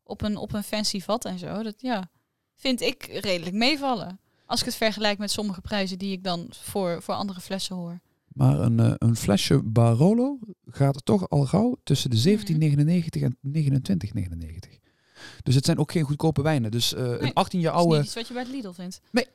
op 0.02 0.22
een, 0.22 0.36
op 0.36 0.52
een 0.52 0.62
fancy 0.62 1.00
vat 1.00 1.24
en 1.24 1.38
zo. 1.38 1.62
Dat 1.62 1.74
ja, 1.78 2.10
vind 2.54 2.80
ik 2.80 3.04
redelijk 3.04 3.56
meevallen. 3.56 4.20
Als 4.46 4.60
ik 4.60 4.66
het 4.66 4.74
vergelijk 4.74 5.18
met 5.18 5.30
sommige 5.30 5.60
prijzen 5.60 5.98
die 5.98 6.12
ik 6.12 6.24
dan 6.24 6.46
voor, 6.50 7.02
voor 7.02 7.14
andere 7.14 7.40
flessen 7.40 7.76
hoor. 7.76 8.00
Maar 8.34 8.58
een, 8.58 8.80
eh, 8.80 8.92
een 8.98 9.16
flesje 9.16 9.62
Barolo 9.62 10.38
gaat 10.66 11.04
toch 11.04 11.28
al 11.30 11.44
gauw 11.46 11.76
tussen 11.84 12.10
de 12.10 12.16
17,99 12.16 13.22
en 13.22 13.36
29,99. 13.40 14.78
Dus 15.42 15.54
het 15.54 15.64
zijn 15.64 15.78
ook 15.78 15.92
geen 15.92 16.02
goedkope 16.04 16.42
wijnen. 16.42 16.70
Dus 16.70 16.94
eh, 16.94 17.02
Nee, 17.04 17.20
een 17.22 17.32
18 17.32 17.60
jaar 17.60 17.72
Dat 17.72 17.80
is 17.80 17.86
oude, 17.86 17.96
niet 17.98 18.06
iets 18.06 18.14
wat 18.16 18.28
je 18.28 18.34
bij 18.34 18.42
het 18.42 18.52
Lidl 18.52 18.70
vindt. 18.72 19.00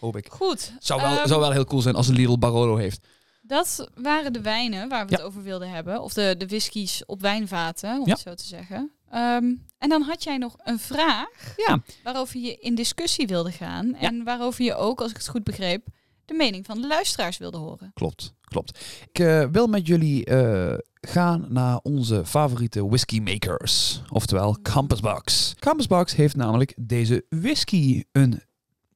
hoop 0.00 0.16
ik. 0.16 0.28
Goed. 0.32 0.72
Zou 0.78 1.00
wel, 1.00 1.16
ehm, 1.18 1.28
zou 1.28 1.40
wel 1.40 1.50
heel 1.52 1.64
cool 1.64 1.82
zijn 1.82 1.94
als 1.94 2.08
een 2.08 2.14
Lidl 2.14 2.38
Barolo 2.38 2.76
heeft. 2.76 3.06
Dat 3.42 3.88
waren 3.94 4.32
de 4.32 4.40
wijnen 4.40 4.88
waar 4.88 5.04
we 5.06 5.10
Ja. 5.10 5.16
het 5.16 5.26
over 5.26 5.42
wilden 5.42 5.70
hebben. 5.70 6.02
Of 6.02 6.12
de, 6.12 6.34
de 6.38 6.46
whiskies 6.46 7.04
op 7.06 7.20
wijnvaten, 7.20 8.00
om 8.00 8.06
Ja. 8.06 8.12
het 8.12 8.20
zo 8.20 8.34
te 8.34 8.44
zeggen. 8.46 8.90
Ehm, 9.10 9.54
en 9.78 9.88
dan 9.88 10.02
had 10.02 10.22
jij 10.24 10.36
nog 10.38 10.56
een 10.64 10.78
vraag 10.78 11.54
Ja, 11.66 11.82
waarover 12.02 12.40
je 12.40 12.56
in 12.56 12.74
discussie 12.74 13.26
wilde 13.26 13.52
gaan. 13.52 13.94
En 13.94 14.24
waarover 14.24 14.64
je 14.64 14.74
ook, 14.74 15.00
als 15.00 15.10
ik 15.10 15.16
het 15.16 15.28
goed 15.28 15.44
begreep, 15.44 15.86
de 16.26 16.34
mening 16.34 16.66
van 16.66 16.80
de 16.80 16.86
luisteraars 16.86 17.38
wilde 17.38 17.56
horen. 17.58 17.90
klopt. 17.94 18.34
Klopt. 18.40 18.78
Ik 19.10 19.18
eh, 19.18 19.44
wil 19.52 19.66
met 19.66 19.86
jullie 19.86 20.24
eh, 20.24 20.78
gaan 21.00 21.46
naar 21.48 21.78
onze 21.82 22.26
favoriete 22.26 22.86
whisky 22.86 23.20
makers. 23.20 24.02
Oftewel 24.08 24.56
Campusbox. 24.62 25.54
Campusbox 25.58 26.14
heeft 26.14 26.36
namelijk 26.36 26.74
deze 26.76 27.24
whisky 27.28 28.04
een 28.12 28.42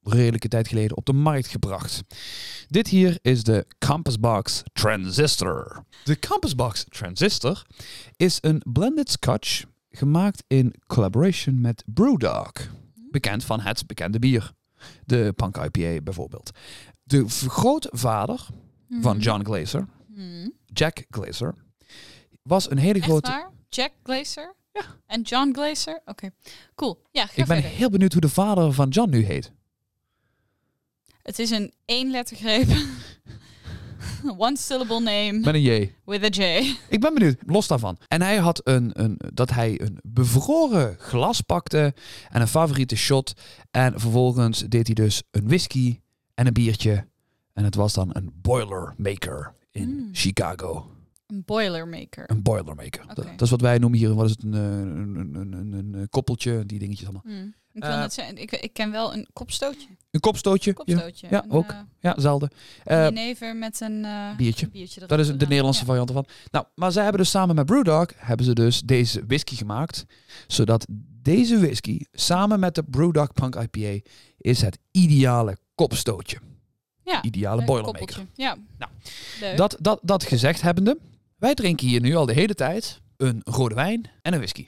redelijke 0.03 0.47
tijd 0.47 0.67
geleden 0.67 0.97
op 0.97 1.05
de 1.05 1.13
markt 1.13 1.47
gebracht. 1.47 2.01
Dit 2.67 2.87
hier 2.87 3.17
is 3.21 3.43
de 3.43 3.65
Campusbox 3.79 4.63
Transistor. 4.73 5.85
De 6.03 6.19
Campusbox 6.19 6.85
Transistor 6.89 7.61
is 8.15 8.37
een 8.41 8.61
blended 8.71 9.09
scotch 9.09 9.63
gemaakt 9.89 10.43
in 10.47 10.73
collaboration 10.87 11.61
met 11.61 11.83
Brewdog. 11.85 12.51
Bekend 13.11 13.43
van 13.43 13.59
het 13.59 13.87
bekende 13.87 14.19
bier. 14.19 14.51
De 15.05 15.33
Punk 15.35 15.57
IPA 15.57 16.01
bijvoorbeeld. 16.01 16.51
De 17.03 17.29
grootvader 17.29 18.47
van 18.89 19.15
Mhm. 19.15 19.19
John 19.25 19.43
Glazer, 19.43 19.87
Mhm. 20.07 20.49
Jack 20.65 21.05
Glazer, 21.09 21.55
was 22.41 22.71
een 22.71 22.77
hele 22.77 22.93
Echt 22.99 23.03
grote... 23.03 23.29
waar? 23.29 23.49
Jack 23.69 23.91
Glazer? 24.03 24.55
Ja. 24.73 24.81
En 25.05 25.21
John 25.21 25.51
Glazer? 25.53 26.01
Oké, 26.05 26.29
cool. 26.75 27.01
Ja, 27.11 27.23
Ik 27.23 27.35
ben 27.35 27.45
verder. 27.45 27.69
heel 27.69 27.89
benieuwd 27.89 28.11
hoe 28.11 28.21
de 28.21 28.29
vader 28.29 28.73
van 28.73 28.89
John 28.89 29.09
nu 29.09 29.23
heet. 29.25 29.51
Het 31.21 31.39
is 31.39 31.49
een 31.51 31.73
één 31.85 32.11
lettergreep. 32.11 32.67
One 34.37 34.57
syllable 34.57 34.99
name 34.99 35.31
Met 35.39 35.53
een 35.55 35.61
J. 35.61 35.91
with 36.05 36.23
a 36.23 36.43
J. 36.43 36.75
Ik 36.89 36.99
ben 36.99 37.13
benieuwd, 37.13 37.35
los 37.45 37.67
daarvan. 37.67 37.97
En 38.07 38.21
hij 38.21 38.37
had 38.37 38.61
een, 38.63 38.91
een, 39.03 39.19
dat 39.33 39.49
hij 39.49 39.81
een 39.81 39.97
bevroren 40.01 40.95
glas 40.99 41.41
pakte 41.41 41.93
en 42.29 42.41
een 42.41 42.47
favoriete 42.47 42.95
shot. 42.95 43.33
En 43.71 43.99
vervolgens 43.99 44.59
deed 44.59 44.85
hij 44.85 44.95
dus 44.95 45.23
een 45.31 45.47
whisky 45.47 45.99
en 46.33 46.47
een 46.47 46.53
biertje. 46.53 47.07
En 47.53 47.63
het 47.63 47.75
was 47.75 47.93
dan 47.93 48.09
een 48.13 48.31
Boilermaker 48.41 49.53
in 49.71 49.89
Mm. 49.89 50.09
Chicago. 50.11 50.91
Een 51.27 51.43
boilermaker. 51.45 52.23
Een 52.29 52.41
Boilermaker. 52.41 53.03
Oké. 53.03 53.13
Dat, 53.13 53.25
dat 53.25 53.41
is 53.41 53.49
wat 53.49 53.61
wij 53.61 53.77
noemen 53.77 53.99
hier, 53.99 54.13
wat 54.13 54.25
is 54.25 54.31
het, 54.31 54.43
een, 54.43 54.53
eh, 54.53 54.59
een, 54.61 55.15
een, 55.15 55.35
een, 55.53 55.73
een, 55.73 55.93
een 55.93 56.09
koppeltje, 56.09 56.65
die 56.65 56.79
dingetjes 56.79 57.07
allemaal. 57.07 57.23
Mm. 57.25 57.53
Ik, 57.73 57.81
wil 57.83 57.91
Eh, 57.91 57.99
net 57.99 58.13
zeggen, 58.13 58.37
ik, 58.37 58.51
ik 58.51 58.73
ken 58.73 58.91
wel 58.91 59.13
een 59.13 59.27
kopstootje. 59.33 59.87
Een 60.11 60.19
kopstootje. 60.19 60.69
Ja, 60.69 60.75
kopstootje. 60.75 61.27
ja, 61.29 61.43
Een, 61.43 61.51
ook. 61.51 61.69
eh, 61.69 61.77
ja 61.99 62.13
zelden. 62.17 62.51
een 62.83 62.97
Eh, 62.97 63.03
jenever 63.03 63.55
met 63.55 63.81
een 63.81 64.05
biertje. 64.37 64.65
een 64.65 64.71
biertje 64.71 65.05
Dat 65.07 65.19
is 65.19 65.27
de. 65.27 65.33
Nederlandse 65.47 65.79
Ja. 65.81 65.85
variant 65.87 66.09
ervan. 66.09 66.25
Nou, 66.51 66.65
maar 66.75 66.91
zij 66.91 67.03
hebben 67.03 67.21
dus 67.21 67.29
samen 67.29 67.55
met 67.55 67.65
Brewdog 67.65 68.05
hebben 68.15 68.45
ze 68.45 68.53
dus 68.53 68.81
deze 68.81 69.25
whisky 69.25 69.55
gemaakt, 69.55 70.05
zodat 70.47 70.85
deze 71.21 71.59
whisky 71.59 71.99
samen 72.11 72.59
met 72.59 72.75
de 72.75 72.83
Brewdog 72.83 73.33
Punk 73.33 73.55
IPA 73.55 74.09
is 74.37 74.61
het 74.61 74.77
ideale 74.91 75.57
kopstootje. 75.75 76.37
Ja, 77.03 77.23
Ideale 77.23 77.65
boilermaker. 77.65 78.05
koppeltje. 78.05 78.43
Ja. 78.43 78.57
Nou, 78.77 78.91
Leuk. 79.39 79.57
Dat, 79.57 79.77
dat, 79.79 79.99
dat 80.03 80.23
gezegd 80.23 80.61
hebbende, 80.61 80.97
wij 81.37 81.53
drinken 81.53 81.87
hier 81.87 82.01
nu 82.01 82.15
al 82.15 82.25
de 82.25 82.33
hele 82.33 82.53
tijd 82.55 83.01
een 83.17 83.41
rode 83.43 83.75
wijn 83.75 84.09
en 84.21 84.33
een 84.33 84.39
whisky. 84.39 84.67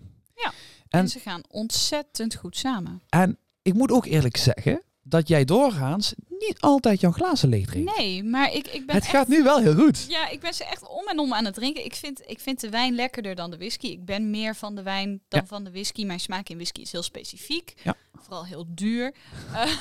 En, 0.93 0.99
en- 0.99 1.07
ze 1.09 1.19
gaan 1.19 1.41
ontzettend 1.47 2.35
goed 2.35 2.57
samen. 2.57 3.01
En 3.09 3.37
ik 3.61 3.73
moet 3.73 3.91
ook 3.91 4.05
eerlijk 4.05 4.37
zeggen 4.37 4.81
dat 5.01 5.27
jij 5.27 5.45
doorgaans 5.45 6.13
niet 6.29 6.55
altijd 6.59 6.99
jouw 6.99 7.11
glazen 7.11 7.49
leeg 7.49 7.65
drinkt. 7.65 7.97
Nee, 7.97 8.23
maar 8.23 8.53
ik, 8.53 8.67
ik 8.67 8.85
ben 8.85 8.95
het 8.95 9.03
echt- 9.03 9.13
gaat 9.13 9.27
nu 9.27 9.43
wel 9.43 9.59
heel 9.59 9.75
goed. 9.75 10.05
Ja, 10.09 10.29
ik 10.29 10.39
ben 10.39 10.53
ze 10.53 10.65
echt 10.65 10.87
om 10.87 11.07
en 11.07 11.19
om 11.19 11.33
aan 11.33 11.45
het 11.45 11.53
drinken. 11.53 11.85
Ik 11.85 11.95
vind, 11.95 12.21
ik 12.29 12.39
vind 12.39 12.59
de 12.59 12.69
wijn 12.69 12.95
lekkerder 12.95 13.35
dan 13.35 13.51
de 13.51 13.57
whisky. 13.57 13.87
Ik 13.87 14.05
ben 14.05 14.29
meer 14.29 14.55
van 14.55 14.75
de 14.75 14.83
wijn 14.83 15.21
dan 15.27 15.39
Ja. 15.39 15.45
van 15.45 15.63
de 15.63 15.71
whisky. 15.71 16.05
Mijn 16.05 16.19
smaak 16.19 16.49
in 16.49 16.55
whisky 16.55 16.81
is 16.81 16.91
heel 16.91 17.03
specifiek. 17.03 17.73
Ja. 17.83 17.95
Vooral 18.13 18.45
heel 18.45 18.65
duur. 18.69 19.13
Eh, 19.53 19.71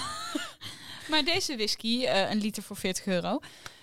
maar 1.10 1.24
deze 1.24 1.54
whisky, 1.56 2.04
eh, 2.04 2.30
een 2.30 2.38
liter 2.40 2.62
voor 2.62 2.76
40 2.76 3.06
euro, 3.06 3.38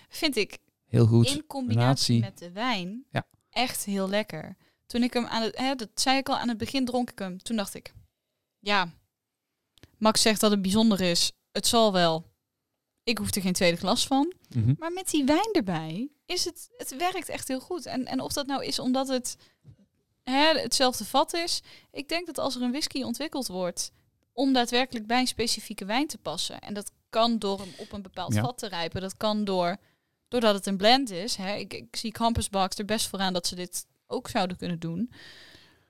vind 0.09 0.35
ik 0.35 0.57
Heel 0.87 1.05
goed. 1.05 1.27
in 1.29 1.45
combinatie 1.47 1.47
combinatie. 1.47 2.19
met 2.19 2.37
de 2.37 2.51
wijn 2.51 3.05
Ja. 3.11 3.23
echt 3.49 3.85
heel 3.85 4.09
lekker. 4.09 4.55
Toen 4.89 5.03
ik 5.03 5.13
hem 5.13 5.25
aan 5.25 5.41
het, 5.41 5.57
hè, 5.57 5.75
dat 5.75 5.89
zei 5.93 6.17
ik 6.17 6.29
al, 6.29 6.37
aan 6.37 6.47
het 6.49 6.57
begin 6.57 6.85
dronk 6.85 7.11
ik 7.11 7.19
hem. 7.19 7.41
Toen 7.41 7.55
dacht 7.55 7.73
ik, 7.73 7.93
ja, 8.59 8.89
Max 9.97 10.21
zegt 10.21 10.41
dat 10.41 10.51
het 10.51 10.61
bijzonder 10.61 11.01
is. 11.01 11.31
Het 11.51 11.67
zal 11.67 11.93
wel. 11.93 12.25
Ik 13.03 13.17
hoef 13.17 13.35
er 13.35 13.41
geen 13.41 13.53
tweede 13.53 13.77
glas 13.77 14.07
van. 14.07 14.33
Mhm. 14.55 14.73
Maar 14.77 14.91
met 14.91 15.09
die 15.09 15.23
wijn 15.23 15.49
erbij 15.53 16.09
is 16.25 16.45
het, 16.45 16.69
het 16.77 16.95
werkt 16.97 17.29
echt 17.29 17.47
heel 17.47 17.59
goed. 17.59 17.85
En, 17.85 18.05
en 18.05 18.19
of 18.21 18.33
dat 18.33 18.47
nou 18.47 18.65
is 18.65 18.79
omdat 18.79 19.07
het 19.07 19.37
hè, 20.23 20.59
hetzelfde 20.59 21.05
vat 21.05 21.33
is. 21.33 21.61
Ik 21.91 22.09
denk 22.09 22.25
dat 22.25 22.37
als 22.37 22.55
er 22.55 22.61
een 22.61 22.71
whisky 22.71 23.01
ontwikkeld 23.03 23.47
wordt 23.47 23.91
om 24.33 24.53
daadwerkelijk 24.53 25.07
bij 25.07 25.19
een 25.19 25.27
specifieke 25.27 25.85
wijn 25.85 26.07
te 26.07 26.17
passen. 26.17 26.59
En 26.59 26.73
dat 26.73 26.91
kan 27.09 27.39
door 27.39 27.59
hem 27.59 27.73
op 27.77 27.91
een 27.91 28.01
bepaald 28.01 28.33
Ja. 28.33 28.41
vat 28.41 28.57
te 28.57 28.67
rijpen. 28.67 29.01
Dat 29.01 29.17
kan 29.17 29.43
door, 29.43 29.77
doordat 30.27 30.53
het 30.55 30.65
een 30.65 30.77
blend 30.77 31.09
is. 31.09 31.35
Hè. 31.35 31.55
Ik, 31.55 31.73
ik 31.73 31.95
zie 31.95 32.11
Campusbox 32.11 32.77
er 32.77 32.85
best 32.85 33.07
voor 33.07 33.19
aan 33.19 33.33
dat 33.33 33.47
ze 33.47 33.55
dit 33.55 33.85
ook 34.09 34.27
zouden 34.27 34.57
kunnen 34.57 34.79
doen. 34.79 35.11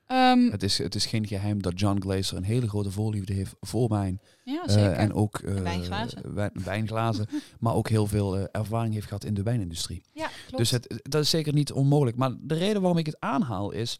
Ehm, 0.06 0.50
Het 0.50 0.62
is, 0.62 0.78
het 0.78 0.94
is 0.94 1.06
geen 1.06 1.26
geheim 1.26 1.62
dat 1.62 1.80
John 1.80 2.00
Glazer 2.00 2.36
een 2.36 2.42
hele 2.44 2.68
grote 2.68 2.90
voorliefde 2.90 3.32
heeft 3.32 3.54
voor 3.60 3.88
wijn. 3.88 4.20
ja, 4.44 4.62
Eh, 4.66 4.72
zeker. 4.72 4.92
en 4.92 5.12
ook 5.12 5.38
eh, 5.38 5.54
wijnglazen. 5.54 6.34
wijn- 6.34 6.52
wijnglazen. 6.64 7.26
maar 7.60 7.74
ook 7.74 7.88
heel 7.88 8.06
veel 8.06 8.36
eh, 8.38 8.44
ervaring 8.52 8.94
heeft 8.94 9.06
gehad 9.06 9.24
in 9.24 9.34
de 9.34 9.42
wijnindustrie. 9.42 10.02
ja, 10.12 10.26
klopt. 10.46 10.56
Dus 10.56 10.70
het, 10.70 11.00
dat 11.02 11.22
is 11.22 11.30
zeker 11.30 11.52
niet 11.52 11.72
onmogelijk. 11.72 12.16
Maar 12.16 12.32
de 12.40 12.54
reden 12.54 12.80
waarom 12.80 12.98
ik 12.98 13.06
het 13.06 13.16
aanhaal 13.20 13.70
is... 13.70 13.98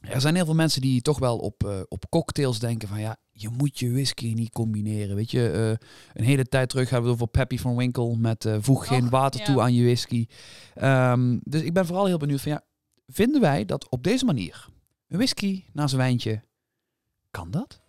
Er 0.00 0.20
zijn 0.20 0.34
heel 0.34 0.44
veel 0.44 0.54
mensen 0.54 0.80
die 0.80 1.02
toch 1.02 1.18
wel 1.18 1.38
op, 1.38 1.64
eh, 1.64 1.80
op 1.88 2.08
cocktails 2.10 2.58
denken 2.58 2.88
van... 2.88 3.00
Ja, 3.00 3.16
je 3.32 3.48
moet 3.48 3.78
je 3.78 3.90
whisky 3.92 4.32
niet 4.32 4.50
combineren. 4.50 5.16
Weet 5.16 5.30
je, 5.30 5.50
eh, 5.50 5.86
een 6.14 6.24
hele 6.24 6.44
tijd 6.44 6.68
terug 6.68 6.90
hebben 6.90 7.06
we 7.10 7.12
het 7.12 7.22
over 7.22 7.38
Peppy 7.38 7.58
van 7.62 7.76
Winkle... 7.76 8.16
met 8.16 8.48
voeg 8.60 8.86
geen 8.86 9.08
water 9.10 9.40
ja. 9.40 9.46
toe 9.46 9.60
aan 9.60 9.74
je 9.74 9.84
whisky. 9.84 10.26
Ehm, 10.74 11.38
dus 11.42 11.62
ik 11.62 11.72
ben 11.72 11.86
vooral 11.86 12.06
heel 12.06 12.16
benieuwd 12.18 12.40
van... 12.40 12.52
Ja, 12.52 12.62
vinden 13.08 13.40
wij 13.40 13.64
dat 13.64 13.88
op 13.88 14.02
deze 14.04 14.24
manier... 14.24 14.68
een 15.08 15.16
whisky 15.16 15.64
naast 15.72 15.92
een 15.92 15.98
wijntje... 15.98 16.42
kan 17.30 17.50
dat? 17.50 17.80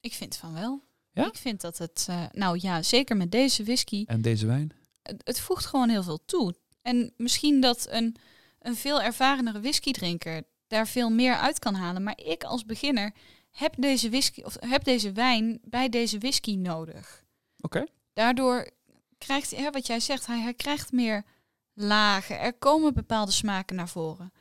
ik 0.00 0.14
vind 0.14 0.36
van 0.36 0.52
wel. 0.52 0.82
Ja? 1.12 1.26
Ik 1.26 1.36
vind 1.36 1.60
dat 1.60 1.78
het, 1.78 2.06
eh, 2.08 2.24
nou 2.32 2.58
ja, 2.60 2.82
zeker 2.82 3.16
met 3.16 3.30
deze 3.30 3.64
whisky, 3.64 4.04
En 4.06 4.22
deze 4.22 4.46
wijn? 4.46 4.72
het, 5.02 5.20
het 5.24 5.40
voegt 5.40 5.66
gewoon 5.66 5.88
heel 5.88 6.02
veel 6.02 6.24
toe. 6.24 6.54
En 6.82 7.12
misschien 7.16 7.60
dat 7.60 7.86
een, 7.90 8.16
een 8.58 8.76
veel 8.76 9.02
ervarenere 9.02 9.60
whiskydrinker 9.60 10.42
daar 10.66 10.88
veel 10.88 11.10
meer 11.10 11.34
uit 11.34 11.58
kan 11.58 11.74
halen. 11.74 12.02
Maar 12.02 12.18
ik 12.18 12.44
als 12.44 12.64
beginner 12.64 13.12
heb 13.50 13.74
deze 13.78 14.10
whisky 14.10 14.42
of 14.42 14.56
heb 14.60 14.84
deze 14.84 15.12
wijn 15.12 15.58
bij 15.62 15.88
deze 15.88 16.18
whisky 16.18 16.56
nodig. 16.56 17.24
Oké. 17.60 17.84
Daardoor 18.12 18.70
krijgt 19.18 19.50
hij, 19.50 19.70
wat 19.70 19.86
jij 19.86 20.00
zegt, 20.00 20.26
hij, 20.26 20.40
hij 20.40 20.54
krijgt 20.54 20.92
meer 20.92 21.24
lagen. 21.72 22.40
Er 22.40 22.54
komen 22.54 22.94
bepaalde 22.94 23.32
smaken 23.32 23.76
naar 23.76 23.88
voren. 23.88 24.32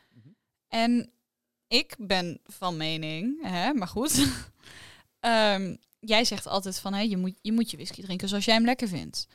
En 0.76 1.10
ik 1.68 1.96
ben 1.98 2.40
van 2.44 2.78
mening, 2.78 3.42
hè, 3.42 3.74
maar 3.74 3.88
goed. 3.88 4.26
Ehm, 5.20 5.76
jij 6.00 6.24
zegt 6.26 6.48
altijd 6.48 6.80
van, 6.80 6.94
hè, 6.94 7.02
je, 7.02 7.18
moet, 7.18 7.34
je 7.42 7.52
moet 7.52 7.72
je 7.72 7.78
whisky 7.78 8.02
drinken 8.02 8.28
zoals 8.30 8.46
jij 8.46 8.54
hem 8.56 8.66
lekker 8.66 8.88
vindt. 8.88 9.28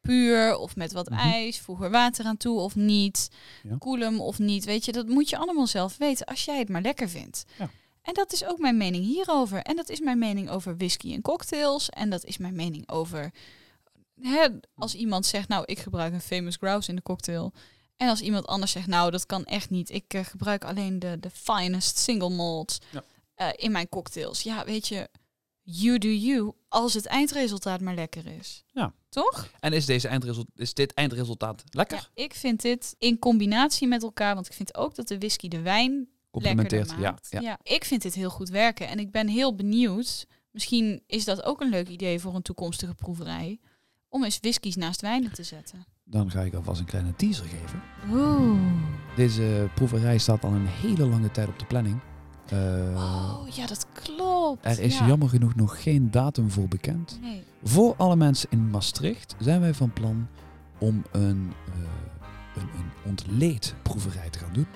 Puur 0.00 0.56
of 0.56 0.76
met 0.76 0.92
wat 0.92 1.08
Mhm. 1.10 1.18
ijs, 1.18 1.60
voeg 1.60 1.82
er 1.82 1.90
water 1.90 2.24
aan 2.24 2.36
toe 2.36 2.58
of 2.58 2.74
niet. 2.76 3.30
Ja. 3.62 3.76
Koel 3.78 3.98
hem 3.98 4.20
of 4.20 4.38
niet. 4.38 4.64
Weet 4.64 4.84
je, 4.84 4.92
dat 4.92 5.06
moet 5.08 5.28
je 5.28 5.36
allemaal 5.36 5.66
zelf 5.66 5.96
weten 5.96 6.26
als 6.26 6.44
jij 6.44 6.58
het 6.58 6.68
maar 6.68 6.82
lekker 6.82 7.08
vindt. 7.08 7.44
Ja. 7.58 7.70
En 8.02 8.14
dat 8.14 8.32
is 8.32 8.44
ook 8.44 8.58
mijn 8.58 8.76
mening 8.76 9.04
hierover. 9.04 9.62
En 9.62 9.76
dat 9.76 9.88
is 9.88 10.00
mijn 10.00 10.18
mening 10.18 10.50
over 10.50 10.76
whisky 10.76 11.12
en 11.12 11.22
cocktails. 11.22 11.88
En 11.90 12.10
dat 12.10 12.24
is 12.24 12.36
mijn 12.38 12.54
mening 12.54 12.88
over... 12.88 13.30
Hè, 14.20 14.48
als 14.74 14.94
iemand 14.94 15.26
zegt, 15.26 15.48
nou, 15.48 15.64
ik 15.66 15.78
gebruik 15.78 16.12
een 16.12 16.20
famous 16.20 16.56
grouse 16.56 16.88
in 16.88 16.96
de 16.96 17.02
cocktail. 17.02 17.52
En 18.02 18.08
als 18.08 18.20
iemand 18.20 18.46
anders 18.46 18.72
zegt, 18.72 18.86
nou, 18.86 19.10
dat 19.10 19.26
kan 19.26 19.44
echt 19.44 19.70
niet. 19.70 19.90
Ik 19.90 20.14
eh, 20.14 20.24
gebruik 20.24 20.64
alleen 20.64 20.98
de, 20.98 21.16
de 21.20 21.30
finest 21.30 21.98
single 21.98 22.28
malt 22.30 22.78
Ja. 22.90 23.02
eh, 23.34 23.48
in 23.56 23.72
mijn 23.72 23.88
cocktails. 23.88 24.42
Ja, 24.42 24.64
weet 24.64 24.88
je, 24.88 25.08
you 25.62 25.98
do 25.98 26.08
you. 26.08 26.52
Als 26.68 26.94
het 26.94 27.06
eindresultaat 27.06 27.80
maar 27.80 27.94
lekker 27.94 28.26
is. 28.26 28.64
Ja. 28.72 28.92
Toch? 29.08 29.50
En 29.60 29.72
is, 29.72 29.86
deze 29.86 30.08
eindresult, 30.08 30.46
is 30.54 30.74
dit 30.74 30.94
eindresultaat 30.94 31.62
lekker? 31.70 32.10
Ja, 32.14 32.22
ik 32.22 32.34
vind 32.34 32.60
dit 32.62 32.94
in 32.98 33.18
combinatie 33.18 33.88
met 33.88 34.02
elkaar, 34.02 34.34
want 34.34 34.46
ik 34.46 34.52
vind 34.52 34.76
ook 34.76 34.94
dat 34.94 35.08
de 35.08 35.18
whisky 35.18 35.48
de 35.48 35.60
wijn 35.60 36.08
Complementeert. 36.30 36.94
Ja, 36.98 37.18
ja. 37.30 37.40
Ja, 37.40 37.58
ik 37.62 37.84
vind 37.84 38.02
dit 38.02 38.14
heel 38.14 38.30
goed 38.30 38.48
werken 38.48 38.88
en 38.88 38.98
ik 38.98 39.10
ben 39.10 39.28
heel 39.28 39.54
benieuwd. 39.54 40.26
Misschien 40.50 41.02
is 41.06 41.24
dat 41.24 41.42
ook 41.42 41.60
een 41.60 41.68
leuk 41.68 41.88
idee 41.88 42.20
voor 42.20 42.34
een 42.34 42.42
toekomstige 42.42 42.94
proeverij. 42.94 43.60
Om 44.12 44.24
eens 44.24 44.38
whiskies 44.40 44.76
naast 44.76 45.00
wijnen 45.00 45.32
te 45.32 45.42
zetten. 45.42 45.84
Dan 46.04 46.30
ga 46.30 46.40
ik 46.40 46.54
alvast 46.54 46.80
een 46.80 46.86
kleine 46.86 47.14
teaser 47.16 47.44
geven. 47.46 47.82
Oeh. 48.10 48.60
Deze 49.16 49.68
proeverij 49.74 50.18
staat 50.18 50.44
al 50.44 50.52
een 50.52 50.66
hele 50.66 51.06
lange 51.06 51.30
tijd 51.30 51.48
op 51.48 51.58
de 51.58 51.64
planning. 51.64 51.98
Eh, 52.48 52.58
Oh, 52.96 53.48
ja, 53.48 53.66
dat 53.66 53.86
klopt. 53.92 54.64
er 54.64 54.80
is 54.80 54.98
ja. 54.98 55.06
jammer 55.06 55.28
genoeg 55.28 55.54
nog 55.54 55.82
geen 55.82 56.10
datum 56.10 56.50
voor 56.50 56.68
bekend. 56.68 57.18
Nee. 57.22 57.42
Voor 57.62 57.94
alle 57.96 58.16
mensen 58.16 58.50
in 58.50 58.70
Maastricht 58.70 59.34
zijn 59.38 59.60
wij 59.60 59.74
van 59.74 59.92
plan 59.92 60.26
om 60.78 61.04
een, 61.12 61.52
eh 61.66 61.80
een, 62.62 62.68
een 62.78 62.90
ontleedproeverij 63.04 64.30
te 64.30 64.38
gaan 64.38 64.52
doen. 64.52 64.66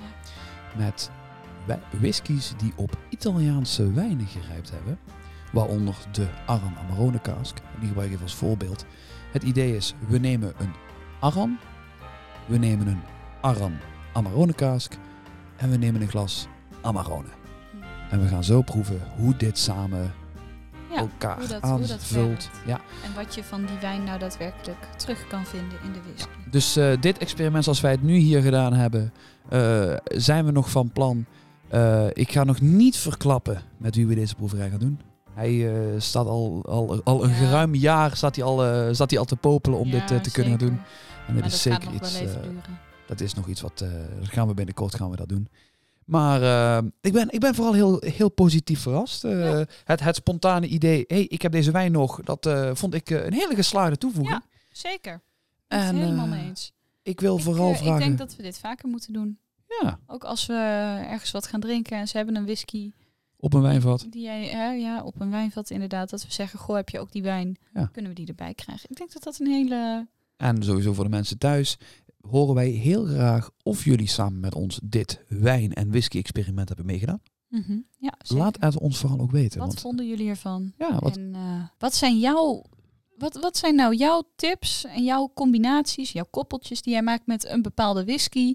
Met 0.76 1.10
whiskies 2.00 2.52
die 2.56 2.72
op 2.76 2.98
Italiaanse 3.08 3.92
wijnen 3.92 4.26
gerijpt 4.26 4.70
hebben. 4.70 4.98
Waaronder 5.52 5.94
de 6.12 6.26
Aran 6.46 6.74
Amarone 6.78 7.20
cask. 7.20 7.56
Die 7.78 7.86
gebruik 7.88 8.06
ik 8.08 8.12
even 8.12 8.24
als 8.24 8.34
voorbeeld. 8.34 8.84
Het 9.32 9.42
idee 9.42 9.76
is, 9.76 9.94
we 10.08 10.18
nemen 10.18 10.52
een 10.58 10.70
Aran. 11.20 11.58
We 12.46 12.56
nemen 12.58 12.86
een 12.86 13.00
Aran 13.40 13.72
Amarone 14.12 14.52
cask. 14.54 14.96
En 15.56 15.70
we 15.70 15.76
nemen 15.76 16.00
een 16.02 16.08
glas 16.08 16.46
Amarone. 16.82 17.28
En 18.10 18.20
we 18.22 18.28
gaan 18.28 18.44
zo 18.44 18.62
proeven 18.62 19.00
hoe 19.16 19.36
dit 19.36 19.58
samen 19.58 20.12
Ja, 20.90 20.96
elkaar 20.96 21.38
hoe 21.38 21.46
dat- 21.48 21.62
aanvult. 21.62 22.50
Ja. 22.66 22.80
En 23.04 23.14
wat 23.14 23.34
je 23.34 23.44
van 23.44 23.64
die 23.66 23.78
wijn 23.80 24.04
nou 24.04 24.18
daadwerkelijk 24.18 24.78
terug 24.96 25.26
kan 25.26 25.44
vinden 25.46 25.78
in 25.84 25.92
de 25.92 25.98
whisky. 26.08 26.28
Dus 26.50 26.76
eh, 26.76 26.92
dit 27.00 27.18
experiment 27.18 27.64
zoals 27.64 27.80
wij 27.80 27.90
het 27.90 28.02
nu 28.02 28.14
hier 28.16 28.40
gedaan 28.42 28.72
hebben, 28.72 29.12
eh, 29.48 29.94
zijn 30.06 30.44
we 30.44 30.50
nog 30.52 30.70
van 30.70 30.90
plan. 30.92 31.24
Eh, 31.68 32.06
ik 32.12 32.32
ga 32.32 32.44
nog 32.44 32.60
niet 32.60 32.96
verklappen 32.96 33.60
met 33.76 33.94
wie 33.94 34.06
we 34.06 34.14
deze 34.14 34.34
proeverij 34.34 34.70
gaan 34.70 34.78
doen. 34.78 35.00
Hij 35.36 35.74
eh, 35.74 36.00
staat 36.00 36.26
al, 36.26 36.64
al, 36.68 37.00
al 37.04 37.24
een 37.24 37.30
Ja. 37.30 37.34
geruim 37.36 37.74
jaar 37.74 38.16
staat 38.16 38.36
hij 38.36 38.44
al, 38.44 38.64
eh, 38.64 38.94
staat 38.94 39.10
hij 39.10 39.18
al 39.18 39.24
te 39.24 39.36
popelen 39.36 39.78
om 39.78 39.88
Ja, 39.88 40.00
dit 40.00 40.10
eh, 40.10 40.20
te 40.20 40.30
kunnen 40.30 40.58
doen. 40.58 40.80
En 41.26 41.34
is 41.34 41.40
dat 41.42 41.50
gaat 41.50 41.82
zeker 41.82 41.92
iets. 41.92 42.22
dat 43.06 43.20
is 43.20 43.34
nog 43.34 43.46
iets 43.48 43.60
wat. 43.60 43.84
gaan 44.22 44.48
we 44.48 44.54
binnenkort 44.54 44.94
gaan 44.94 45.10
we 45.10 45.16
dat 45.16 45.28
doen. 45.28 45.48
Maar 46.04 46.40
ik, 47.00 47.12
ben, 47.12 47.30
ik 47.30 47.40
ben 47.40 47.54
vooral 47.54 47.72
heel, 47.72 47.96
heel 48.00 48.28
positief 48.30 48.80
verrast. 48.80 49.22
Ja. 49.22 49.64
het, 49.84 50.00
het 50.00 50.16
spontane 50.16 50.66
idee, 50.66 51.04
hey, 51.06 51.22
ik 51.22 51.42
heb 51.42 51.52
deze 51.52 51.70
wijn 51.70 51.92
nog, 51.92 52.20
dat 52.22 52.48
vond 52.72 52.94
ik 52.94 53.10
een 53.10 53.32
hele 53.32 53.54
geslaagde 53.54 53.96
toevoeging. 53.98 54.40
Ja, 54.42 54.58
zeker. 54.72 55.22
En, 55.68 55.96
helemaal 55.96 56.26
mee 56.26 56.44
eens. 56.44 56.72
Ik 57.02 57.20
wil 57.20 57.36
Ik, 57.36 57.42
vooral 57.42 57.74
vragen. 57.74 57.92
ik 57.92 57.98
denk 57.98 58.18
dat 58.18 58.36
we 58.36 58.42
dit 58.42 58.58
vaker 58.58 58.88
moeten 58.88 59.12
doen. 59.12 59.38
Ja, 59.82 59.98
Ook 60.06 60.24
als 60.24 60.46
we 60.46 60.54
ergens 61.08 61.30
wat 61.30 61.46
gaan 61.46 61.60
drinken 61.60 61.98
en 61.98 62.08
ze 62.08 62.16
hebben 62.16 62.36
een 62.36 62.44
whisky 62.44 62.90
op 63.38 63.54
een 63.54 63.62
wijnvat. 63.62 64.06
die 64.10 64.22
jij 64.22 64.46
hè, 64.46 64.70
ja, 64.70 65.02
op 65.02 65.20
een 65.20 65.30
wijnvat 65.30 65.70
inderdaad, 65.70 66.10
dat 66.10 66.22
we 66.22 66.32
zeggen, 66.32 66.58
goh, 66.58 66.76
heb 66.76 66.88
je 66.88 66.98
ook 66.98 67.12
die 67.12 67.22
wijn? 67.22 67.56
Ja. 67.74 67.86
Kunnen 67.92 68.10
we 68.10 68.16
die 68.16 68.26
erbij 68.26 68.54
krijgen? 68.54 68.90
Ik 68.90 68.96
denk 68.96 69.12
dat 69.12 69.22
dat 69.22 69.38
een 69.38 69.46
hele... 69.46 70.08
En 70.36 70.62
sowieso 70.62 70.92
voor 70.92 71.04
de 71.04 71.10
mensen 71.10 71.38
thuis 71.38 71.78
horen 72.20 72.54
wij 72.54 72.68
heel 72.68 73.04
graag 73.04 73.50
of 73.62 73.84
jullie 73.84 74.08
samen 74.08 74.40
met 74.40 74.54
ons 74.54 74.80
dit 74.84 75.24
wijn- 75.28 75.72
en 75.72 75.90
whisky-experiment 75.90 76.68
hebben 76.68 76.86
meegedaan. 76.86 77.20
Mhm. 77.48 77.78
Ja, 77.98 78.14
zeker. 78.18 78.44
Laat 78.44 78.56
het 78.60 78.78
ons 78.78 78.98
vooral 78.98 79.20
ook 79.20 79.30
weten. 79.30 79.58
Wat 79.58 79.68
want, 79.68 79.80
vonden 79.80 80.06
jullie 80.08 80.28
ervan? 80.28 80.72
ja, 80.78 80.98
wat, 80.98 81.16
En 81.16 81.34
eh, 81.34 81.62
wat 81.78 81.94
zijn 81.94 82.18
jouw... 82.18 82.64
Wat, 83.18 83.36
wat 83.36 83.56
zijn 83.56 83.74
nou 83.74 83.94
jouw 83.94 84.22
tips 84.36 84.84
en 84.84 85.04
jouw 85.04 85.30
combinaties, 85.34 86.12
jouw 86.12 86.26
koppeltjes 86.30 86.82
die 86.82 86.92
jij 86.92 87.02
maakt 87.02 87.26
met 87.26 87.46
een 87.48 87.62
bepaalde 87.62 88.04
whisky 88.04 88.54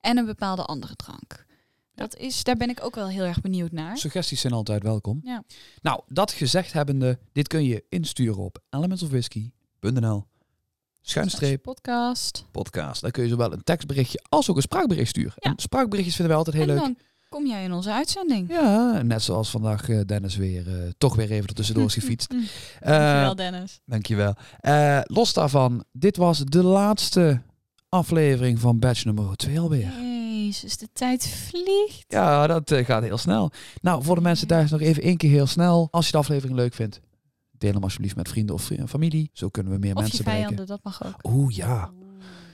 en 0.00 0.16
een 0.18 0.26
bepaalde 0.26 0.64
andere 0.64 0.96
drank? 0.96 1.46
Dat 1.94 2.16
is, 2.16 2.44
daar 2.44 2.56
ben 2.56 2.68
ik 2.68 2.84
ook 2.84 2.94
wel 2.94 3.08
heel 3.08 3.24
erg 3.24 3.40
benieuwd 3.40 3.72
naar. 3.72 3.98
suggesties 3.98 4.40
zijn 4.40 4.52
altijd 4.52 4.82
welkom. 4.82 5.20
Ja. 5.24 5.42
Nou, 5.82 6.00
dat 6.08 6.32
gezegd 6.32 6.72
hebbende, 6.72 7.18
dit 7.32 7.48
kun 7.48 7.64
je 7.64 7.84
insturen 7.88 8.42
op 8.42 8.58
elementsofwhisky.nl 8.70 10.24
schuinstreep 11.02 11.62
podcast. 11.62 12.44
podcast. 12.50 13.00
Dan 13.00 13.10
kun 13.10 13.22
je 13.22 13.28
zowel 13.28 13.52
een 13.52 13.64
tekstberichtje 13.64 14.24
als 14.28 14.50
ook 14.50 14.56
een 14.56 14.62
spraakbericht 14.62 15.08
sturen. 15.08 15.32
Ja. 15.36 15.50
En 15.50 15.58
spraakberichtjes 15.58 16.16
vinden 16.16 16.36
wij 16.36 16.44
altijd 16.44 16.64
heel 16.64 16.74
en 16.74 16.80
leuk. 16.80 16.96
dan 16.96 16.96
kom 17.28 17.46
jij 17.46 17.64
in 17.64 17.72
onze 17.72 17.92
uitzending. 17.92 18.50
Ja, 18.50 19.02
net 19.02 19.22
zoals 19.22 19.50
vandaag 19.50 19.88
eh, 19.88 20.00
Dennis 20.06 20.36
weer 20.36 20.68
eh, 20.68 20.90
toch 20.98 21.16
weer 21.16 21.30
even 21.30 21.48
er 21.48 21.54
tussendoor 21.54 21.86
is 21.86 21.94
gefietst. 21.94 22.34
Eh, 22.80 22.88
Dankjewel, 22.88 23.34
Dennis. 23.34 23.80
Dankjewel. 23.86 24.34
Los 25.02 25.32
daarvan, 25.32 25.84
dit 25.92 26.16
was 26.16 26.38
de 26.38 26.62
laatste 26.62 27.42
aflevering 27.96 28.58
van 28.60 28.78
batch 28.78 29.04
nummer 29.04 29.36
2 29.36 29.60
alweer. 29.60 29.92
Jezus, 30.30 30.76
de 30.76 30.88
tijd 30.92 31.28
vliegt. 31.28 32.04
Ja, 32.08 32.46
dat 32.46 32.70
eh, 32.70 32.84
gaat 32.84 33.02
heel 33.02 33.18
snel. 33.18 33.50
Nou, 33.80 34.02
voor 34.02 34.14
de 34.14 34.20
mensen 34.20 34.46
thuis 34.46 34.70
nog 34.70 34.80
even 34.80 35.02
één 35.02 35.16
keer 35.16 35.30
heel 35.30 35.46
snel. 35.46 35.88
Als 35.90 36.06
je 36.06 36.12
de 36.12 36.18
aflevering 36.18 36.56
leuk 36.56 36.74
vindt, 36.74 37.00
deel 37.58 37.72
hem 37.72 37.82
alsjeblieft 37.82 38.16
met 38.16 38.28
vrienden 38.28 38.54
of 38.54 38.62
vri- 38.62 38.86
familie. 38.86 39.30
Zo 39.32 39.48
kunnen 39.48 39.72
we 39.72 39.78
meer 39.78 39.90
Of 39.90 39.96
je 39.96 40.02
mensen 40.02 40.24
bereiken. 40.24 40.48
vijanden, 40.50 40.76
dat 40.76 40.84
mag 40.84 41.06
ook. 41.06 41.32
Oeh, 41.32 41.54
ja. 41.54 41.90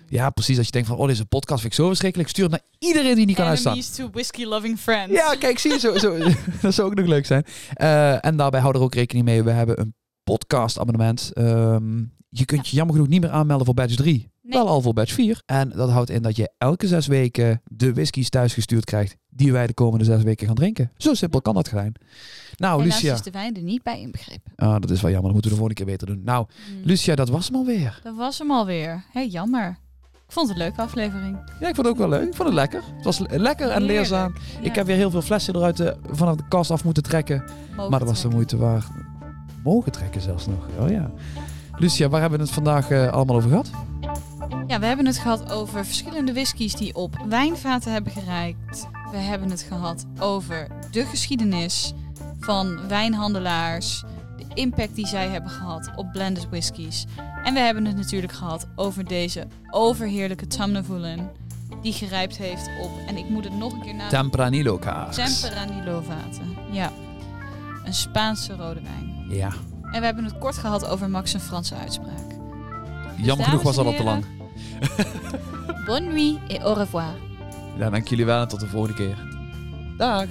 Ja, 0.08 0.30
precies. 0.30 0.56
Als 0.56 0.66
je 0.66 0.72
denkt 0.72 0.88
van, 0.88 0.96
oh, 0.96 1.06
deze 1.06 1.24
podcast 1.26 1.60
vind 1.60 1.72
ik 1.72 1.78
zo 1.78 1.86
verschrikkelijk. 1.86 2.28
Stuur 2.28 2.42
het 2.44 2.52
naar 2.52 2.62
iedereen 2.78 3.14
die 3.14 3.26
niet 3.26 3.36
kan 3.36 3.46
uitstaan. 3.46 3.72
Enemies 3.72 3.94
to 3.96 4.10
whiskey-loving 4.10 4.78
friends. 4.78 5.12
Ja, 5.14 5.34
kijk, 5.34 5.58
zie 5.58 5.72
je, 5.72 5.78
zo, 5.78 5.98
zo, 5.98 6.18
dat 6.62 6.74
zou 6.74 6.88
ook 6.90 6.94
nog 6.94 7.06
leuk 7.06 7.26
zijn. 7.26 7.44
Eh, 7.72 8.24
en 8.24 8.36
daarbij 8.36 8.60
hou 8.60 8.74
er 8.74 8.80
ook 8.80 8.94
rekening 8.94 9.24
mee. 9.26 9.42
We 9.42 9.50
hebben 9.50 9.80
een 9.80 9.94
podcast 10.24 10.78
abonnement. 10.78 11.30
Ehm, 11.32 11.98
je 12.28 12.44
kunt 12.44 12.68
je 12.68 12.76
jammer 12.76 12.94
genoeg 12.94 13.10
niet 13.10 13.20
meer 13.20 13.30
aanmelden 13.30 13.66
voor 13.66 13.74
badge 13.74 13.96
3. 13.96 14.30
Nee. 14.48 14.58
Wel 14.58 14.68
al 14.68 14.80
voor 14.80 14.92
badge 14.92 15.14
4. 15.14 15.42
En 15.46 15.68
dat 15.74 15.90
houdt 15.90 16.10
in 16.10 16.22
dat 16.22 16.36
je 16.36 16.50
elke 16.58 16.86
zes 16.86 17.06
weken 17.06 17.60
de 17.64 17.92
whiskies 17.92 18.28
thuisgestuurd 18.28 18.84
krijgt 18.84 19.16
die 19.30 19.52
wij 19.52 19.66
de 19.66 19.74
komende 19.74 20.04
zes 20.04 20.22
weken 20.22 20.46
gaan 20.46 20.54
drinken. 20.56 20.90
Zo 20.96 21.14
simpel 21.14 21.40
kan 21.42 21.54
dat 21.54 21.68
zijn. 21.68 21.92
Nou, 22.56 22.80
Helaas 22.82 22.94
Lucia. 23.00 23.14
is 23.14 23.22
de 23.22 23.30
wijn 23.30 23.56
er 23.56 23.62
niet 23.62 23.82
bij 23.82 24.00
inbegrepen. 24.00 24.52
Ah, 24.56 24.80
dat 24.80 24.90
is 24.90 25.00
wel 25.00 25.10
jammer. 25.10 25.32
Dat 25.32 25.32
moeten 25.32 25.50
we 25.50 25.56
de 25.56 25.62
volgende 25.62 25.74
keer 25.74 25.86
beter 25.86 26.06
doen. 26.06 26.24
Nou, 26.24 26.46
Hmm. 26.66 26.80
Lucia, 26.84 27.14
dat 27.14 27.28
was 27.28 27.46
hem 27.46 27.56
alweer. 27.56 28.00
Dat 28.02 28.16
was 28.16 28.38
hem 28.38 28.50
alweer. 28.50 29.04
Hé, 29.12 29.20
jammer. 29.20 29.78
Ik 30.26 30.34
vond 30.34 30.48
het 30.48 30.56
een 30.58 30.62
leuke 30.64 30.80
aflevering. 30.82 31.36
Ja, 31.60 31.68
ik 31.68 31.74
vond 31.74 31.76
het 31.76 31.86
ook 31.86 31.96
wel 31.96 32.08
leuk. 32.08 32.26
Ik 32.28 32.34
vond 32.34 32.48
het 32.48 32.56
lekker. 32.58 32.82
Het 32.96 33.04
was 33.04 33.18
le- 33.18 33.36
lekker 33.38 33.68
en 33.70 33.82
leerzaam. 33.82 34.34
Ik 34.60 34.74
heb 34.74 34.86
weer 34.86 34.96
heel 34.96 35.10
veel 35.10 35.22
flessen 35.22 35.56
eruit 35.56 35.76
de, 35.76 35.96
vanaf 36.10 36.36
de 36.36 36.48
kast 36.48 36.70
af 36.70 36.84
moeten 36.84 37.02
trekken. 37.02 37.44
Mogen 37.76 37.90
Maar 37.90 37.98
dat 37.98 38.08
was 38.08 38.22
de 38.22 38.28
moeite 38.28 38.56
waard. 38.56 38.86
Mogen 39.64 39.92
trekken 39.92 40.20
zelfs 40.20 40.46
nog. 40.46 40.66
Oh 40.78 40.90
ja. 40.90 41.10
Lucia, 41.76 42.08
waar 42.08 42.20
hebben 42.20 42.38
we 42.38 42.44
het 42.44 42.54
vandaag 42.54 42.90
eh, 42.90 43.08
allemaal 43.12 43.36
over 43.36 43.48
gehad? 43.48 43.70
Ja, 44.66 44.78
we 44.78 44.86
hebben 44.86 45.06
het 45.06 45.18
gehad 45.18 45.52
over 45.52 45.84
verschillende 45.84 46.32
whiskies 46.32 46.74
die 46.74 46.94
op 46.94 47.24
wijnvaten 47.28 47.92
hebben 47.92 48.12
gereikt. 48.12 48.88
We 49.10 49.16
hebben 49.16 49.50
het 49.50 49.62
gehad 49.62 50.06
over 50.18 50.66
de 50.90 51.04
geschiedenis 51.04 51.92
van 52.40 52.88
wijnhandelaars. 52.88 54.04
De 54.36 54.44
impact 54.54 54.94
die 54.94 55.06
zij 55.06 55.28
hebben 55.28 55.50
gehad 55.50 55.90
op 55.96 56.12
blended 56.12 56.48
whiskies. 56.48 57.06
En 57.44 57.54
we 57.54 57.60
hebben 57.60 57.84
het 57.84 57.96
natuurlijk 57.96 58.32
gehad 58.32 58.66
over 58.76 59.04
deze 59.04 59.46
overheerlijke 59.70 60.46
Tamnavoelen. 60.46 61.30
Die 61.82 61.92
gerijpt 61.92 62.36
heeft 62.36 62.70
op, 62.82 62.90
en 63.06 63.16
ik 63.16 63.28
moet 63.28 63.44
het 63.44 63.56
nog 63.56 63.72
een 63.72 63.80
keer 63.80 63.94
na... 63.94 64.08
Tempranillo 64.08 64.78
kaas. 64.78 65.14
Temperanillo 65.14 66.00
vaten. 66.00 66.56
Ja. 66.70 66.92
Een 67.84 67.94
Spaanse 67.94 68.56
rode 68.56 68.80
wijn. 68.82 69.26
Ja. 69.28 69.52
En 69.82 70.00
we 70.00 70.06
hebben 70.06 70.24
het 70.24 70.38
kort 70.38 70.58
gehad 70.58 70.86
over 70.86 71.10
Max' 71.10 71.36
Franse 71.38 71.74
uitspraak. 71.74 72.36
Jammer 73.16 73.46
genoeg 73.46 73.62
was 73.62 73.76
dat 73.76 73.86
al 73.86 73.94
te 73.94 74.02
lang. 74.02 74.24
Bonne 75.86 76.08
nuit 76.12 76.38
et 76.48 76.60
au 76.64 76.74
revoir. 76.74 77.14
Ja, 77.78 77.90
dank 77.90 78.08
jullie 78.08 78.24
wel 78.24 78.40
en 78.40 78.48
tot 78.48 78.60
de 78.60 78.66
volgende 78.66 78.94
keer. 78.94 79.16
Dag. 79.96 80.26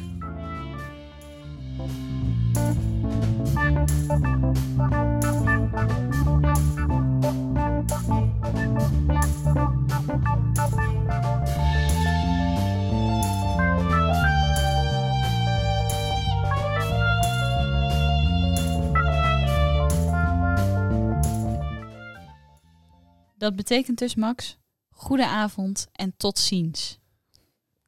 Dat 23.37 23.55
betekent 23.55 23.97
dus, 23.97 24.15
Max, 24.15 24.57
goede 24.89 25.27
avond 25.27 25.87
en 25.91 26.13
tot 26.17 26.39
ziens. 26.39 26.99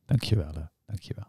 Dankjewel. 0.05 0.53
hè. 0.53 0.63
Dankjewel. 0.85 1.27